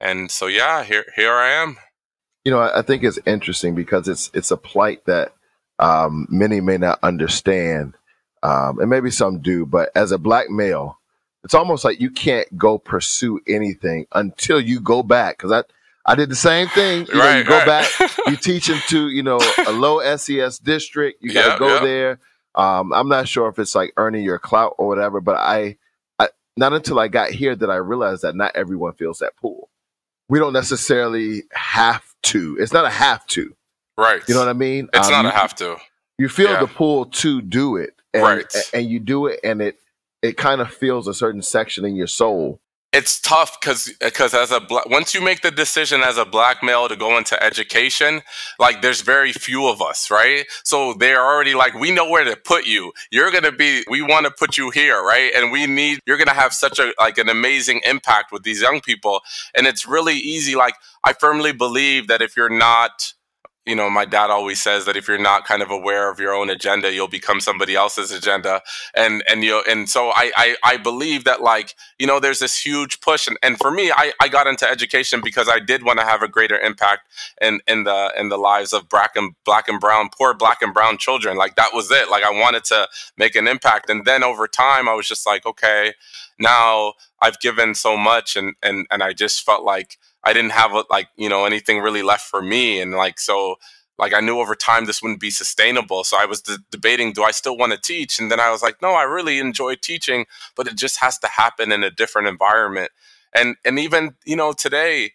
and 0.00 0.30
so 0.30 0.46
yeah, 0.46 0.84
here 0.84 1.06
here 1.16 1.32
I 1.32 1.50
am. 1.50 1.78
You 2.44 2.52
know, 2.52 2.60
I 2.60 2.82
think 2.82 3.02
it's 3.02 3.18
interesting 3.26 3.74
because 3.74 4.08
it's 4.08 4.30
it's 4.34 4.50
a 4.50 4.56
plight 4.56 5.04
that 5.06 5.32
um, 5.80 6.26
many 6.30 6.60
may 6.60 6.76
not 6.78 6.98
understand 7.02 7.94
um, 8.42 8.78
and 8.78 8.88
maybe 8.88 9.10
some 9.10 9.40
do, 9.40 9.66
but 9.66 9.90
as 9.94 10.12
a 10.12 10.18
black 10.18 10.50
male, 10.50 10.98
it's 11.44 11.54
almost 11.54 11.84
like 11.84 12.00
you 12.00 12.10
can't 12.10 12.56
go 12.56 12.78
pursue 12.78 13.40
anything 13.46 14.06
until 14.12 14.60
you 14.60 14.80
go 14.80 15.02
back. 15.02 15.38
Because 15.38 15.52
I, 15.52 15.62
I 16.10 16.14
did 16.14 16.30
the 16.30 16.36
same 16.36 16.68
thing. 16.68 17.06
You, 17.06 17.18
right, 17.18 17.32
know, 17.32 17.38
you 17.38 17.44
go 17.44 17.58
right. 17.58 17.66
back, 17.66 18.10
you 18.26 18.36
teach 18.42 18.68
into 18.68 19.08
you 19.08 19.22
know 19.22 19.40
a 19.66 19.72
low 19.72 20.16
SES 20.16 20.58
district. 20.58 21.22
You 21.22 21.32
got 21.32 21.44
to 21.44 21.50
yep, 21.50 21.58
go 21.58 21.68
yep. 21.74 21.82
there. 21.82 22.20
Um, 22.54 22.92
I'm 22.92 23.08
not 23.08 23.28
sure 23.28 23.48
if 23.48 23.58
it's 23.58 23.74
like 23.74 23.92
earning 23.96 24.24
your 24.24 24.38
clout 24.38 24.74
or 24.76 24.88
whatever, 24.88 25.20
but 25.20 25.36
I, 25.36 25.76
I, 26.18 26.28
not 26.56 26.72
until 26.72 26.98
I 26.98 27.08
got 27.08 27.30
here 27.30 27.54
did 27.54 27.70
I 27.70 27.76
realize 27.76 28.22
that 28.22 28.34
not 28.34 28.56
everyone 28.56 28.94
feels 28.94 29.20
that 29.20 29.36
pull. 29.36 29.70
We 30.28 30.38
don't 30.38 30.52
necessarily 30.52 31.44
have 31.52 32.02
to. 32.22 32.56
It's 32.58 32.72
not 32.72 32.84
a 32.84 32.90
have 32.90 33.24
to. 33.28 33.54
Right. 34.00 34.22
You 34.26 34.34
know 34.34 34.40
what 34.40 34.48
I 34.48 34.54
mean? 34.54 34.88
It's 34.94 35.08
um, 35.08 35.12
not 35.12 35.22
you, 35.24 35.28
a 35.28 35.32
have 35.32 35.54
to. 35.56 35.76
You 36.18 36.28
feel 36.28 36.50
yeah. 36.50 36.60
the 36.60 36.66
pull 36.66 37.06
to 37.06 37.42
do 37.42 37.76
it 37.76 37.90
and, 38.14 38.22
right. 38.22 38.54
and 38.72 38.88
you 38.88 38.98
do 38.98 39.26
it 39.26 39.40
and 39.44 39.60
it 39.60 39.76
it 40.22 40.36
kind 40.36 40.60
of 40.60 40.72
feels 40.72 41.06
a 41.06 41.14
certain 41.14 41.42
section 41.42 41.84
in 41.84 41.96
your 41.96 42.06
soul 42.06 42.60
it's 42.92 43.20
tough 43.20 43.60
because 43.60 43.92
because 44.00 44.34
as 44.34 44.50
a 44.50 44.58
black 44.58 44.88
once 44.88 45.14
you 45.14 45.20
make 45.20 45.42
the 45.42 45.50
decision 45.50 46.00
as 46.02 46.18
a 46.18 46.24
black 46.24 46.62
male 46.62 46.88
to 46.88 46.96
go 46.96 47.16
into 47.16 47.40
education 47.42 48.20
like 48.58 48.82
there's 48.82 49.00
very 49.00 49.32
few 49.32 49.68
of 49.68 49.80
us 49.80 50.10
right 50.10 50.44
so 50.64 50.92
they're 50.94 51.24
already 51.24 51.54
like 51.54 51.72
we 51.74 51.92
know 51.92 52.08
where 52.08 52.24
to 52.24 52.36
put 52.44 52.66
you 52.66 52.92
you're 53.12 53.30
gonna 53.30 53.52
be 53.52 53.84
we 53.88 54.02
want 54.02 54.26
to 54.26 54.32
put 54.32 54.58
you 54.58 54.70
here 54.70 55.00
right 55.02 55.30
and 55.36 55.52
we 55.52 55.66
need 55.66 56.00
you're 56.04 56.18
gonna 56.18 56.34
have 56.34 56.52
such 56.52 56.78
a 56.80 56.92
like 56.98 57.16
an 57.18 57.28
amazing 57.28 57.80
impact 57.84 58.32
with 58.32 58.42
these 58.42 58.60
young 58.60 58.80
people 58.80 59.20
and 59.54 59.68
it's 59.68 59.86
really 59.86 60.16
easy 60.16 60.56
like 60.56 60.74
i 61.04 61.12
firmly 61.12 61.52
believe 61.52 62.08
that 62.08 62.20
if 62.20 62.36
you're 62.36 62.50
not 62.50 63.14
you 63.70 63.76
know, 63.76 63.88
my 63.88 64.04
dad 64.04 64.30
always 64.30 64.60
says 64.60 64.84
that 64.86 64.96
if 64.96 65.06
you're 65.06 65.16
not 65.16 65.44
kind 65.44 65.62
of 65.62 65.70
aware 65.70 66.10
of 66.10 66.18
your 66.18 66.34
own 66.34 66.50
agenda, 66.50 66.92
you'll 66.92 67.06
become 67.06 67.40
somebody 67.40 67.76
else's 67.76 68.10
agenda. 68.10 68.62
And 68.96 69.22
and 69.30 69.44
you 69.44 69.62
and 69.70 69.88
so 69.88 70.10
I, 70.10 70.32
I 70.36 70.56
I 70.64 70.76
believe 70.76 71.22
that 71.22 71.40
like, 71.40 71.76
you 71.96 72.06
know, 72.08 72.18
there's 72.18 72.40
this 72.40 72.60
huge 72.60 73.00
push. 73.00 73.28
And, 73.28 73.38
and 73.44 73.56
for 73.58 73.70
me, 73.70 73.92
I, 73.92 74.12
I 74.20 74.26
got 74.26 74.48
into 74.48 74.68
education 74.68 75.20
because 75.22 75.48
I 75.48 75.60
did 75.60 75.84
want 75.84 76.00
to 76.00 76.04
have 76.04 76.20
a 76.20 76.28
greater 76.28 76.58
impact 76.58 77.02
in, 77.40 77.60
in 77.68 77.84
the 77.84 78.12
in 78.18 78.28
the 78.28 78.38
lives 78.38 78.72
of 78.72 78.88
black 78.88 79.12
and 79.14 79.34
black 79.44 79.68
and 79.68 79.78
brown, 79.78 80.08
poor 80.18 80.34
black 80.34 80.62
and 80.62 80.74
brown 80.74 80.98
children. 80.98 81.36
Like 81.36 81.54
that 81.54 81.70
was 81.72 81.92
it. 81.92 82.10
Like 82.10 82.24
I 82.24 82.30
wanted 82.32 82.64
to 82.64 82.88
make 83.16 83.36
an 83.36 83.46
impact. 83.46 83.88
And 83.88 84.04
then 84.04 84.24
over 84.24 84.48
time 84.48 84.88
I 84.88 84.94
was 84.94 85.06
just 85.06 85.26
like, 85.26 85.46
okay, 85.46 85.94
now 86.40 86.94
I've 87.22 87.38
given 87.38 87.76
so 87.76 87.96
much 87.96 88.34
and 88.34 88.54
and 88.64 88.88
and 88.90 89.00
I 89.00 89.12
just 89.12 89.44
felt 89.46 89.62
like 89.62 89.96
I 90.24 90.32
didn't 90.32 90.52
have 90.52 90.74
uh, 90.74 90.84
like 90.90 91.08
you 91.16 91.28
know 91.28 91.44
anything 91.44 91.80
really 91.80 92.02
left 92.02 92.26
for 92.28 92.42
me, 92.42 92.80
and 92.80 92.92
like 92.92 93.18
so 93.20 93.56
like 93.98 94.14
I 94.14 94.20
knew 94.20 94.38
over 94.38 94.54
time 94.54 94.86
this 94.86 95.02
wouldn't 95.02 95.20
be 95.20 95.30
sustainable. 95.30 96.04
So 96.04 96.16
I 96.18 96.24
was 96.24 96.40
de- 96.40 96.58
debating, 96.70 97.12
do 97.12 97.22
I 97.22 97.32
still 97.32 97.56
want 97.56 97.72
to 97.72 97.78
teach? 97.78 98.18
And 98.18 98.30
then 98.30 98.40
I 98.40 98.50
was 98.50 98.62
like, 98.62 98.80
no, 98.80 98.92
I 98.92 99.02
really 99.02 99.38
enjoy 99.38 99.74
teaching, 99.74 100.24
but 100.56 100.66
it 100.66 100.76
just 100.76 101.00
has 101.00 101.18
to 101.18 101.28
happen 101.28 101.70
in 101.70 101.84
a 101.84 101.90
different 101.90 102.26
environment. 102.28 102.90
And 103.34 103.56
and 103.64 103.78
even 103.78 104.16
you 104.24 104.36
know 104.36 104.52
today, 104.52 105.12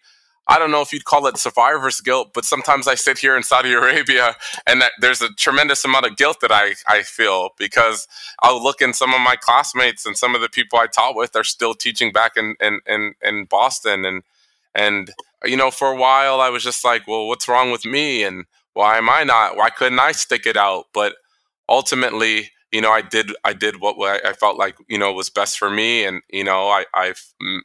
I 0.48 0.58
don't 0.58 0.70
know 0.70 0.80
if 0.80 0.92
you'd 0.92 1.04
call 1.04 1.26
it 1.26 1.36
survivor's 1.36 2.00
guilt, 2.00 2.30
but 2.32 2.44
sometimes 2.44 2.86
I 2.86 2.94
sit 2.94 3.18
here 3.18 3.36
in 3.36 3.42
Saudi 3.42 3.72
Arabia 3.72 4.36
and 4.66 4.82
there's 5.00 5.20
a 5.20 5.32
tremendous 5.34 5.84
amount 5.84 6.06
of 6.06 6.16
guilt 6.16 6.38
that 6.40 6.52
I, 6.52 6.74
I 6.88 7.02
feel 7.02 7.50
because 7.58 8.06
I'll 8.42 8.62
look 8.62 8.80
in 8.80 8.94
some 8.94 9.12
of 9.12 9.20
my 9.20 9.34
classmates 9.34 10.06
and 10.06 10.16
some 10.16 10.36
of 10.36 10.40
the 10.40 10.48
people 10.48 10.78
I 10.78 10.86
taught 10.86 11.16
with 11.16 11.34
are 11.34 11.44
still 11.44 11.74
teaching 11.74 12.12
back 12.12 12.36
in, 12.36 12.54
in, 12.60 12.80
in, 12.86 13.14
in 13.22 13.44
Boston. 13.46 14.04
And, 14.04 14.22
and, 14.76 15.10
you 15.44 15.56
know, 15.56 15.70
for 15.70 15.88
a 15.88 15.96
while 15.96 16.40
I 16.40 16.50
was 16.50 16.62
just 16.62 16.84
like, 16.84 17.08
well, 17.08 17.26
what's 17.26 17.48
wrong 17.48 17.72
with 17.72 17.84
me? 17.84 18.22
And 18.22 18.44
why 18.74 18.98
am 18.98 19.10
I 19.10 19.24
not? 19.24 19.56
Why 19.56 19.70
couldn't 19.70 19.98
I 19.98 20.12
stick 20.12 20.46
it 20.46 20.56
out? 20.56 20.84
But 20.94 21.16
ultimately, 21.68 22.50
you 22.70 22.80
know, 22.80 22.92
I 22.92 23.02
did, 23.02 23.32
I 23.42 23.52
did 23.52 23.80
what 23.80 23.96
I 24.24 24.32
felt 24.34 24.58
like, 24.58 24.76
you 24.88 24.98
know, 24.98 25.12
was 25.12 25.30
best 25.30 25.58
for 25.58 25.70
me. 25.70 26.04
And, 26.04 26.22
you 26.30 26.44
know, 26.44 26.68
I, 26.68 26.84
I 26.94 27.14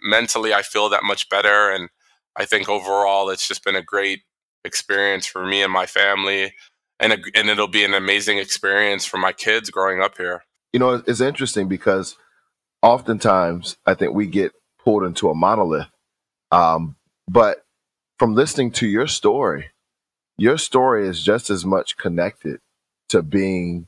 mentally, 0.03 0.53
I 0.53 0.61
feel 0.61 0.89
that 0.89 1.03
much 1.03 1.29
better. 1.29 1.69
And, 1.69 1.89
I 2.33 2.45
think 2.45 2.69
overall 2.69 3.29
it's 3.29 3.45
just 3.45 3.65
been 3.65 3.75
a 3.75 3.81
great 3.81 4.21
experience 4.63 5.25
for 5.25 5.45
me 5.45 5.63
and 5.63 5.73
my 5.73 5.85
family, 5.85 6.53
and 6.97 7.11
a, 7.11 7.17
and 7.35 7.49
it'll 7.49 7.67
be 7.67 7.83
an 7.83 7.93
amazing 7.93 8.37
experience 8.37 9.05
for 9.05 9.17
my 9.17 9.33
kids 9.33 9.69
growing 9.69 10.01
up 10.01 10.17
here. 10.17 10.45
You 10.71 10.79
know, 10.79 11.03
it's 11.05 11.19
interesting 11.19 11.67
because 11.67 12.15
oftentimes 12.81 13.75
I 13.85 13.95
think 13.95 14.13
we 14.13 14.27
get 14.27 14.53
pulled 14.81 15.03
into 15.03 15.29
a 15.29 15.35
monolith, 15.35 15.89
um, 16.51 16.95
but 17.31 17.65
from 18.19 18.35
listening 18.35 18.71
to 18.71 18.85
your 18.85 19.07
story, 19.07 19.71
your 20.37 20.57
story 20.57 21.07
is 21.07 21.23
just 21.23 21.49
as 21.49 21.65
much 21.65 21.95
connected 21.95 22.59
to 23.07 23.23
being 23.23 23.87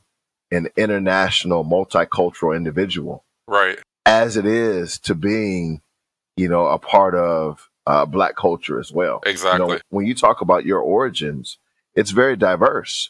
an 0.49 0.69
international, 0.77 1.65
multicultural 1.65 2.55
individual, 2.55 3.25
right, 3.47 3.79
as 4.05 4.37
it 4.37 4.45
is 4.45 4.97
to 4.99 5.13
being, 5.13 5.81
you 6.37 6.47
know, 6.47 6.67
a 6.67 6.79
part 6.79 7.15
of 7.15 7.69
uh, 7.85 8.05
black 8.05 8.37
culture 8.37 8.79
as 8.79 8.93
well. 8.93 9.19
Exactly. 9.25 9.65
You 9.65 9.73
know, 9.73 9.79
when 9.89 10.05
you 10.05 10.15
talk 10.15 10.39
about 10.39 10.65
your 10.65 10.79
origins, 10.79 11.57
it's 11.95 12.11
very 12.11 12.37
diverse, 12.37 13.09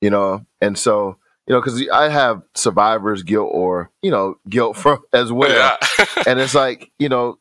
you 0.00 0.10
know, 0.10 0.46
and 0.60 0.78
so 0.78 1.16
you 1.48 1.54
know 1.54 1.60
because 1.60 1.88
I 1.92 2.08
have 2.08 2.42
survivor's 2.54 3.24
guilt 3.24 3.50
or 3.52 3.90
you 4.00 4.12
know 4.12 4.36
guilt 4.48 4.76
from 4.78 5.02
as 5.12 5.32
well, 5.32 5.50
yeah. 5.50 6.06
and 6.24 6.38
it's 6.38 6.54
like 6.54 6.92
you 7.00 7.08
know 7.08 7.38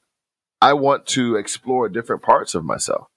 I 0.61 0.73
want 0.73 1.07
to 1.07 1.35
explore 1.35 1.89
different 1.89 2.21
parts 2.21 2.53
of 2.53 2.63
myself. 2.63 3.07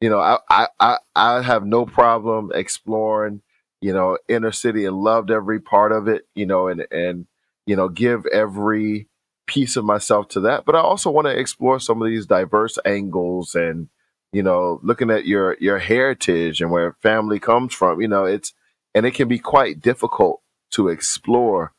You 0.00 0.10
know, 0.10 0.18
I 0.18 0.38
I 0.48 0.68
I, 0.78 0.96
I 1.14 1.42
have 1.42 1.64
no 1.64 1.86
problem 1.86 2.50
exploring 2.54 3.42
you 3.80 3.92
know 3.92 4.18
inner 4.28 4.52
city 4.52 4.84
and 4.84 4.96
loved 4.96 5.30
every 5.30 5.60
part 5.60 5.92
of 5.92 6.08
it. 6.08 6.26
You 6.34 6.46
know, 6.46 6.68
and 6.68 6.86
and 6.90 7.26
you 7.66 7.76
know 7.76 7.88
give 7.88 8.26
every 8.26 9.08
piece 9.46 9.76
of 9.76 9.84
myself 9.84 10.28
to 10.28 10.40
that, 10.40 10.64
but 10.64 10.76
I 10.76 10.80
also 10.80 11.10
want 11.10 11.26
to 11.26 11.38
explore 11.38 11.80
some 11.80 12.00
of 12.00 12.08
these 12.08 12.26
diverse 12.26 12.78
angles 12.84 13.54
and 13.54 13.88
you 14.32 14.42
know 14.42 14.80
looking 14.82 15.10
at 15.10 15.26
your 15.26 15.56
your 15.60 15.78
heritage 15.78 16.60
and 16.60 16.70
where 16.70 16.96
family 17.02 17.38
comes 17.38 17.74
from. 17.74 18.00
You 18.00 18.08
know, 18.08 18.24
it's 18.24 18.52
and 18.94 19.06
it 19.06 19.12
can 19.12 19.28
be 19.28 19.38
quite 19.38 19.80
difficult 19.80 20.40
to 20.72 20.88
explore 20.88 21.72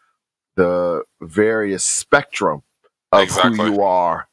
the 0.56 1.04
various 1.22 1.84
spectrum 1.84 2.64
of 3.12 3.24
exactly. 3.24 3.58
who 3.58 3.74
you 3.74 3.82
are 3.82 4.28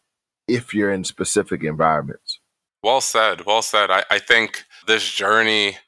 if 0.49 0.75
you're 0.75 0.93
in 0.93 1.05
specific 1.05 1.63
environments. 1.63 2.41
Well 2.83 3.01
said. 3.01 3.45
Well 3.45 3.63
said. 3.63 3.91
I, 3.91 4.05
I 4.11 4.19
think 4.19 4.65
this 4.87 5.09
journey, 5.09 5.79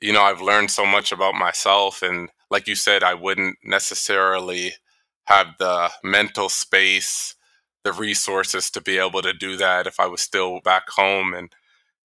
you 0.00 0.12
know, 0.12 0.22
I've 0.22 0.40
learned 0.40 0.70
so 0.70 0.84
much 0.84 1.12
about 1.12 1.34
myself. 1.34 2.02
And 2.02 2.30
like 2.50 2.66
you 2.68 2.74
said, 2.74 3.02
I 3.02 3.14
wouldn't 3.14 3.58
necessarily 3.64 4.74
have 5.24 5.48
the 5.58 5.90
mental 6.02 6.48
space, 6.48 7.34
the 7.84 7.92
resources 7.92 8.70
to 8.72 8.80
be 8.80 8.98
able 8.98 9.22
to 9.22 9.32
do 9.32 9.56
that 9.56 9.86
if 9.86 9.98
I 10.00 10.06
was 10.06 10.20
still 10.20 10.60
back 10.60 10.88
home 10.90 11.34
and 11.34 11.52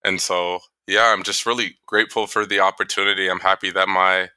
and 0.04 0.20
so 0.20 0.60
yeah, 0.86 1.12
I'm 1.12 1.22
just 1.22 1.46
really 1.46 1.76
grateful 1.86 2.26
for 2.26 2.44
the 2.44 2.60
opportunity. 2.60 3.28
I'm 3.30 3.40
happy 3.40 3.70
that 3.70 3.88
my 3.88 4.30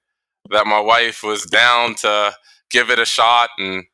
that 0.51 0.67
my 0.67 0.79
wife 0.79 1.23
was 1.23 1.43
down 1.45 1.95
to 1.95 2.33
give 2.69 2.89
it 2.89 2.99
a 2.99 3.05
shot 3.05 3.49
and 3.57 3.85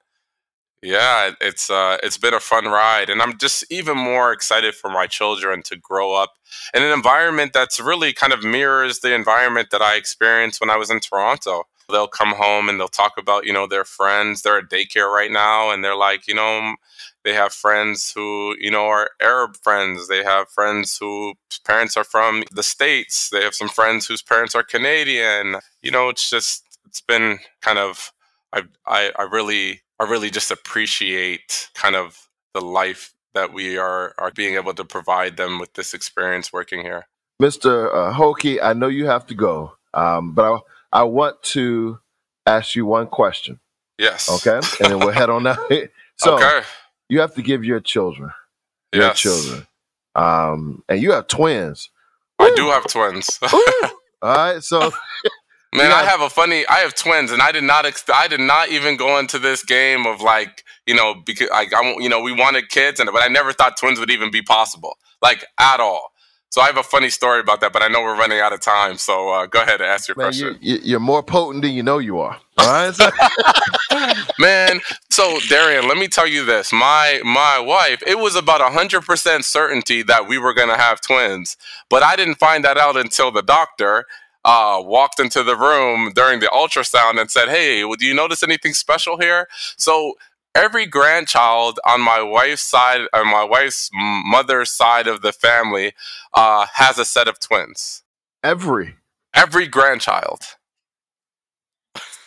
yeah, 0.81 1.31
it's 1.39 1.69
uh, 1.69 1.97
it's 2.01 2.17
been 2.17 2.33
a 2.33 2.39
fun 2.39 2.65
ride, 2.65 3.09
and 3.09 3.21
I'm 3.21 3.37
just 3.37 3.63
even 3.71 3.97
more 3.97 4.31
excited 4.31 4.73
for 4.73 4.89
my 4.89 5.05
children 5.05 5.61
to 5.63 5.77
grow 5.77 6.13
up 6.13 6.33
in 6.73 6.81
an 6.81 6.91
environment 6.91 7.53
that's 7.53 7.79
really 7.79 8.13
kind 8.13 8.33
of 8.33 8.43
mirrors 8.43 8.99
the 8.99 9.13
environment 9.13 9.69
that 9.71 9.81
I 9.83 9.95
experienced 9.95 10.59
when 10.59 10.71
I 10.71 10.77
was 10.77 10.89
in 10.89 10.99
Toronto. 10.99 11.63
They'll 11.89 12.07
come 12.07 12.31
home 12.31 12.67
and 12.67 12.79
they'll 12.79 12.87
talk 12.87 13.13
about 13.17 13.45
you 13.45 13.53
know 13.53 13.67
their 13.67 13.83
friends 13.83 14.41
they're 14.41 14.59
at 14.59 14.69
daycare 14.69 15.13
right 15.13 15.31
now 15.31 15.71
and 15.71 15.83
they're 15.83 15.95
like 15.95 16.25
you 16.25 16.33
know 16.33 16.75
they 17.25 17.33
have 17.33 17.51
friends 17.51 18.13
who 18.15 18.55
you 18.59 18.71
know 18.71 18.85
are 18.85 19.09
arab 19.21 19.57
friends 19.57 20.07
they 20.07 20.23
have 20.23 20.49
friends 20.49 20.97
whose 20.97 21.35
parents 21.65 21.97
are 21.97 22.05
from 22.05 22.45
the 22.53 22.63
states 22.63 23.29
they 23.29 23.43
have 23.43 23.53
some 23.53 23.67
friends 23.67 24.07
whose 24.07 24.21
parents 24.21 24.55
are 24.55 24.63
canadian. 24.63 25.57
You 25.81 25.91
know 25.91 26.07
it's 26.07 26.29
just 26.29 26.63
it's 26.85 27.01
been 27.01 27.39
kind 27.61 27.77
of 27.77 28.13
i 28.53 28.61
i, 28.85 29.11
I 29.19 29.23
really 29.23 29.81
i 30.01 30.09
really 30.09 30.29
just 30.29 30.51
appreciate 30.51 31.69
kind 31.73 31.95
of 31.95 32.27
the 32.53 32.61
life 32.61 33.13
that 33.33 33.53
we 33.53 33.77
are 33.77 34.13
are 34.17 34.31
being 34.31 34.55
able 34.55 34.73
to 34.73 34.83
provide 34.83 35.37
them 35.37 35.59
with 35.59 35.73
this 35.73 35.93
experience 35.93 36.51
working 36.51 36.81
here 36.81 37.07
mr 37.41 37.93
uh, 37.93 38.13
Hoquee, 38.13 38.59
i 38.61 38.73
know 38.73 38.87
you 38.87 39.05
have 39.05 39.25
to 39.27 39.35
go 39.35 39.73
um, 39.93 40.33
but 40.33 40.63
I, 40.93 41.01
I 41.01 41.03
want 41.03 41.41
to 41.43 41.99
ask 42.45 42.75
you 42.75 42.85
one 42.85 43.07
question. 43.07 43.59
Yes. 43.97 44.29
Okay. 44.29 44.59
And 44.81 44.91
then 44.91 44.99
we'll 44.99 45.11
head 45.11 45.29
on 45.29 45.45
out. 45.47 45.71
so 46.17 46.35
okay. 46.35 46.61
you 47.09 47.19
have 47.19 47.35
to 47.35 47.41
give 47.41 47.63
your 47.63 47.79
children, 47.79 48.31
your 48.93 49.03
yes. 49.03 49.19
children, 49.19 49.67
um, 50.15 50.83
and 50.89 51.01
you 51.01 51.11
have 51.11 51.27
twins. 51.27 51.89
I 52.39 52.51
do 52.55 52.69
have 52.69 52.87
twins. 52.87 53.39
All 53.53 53.61
right. 54.21 54.63
So. 54.63 54.91
Man, 55.73 55.91
I 55.91 56.03
have 56.03 56.19
a 56.19 56.29
funny. 56.29 56.65
I 56.67 56.79
have 56.79 56.95
twins, 56.95 57.31
and 57.31 57.41
I 57.41 57.53
did 57.53 57.63
not. 57.63 57.85
Ex- 57.85 58.03
I 58.13 58.27
did 58.27 58.41
not 58.41 58.69
even 58.69 58.97
go 58.97 59.17
into 59.19 59.39
this 59.39 59.63
game 59.63 60.05
of 60.05 60.21
like, 60.21 60.65
you 60.85 60.93
know, 60.93 61.15
because 61.25 61.49
like 61.49 61.73
I, 61.73 61.95
you 61.97 62.09
know, 62.09 62.19
we 62.19 62.33
wanted 62.33 62.67
kids, 62.69 62.99
and 62.99 63.09
but 63.11 63.23
I 63.23 63.27
never 63.27 63.53
thought 63.53 63.77
twins 63.77 63.97
would 63.97 64.11
even 64.11 64.31
be 64.31 64.41
possible, 64.41 64.97
like 65.21 65.45
at 65.57 65.79
all. 65.79 66.11
So 66.49 66.59
I 66.59 66.65
have 66.65 66.75
a 66.75 66.83
funny 66.83 67.09
story 67.09 67.39
about 67.39 67.61
that, 67.61 67.71
but 67.71 67.81
I 67.81 67.87
know 67.87 68.01
we're 68.01 68.17
running 68.17 68.41
out 68.41 68.51
of 68.51 68.59
time. 68.59 68.97
So 68.97 69.29
uh, 69.29 69.45
go 69.45 69.61
ahead 69.61 69.79
and 69.79 69.89
ask 69.89 70.09
your 70.09 70.17
Man, 70.17 70.25
question. 70.25 70.57
You, 70.59 70.97
are 70.97 70.99
more 70.99 71.23
potent 71.23 71.63
than 71.63 71.71
you 71.71 71.83
know 71.83 71.99
you 71.99 72.19
are. 72.19 72.37
All 72.57 72.67
right, 72.91 74.17
man. 74.39 74.81
So 75.09 75.39
Darian, 75.47 75.87
let 75.87 75.95
me 75.97 76.09
tell 76.09 76.27
you 76.27 76.43
this: 76.43 76.73
my 76.73 77.21
my 77.23 77.59
wife, 77.59 78.03
it 78.05 78.19
was 78.19 78.35
about 78.35 78.59
hundred 78.73 79.05
percent 79.05 79.45
certainty 79.45 80.03
that 80.03 80.27
we 80.27 80.37
were 80.37 80.53
going 80.53 80.67
to 80.67 80.75
have 80.75 80.99
twins, 80.99 81.55
but 81.89 82.03
I 82.03 82.17
didn't 82.17 82.35
find 82.35 82.65
that 82.65 82.77
out 82.77 82.97
until 82.97 83.31
the 83.31 83.41
doctor 83.41 84.05
uh, 84.43 84.81
walked 84.83 85.19
into 85.19 85.43
the 85.43 85.55
room 85.55 86.11
during 86.13 86.39
the 86.39 86.47
ultrasound 86.47 87.19
and 87.19 87.29
said, 87.29 87.49
"Hey, 87.49 87.83
well, 87.83 87.95
do 87.95 88.05
you 88.05 88.13
notice 88.13 88.43
anything 88.43 88.73
special 88.73 89.17
here?" 89.17 89.47
So 89.77 90.15
every 90.55 90.85
grandchild 90.85 91.79
on 91.85 92.01
my 92.01 92.21
wife's 92.21 92.61
side, 92.61 93.01
on 93.13 93.27
my 93.27 93.43
wife's 93.43 93.89
mother's 93.93 94.71
side 94.71 95.07
of 95.07 95.21
the 95.21 95.31
family, 95.31 95.93
uh, 96.33 96.67
has 96.73 96.97
a 96.97 97.05
set 97.05 97.27
of 97.27 97.39
twins. 97.39 98.03
Every. 98.43 98.95
Every 99.33 99.67
grandchild. 99.67 100.41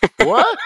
What? 0.19 0.59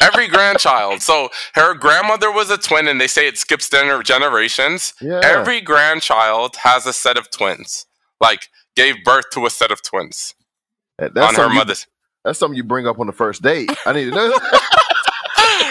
Every 0.00 0.28
grandchild. 0.28 1.02
So 1.02 1.28
her 1.54 1.74
grandmother 1.74 2.30
was 2.30 2.50
a 2.50 2.56
twin, 2.56 2.86
and 2.86 3.00
they 3.00 3.08
say 3.08 3.26
it 3.26 3.36
skips 3.36 3.68
generations. 3.68 4.94
Yeah. 5.00 5.20
Every 5.24 5.60
grandchild 5.60 6.56
has 6.62 6.86
a 6.86 6.92
set 6.92 7.16
of 7.16 7.30
twins. 7.30 7.86
Like 8.20 8.48
gave 8.76 9.02
birth 9.04 9.24
to 9.32 9.44
a 9.44 9.50
set 9.50 9.72
of 9.72 9.82
twins. 9.82 10.34
That's 10.98 11.16
on 11.16 11.34
her 11.34 11.54
mother's. 11.54 11.86
That's 12.24 12.38
something 12.38 12.56
you 12.56 12.64
bring 12.64 12.86
up 12.86 12.98
on 12.98 13.06
the 13.06 13.12
first 13.12 13.42
date. 13.42 13.70
I 13.86 13.92
need 13.92 14.06
to 14.06 14.10
know. 14.10 14.38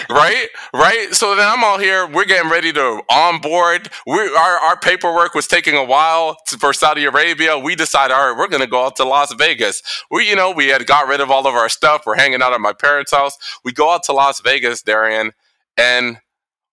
right? 0.10 0.46
Right? 0.72 1.08
So 1.12 1.34
then 1.34 1.46
I'm 1.46 1.62
all 1.64 1.78
here. 1.78 2.06
We're 2.06 2.24
getting 2.24 2.50
ready 2.50 2.72
to 2.72 3.02
onboard. 3.10 3.90
We 4.06 4.18
our, 4.18 4.58
our 4.58 4.78
paperwork 4.78 5.34
was 5.34 5.46
taking 5.46 5.74
a 5.74 5.84
while 5.84 6.36
to, 6.46 6.58
for 6.58 6.72
Saudi 6.72 7.04
Arabia. 7.04 7.58
We 7.58 7.74
decided, 7.74 8.14
all 8.14 8.30
right, 8.30 8.38
we're 8.38 8.48
going 8.48 8.62
to 8.62 8.68
go 8.68 8.84
out 8.84 8.96
to 8.96 9.04
Las 9.04 9.32
Vegas. 9.34 9.82
We, 10.10 10.28
you 10.28 10.36
know, 10.36 10.50
we 10.50 10.68
had 10.68 10.86
got 10.86 11.08
rid 11.08 11.20
of 11.20 11.30
all 11.30 11.46
of 11.46 11.54
our 11.54 11.68
stuff. 11.68 12.02
We're 12.06 12.16
hanging 12.16 12.42
out 12.42 12.52
at 12.52 12.60
my 12.60 12.72
parents' 12.72 13.12
house. 13.12 13.36
We 13.64 13.72
go 13.72 13.92
out 13.92 14.04
to 14.04 14.12
Las 14.12 14.40
Vegas, 14.40 14.82
Darian, 14.82 15.32
and 15.76 16.18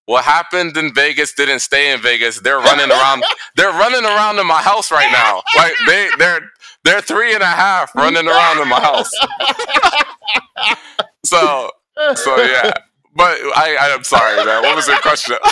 what 0.05 0.25
happened 0.25 0.75
in 0.75 0.93
Vegas 0.93 1.33
didn't 1.33 1.59
stay 1.59 1.93
in 1.93 2.01
Vegas. 2.01 2.39
They're 2.41 2.59
running 2.59 2.91
around. 2.91 3.23
they're 3.55 3.71
running 3.71 4.03
around 4.03 4.37
in 4.39 4.47
my 4.47 4.61
house 4.61 4.91
right 4.91 5.11
now. 5.11 5.41
Like 5.55 5.73
they, 5.87 6.09
they're 6.17 6.41
they're 6.83 7.01
three 7.01 7.33
and 7.33 7.43
a 7.43 7.47
half 7.47 7.93
running 7.95 8.27
around 8.27 8.61
in 8.61 8.67
my 8.67 8.79
house. 8.79 9.11
so 11.25 11.69
so 12.15 12.37
yeah. 12.37 12.71
But 13.15 13.37
I, 13.55 13.77
I 13.79 13.87
am 13.89 14.03
sorry, 14.03 14.43
man. 14.43 14.63
What 14.63 14.75
was 14.75 14.87
your 14.87 14.97
question? 14.97 15.37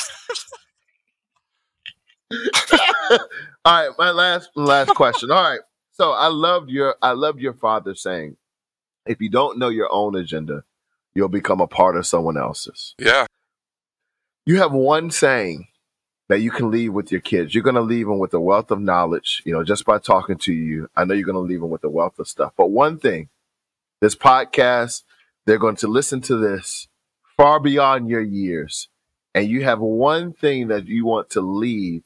All 3.66 3.66
right, 3.66 3.90
my 3.98 4.12
last 4.12 4.50
last 4.56 4.96
question. 4.96 5.32
All 5.32 5.44
right, 5.44 5.60
So 5.92 6.12
I 6.12 6.28
loved 6.28 6.70
your 6.70 6.96
I 7.02 7.12
loved 7.12 7.40
your 7.40 7.54
father 7.54 7.94
saying, 7.94 8.38
if 9.06 9.22
you 9.22 9.30
don't 9.30 9.60
know 9.60 9.70
your 9.70 9.90
own 9.92 10.16
agenda, 10.16 10.64
you'll 11.14 11.30
become 11.30 11.62
a 11.62 11.68
part 11.68 11.96
of 11.96 12.08
someone 12.08 12.38
else's. 12.38 12.96
Yeah. 12.98 13.26
You 14.46 14.58
have 14.58 14.72
one 14.72 15.12
saying 15.12 15.68
that 16.32 16.40
you 16.40 16.50
can 16.50 16.72
leave 16.72 16.94
with 16.94 17.12
your 17.12 17.20
kids. 17.20 17.54
You're 17.54 17.62
going 17.62 17.76
to 17.76 17.82
leave 17.82 18.08
them 18.08 18.18
with 18.18 18.34
a 18.34 18.40
wealth 18.40 18.72
of 18.72 18.80
knowledge, 18.80 19.44
you 19.46 19.52
know, 19.52 19.66
just 19.66 19.84
by 19.84 20.00
talking 20.00 20.38
to 20.38 20.54
you. 20.54 20.90
I 20.96 21.04
know 21.04 21.14
you're 21.14 21.26
going 21.26 21.36
to 21.36 21.42
leave 21.42 21.60
them 21.60 21.70
with 21.70 21.84
a 21.84 21.90
wealth 21.90 22.20
of 22.20 22.28
stuff. 22.30 22.54
But 22.56 22.72
one 22.72 23.00
thing, 23.00 23.28
this 24.00 24.16
podcast, 24.16 25.04
they're 25.46 25.58
going 25.58 25.76
to 25.76 25.90
listen 25.90 26.22
to 26.22 26.38
this 26.38 26.88
far 27.36 27.60
beyond 27.60 28.08
your 28.08 28.22
years. 28.22 28.88
And 29.36 29.50
you 29.50 29.66
have 29.66 29.82
one 29.82 30.32
thing 30.32 30.70
that 30.70 30.88
you 30.88 31.06
want 31.06 31.30
to 31.32 31.42
leave 31.42 32.04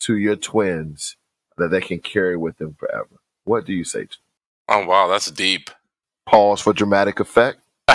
to 0.00 0.16
your 0.16 0.36
twins 0.36 1.18
that 1.58 1.70
they 1.70 1.82
can 1.82 1.98
carry 1.98 2.38
with 2.38 2.56
them 2.56 2.76
forever. 2.78 3.20
What 3.44 3.66
do 3.66 3.74
you 3.74 3.84
say 3.84 4.04
to 4.04 4.06
them? 4.06 4.16
Oh 4.68 4.86
wow, 4.86 5.06
that's 5.06 5.30
deep. 5.30 5.68
Pause 6.24 6.62
for 6.62 6.72
dramatic 6.72 7.20
effect. 7.20 7.58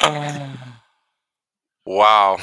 wow. 1.84 2.38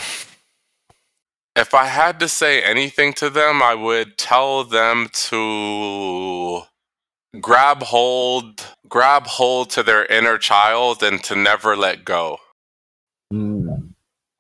If 1.60 1.74
I 1.74 1.88
had 1.88 2.22
to 2.22 2.30
say 2.30 2.64
anything 2.64 3.12
to 3.16 3.30
them, 3.30 3.62
I 3.62 3.76
would 3.76 4.18
tell 4.18 4.64
them 4.64 5.10
to 5.12 6.62
grab 7.41 7.84
hold 7.84 8.66
grab 8.88 9.28
hold 9.28 9.70
to 9.72 9.84
their 9.84 10.05
inner 10.05 10.38
child 10.38 11.03
and 11.03 11.22
to 11.26 11.36
never 11.36 11.76
let 11.76 12.05
go. 12.05 12.38
Mm. 13.34 13.89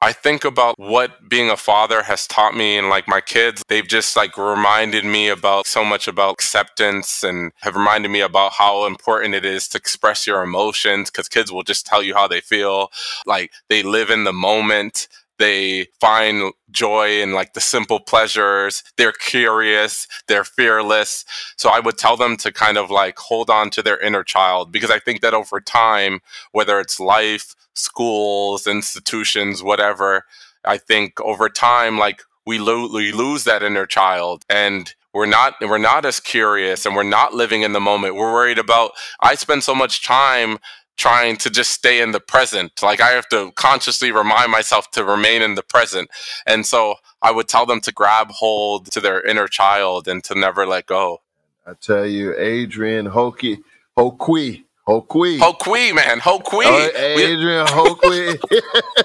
I 0.01 0.13
think 0.13 0.45
about 0.45 0.79
what 0.79 1.27
being 1.27 1.49
a 1.49 1.57
father 1.57 2.03
has 2.03 2.25
taught 2.25 2.55
me 2.55 2.77
and 2.77 2.87
like 2.87 3.05
my 3.05 3.19
kids, 3.19 3.63
they've 3.67 3.85
just 3.85 4.15
like 4.15 4.37
reminded 4.37 5.03
me 5.03 5.27
about 5.27 5.67
so 5.67 5.83
much 5.83 6.07
about 6.07 6.35
acceptance 6.35 7.21
and 7.21 7.51
have 7.57 7.75
reminded 7.75 8.09
me 8.09 8.21
about 8.21 8.53
how 8.53 8.85
important 8.85 9.35
it 9.35 9.43
is 9.43 9.67
to 9.67 9.77
express 9.77 10.25
your 10.25 10.41
emotions 10.41 11.11
because 11.11 11.27
kids 11.27 11.51
will 11.51 11.63
just 11.63 11.85
tell 11.85 12.01
you 12.01 12.15
how 12.15 12.29
they 12.29 12.39
feel. 12.39 12.91
Like 13.25 13.51
they 13.67 13.83
live 13.83 14.09
in 14.09 14.23
the 14.23 14.31
moment. 14.31 15.09
They 15.39 15.87
find 15.99 16.53
joy 16.69 17.21
in 17.21 17.33
like 17.33 17.53
the 17.53 17.61
simple 17.61 17.99
pleasures. 17.99 18.83
They're 18.97 19.13
curious. 19.13 20.07
They're 20.27 20.43
fearless. 20.43 21.25
So 21.57 21.69
I 21.69 21.79
would 21.79 21.97
tell 21.97 22.17
them 22.17 22.37
to 22.37 22.51
kind 22.51 22.77
of 22.77 22.91
like 22.91 23.17
hold 23.17 23.49
on 23.49 23.69
to 23.71 23.81
their 23.81 23.97
inner 23.99 24.23
child 24.23 24.71
because 24.71 24.91
I 24.91 24.99
think 24.99 25.21
that 25.21 25.33
over 25.33 25.59
time, 25.61 26.19
whether 26.51 26.79
it's 26.79 26.99
life, 26.99 27.55
schools, 27.73 28.67
institutions, 28.67 29.63
whatever, 29.63 30.25
I 30.65 30.77
think 30.77 31.19
over 31.21 31.49
time, 31.49 31.97
like 31.97 32.21
we, 32.45 32.59
lo- 32.59 32.89
we 32.93 33.11
lose 33.11 33.45
that 33.45 33.63
inner 33.63 33.85
child 33.85 34.43
and 34.49 34.93
we're 35.13 35.25
not 35.25 35.55
we're 35.61 35.77
not 35.77 36.05
as 36.05 36.19
curious 36.19 36.85
and 36.85 36.95
we're 36.95 37.03
not 37.03 37.33
living 37.33 37.63
in 37.63 37.73
the 37.73 37.79
moment 37.79 38.15
we're 38.15 38.31
worried 38.31 38.59
about 38.59 38.91
i 39.21 39.33
spend 39.35 39.63
so 39.63 39.73
much 39.73 40.05
time 40.05 40.59
trying 40.99 41.37
to 41.37 41.49
just 41.49 41.71
stay 41.71 42.01
in 42.01 42.11
the 42.11 42.19
present. 42.19 42.83
Like 42.83 42.99
I 42.99 43.11
have 43.11 43.27
to 43.29 43.51
consciously 43.55 44.11
remind 44.11 44.51
myself 44.51 44.91
to 44.91 45.03
remain 45.03 45.41
in 45.41 45.55
the 45.55 45.63
present. 45.63 46.09
And 46.45 46.65
so 46.65 46.95
I 47.21 47.31
would 47.31 47.47
tell 47.47 47.65
them 47.65 47.79
to 47.81 47.91
grab 47.91 48.29
hold 48.31 48.91
to 48.91 48.99
their 48.99 49.25
inner 49.25 49.47
child 49.47 50.07
and 50.07 50.23
to 50.25 50.37
never 50.37 50.67
let 50.67 50.85
go. 50.85 51.21
I 51.65 51.73
tell 51.79 52.05
you, 52.05 52.35
Adrian 52.37 53.07
Hokie, 53.07 53.59
Hoqui, 53.97 54.65
Hoqui. 54.87 55.39
Hoqui, 55.39 55.95
man, 55.95 56.19
Hoqui. 56.19 56.63
Oh, 56.65 56.91
Adrian 56.95 57.65
Hoqui. 57.67 58.37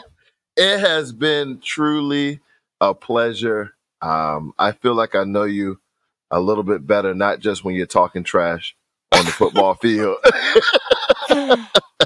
it 0.57 0.80
has 0.80 1.12
been 1.12 1.61
truly 1.61 2.40
a 2.80 2.92
pleasure. 2.92 3.74
Um, 4.03 4.53
I 4.59 4.72
feel 4.72 4.95
like 4.95 5.14
I 5.14 5.24
know 5.24 5.45
you 5.45 5.78
a 6.30 6.40
little 6.40 6.64
bit 6.64 6.86
better, 6.86 7.14
not 7.14 7.38
just 7.38 7.64
when 7.64 7.76
you're 7.76 7.86
talking 7.86 8.24
trash 8.24 8.74
on 9.14 9.24
the 9.24 9.30
football 9.30 9.74
field. 9.74 10.16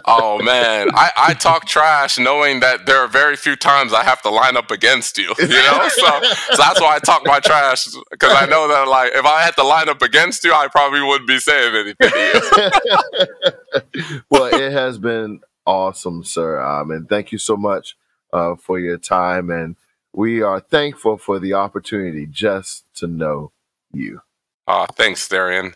oh 0.04 0.40
man, 0.42 0.88
I, 0.94 1.11
I 1.16 1.34
talk 1.34 1.66
trash 1.66 2.18
knowing 2.18 2.61
that 2.61 2.86
there 2.86 2.98
are 2.98 3.09
very 3.09 3.36
few 3.36 3.56
times 3.56 3.92
I 3.92 4.04
have 4.04 4.22
to 4.22 4.30
line 4.30 4.56
up 4.56 4.70
against 4.70 5.18
you. 5.18 5.34
You 5.38 5.48
know, 5.48 5.88
so, 5.94 6.22
so 6.22 6.56
that's 6.56 6.80
why 6.80 6.96
I 6.96 6.98
talk 6.98 7.22
my 7.24 7.40
trash 7.40 7.88
because 8.11 8.32
I 8.32 8.46
know 8.46 8.68
that 8.68 8.88
like 8.88 9.12
if 9.14 9.24
I 9.24 9.42
had 9.42 9.54
to 9.56 9.64
line 9.64 9.88
up 9.88 10.02
against 10.02 10.44
you, 10.44 10.52
I 10.52 10.68
probably 10.68 11.02
wouldn't 11.02 11.28
be 11.28 11.38
saying 11.38 11.74
anything. 11.74 12.11
well, 14.30 14.54
it 14.54 14.72
has 14.72 14.98
been 14.98 15.40
awesome, 15.66 16.24
sir, 16.24 16.61
um, 16.61 16.90
and 16.90 17.09
thank 17.09 17.32
you 17.32 17.38
so 17.38 17.56
much 17.56 17.96
uh, 18.32 18.56
for 18.56 18.78
your 18.78 18.98
time, 18.98 19.50
and 19.50 19.76
we 20.12 20.42
are 20.42 20.61
thankful 20.61 21.18
for 21.18 21.38
the 21.38 21.54
opportunity 21.54 22.26
just 22.26 22.84
to 22.94 23.06
know 23.06 23.52
you. 23.92 24.22
Uh, 24.66 24.86
thanks, 24.94 25.26
Darian. 25.28 25.74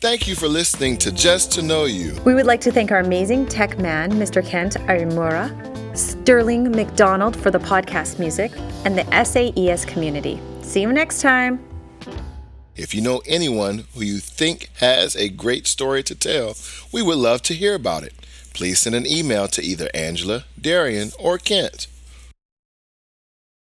Thank 0.00 0.26
you 0.26 0.34
for 0.34 0.48
listening 0.48 0.96
to 0.96 1.12
Just 1.12 1.52
to 1.52 1.62
Know 1.62 1.84
You. 1.84 2.18
We 2.24 2.32
would 2.32 2.46
like 2.46 2.62
to 2.62 2.72
thank 2.72 2.90
our 2.90 3.00
amazing 3.00 3.44
tech 3.44 3.78
man, 3.78 4.10
Mr. 4.12 4.42
Kent 4.42 4.76
Arimura, 4.88 5.50
Sterling 5.94 6.70
McDonald 6.70 7.36
for 7.36 7.50
the 7.50 7.58
podcast 7.58 8.18
music, 8.18 8.50
and 8.86 8.96
the 8.96 9.04
SAES 9.24 9.84
community. 9.84 10.40
See 10.62 10.80
you 10.80 10.90
next 10.90 11.20
time. 11.20 11.62
If 12.76 12.94
you 12.94 13.02
know 13.02 13.20
anyone 13.26 13.84
who 13.94 14.00
you 14.00 14.20
think 14.20 14.70
has 14.78 15.16
a 15.16 15.28
great 15.28 15.66
story 15.66 16.02
to 16.04 16.14
tell, 16.14 16.56
we 16.90 17.02
would 17.02 17.18
love 17.18 17.42
to 17.42 17.52
hear 17.52 17.74
about 17.74 18.02
it. 18.02 18.14
Please 18.54 18.78
send 18.78 18.94
an 18.94 19.06
email 19.06 19.48
to 19.48 19.62
either 19.62 19.90
Angela, 19.92 20.46
Darian, 20.58 21.10
or 21.18 21.36
Kent. 21.36 21.88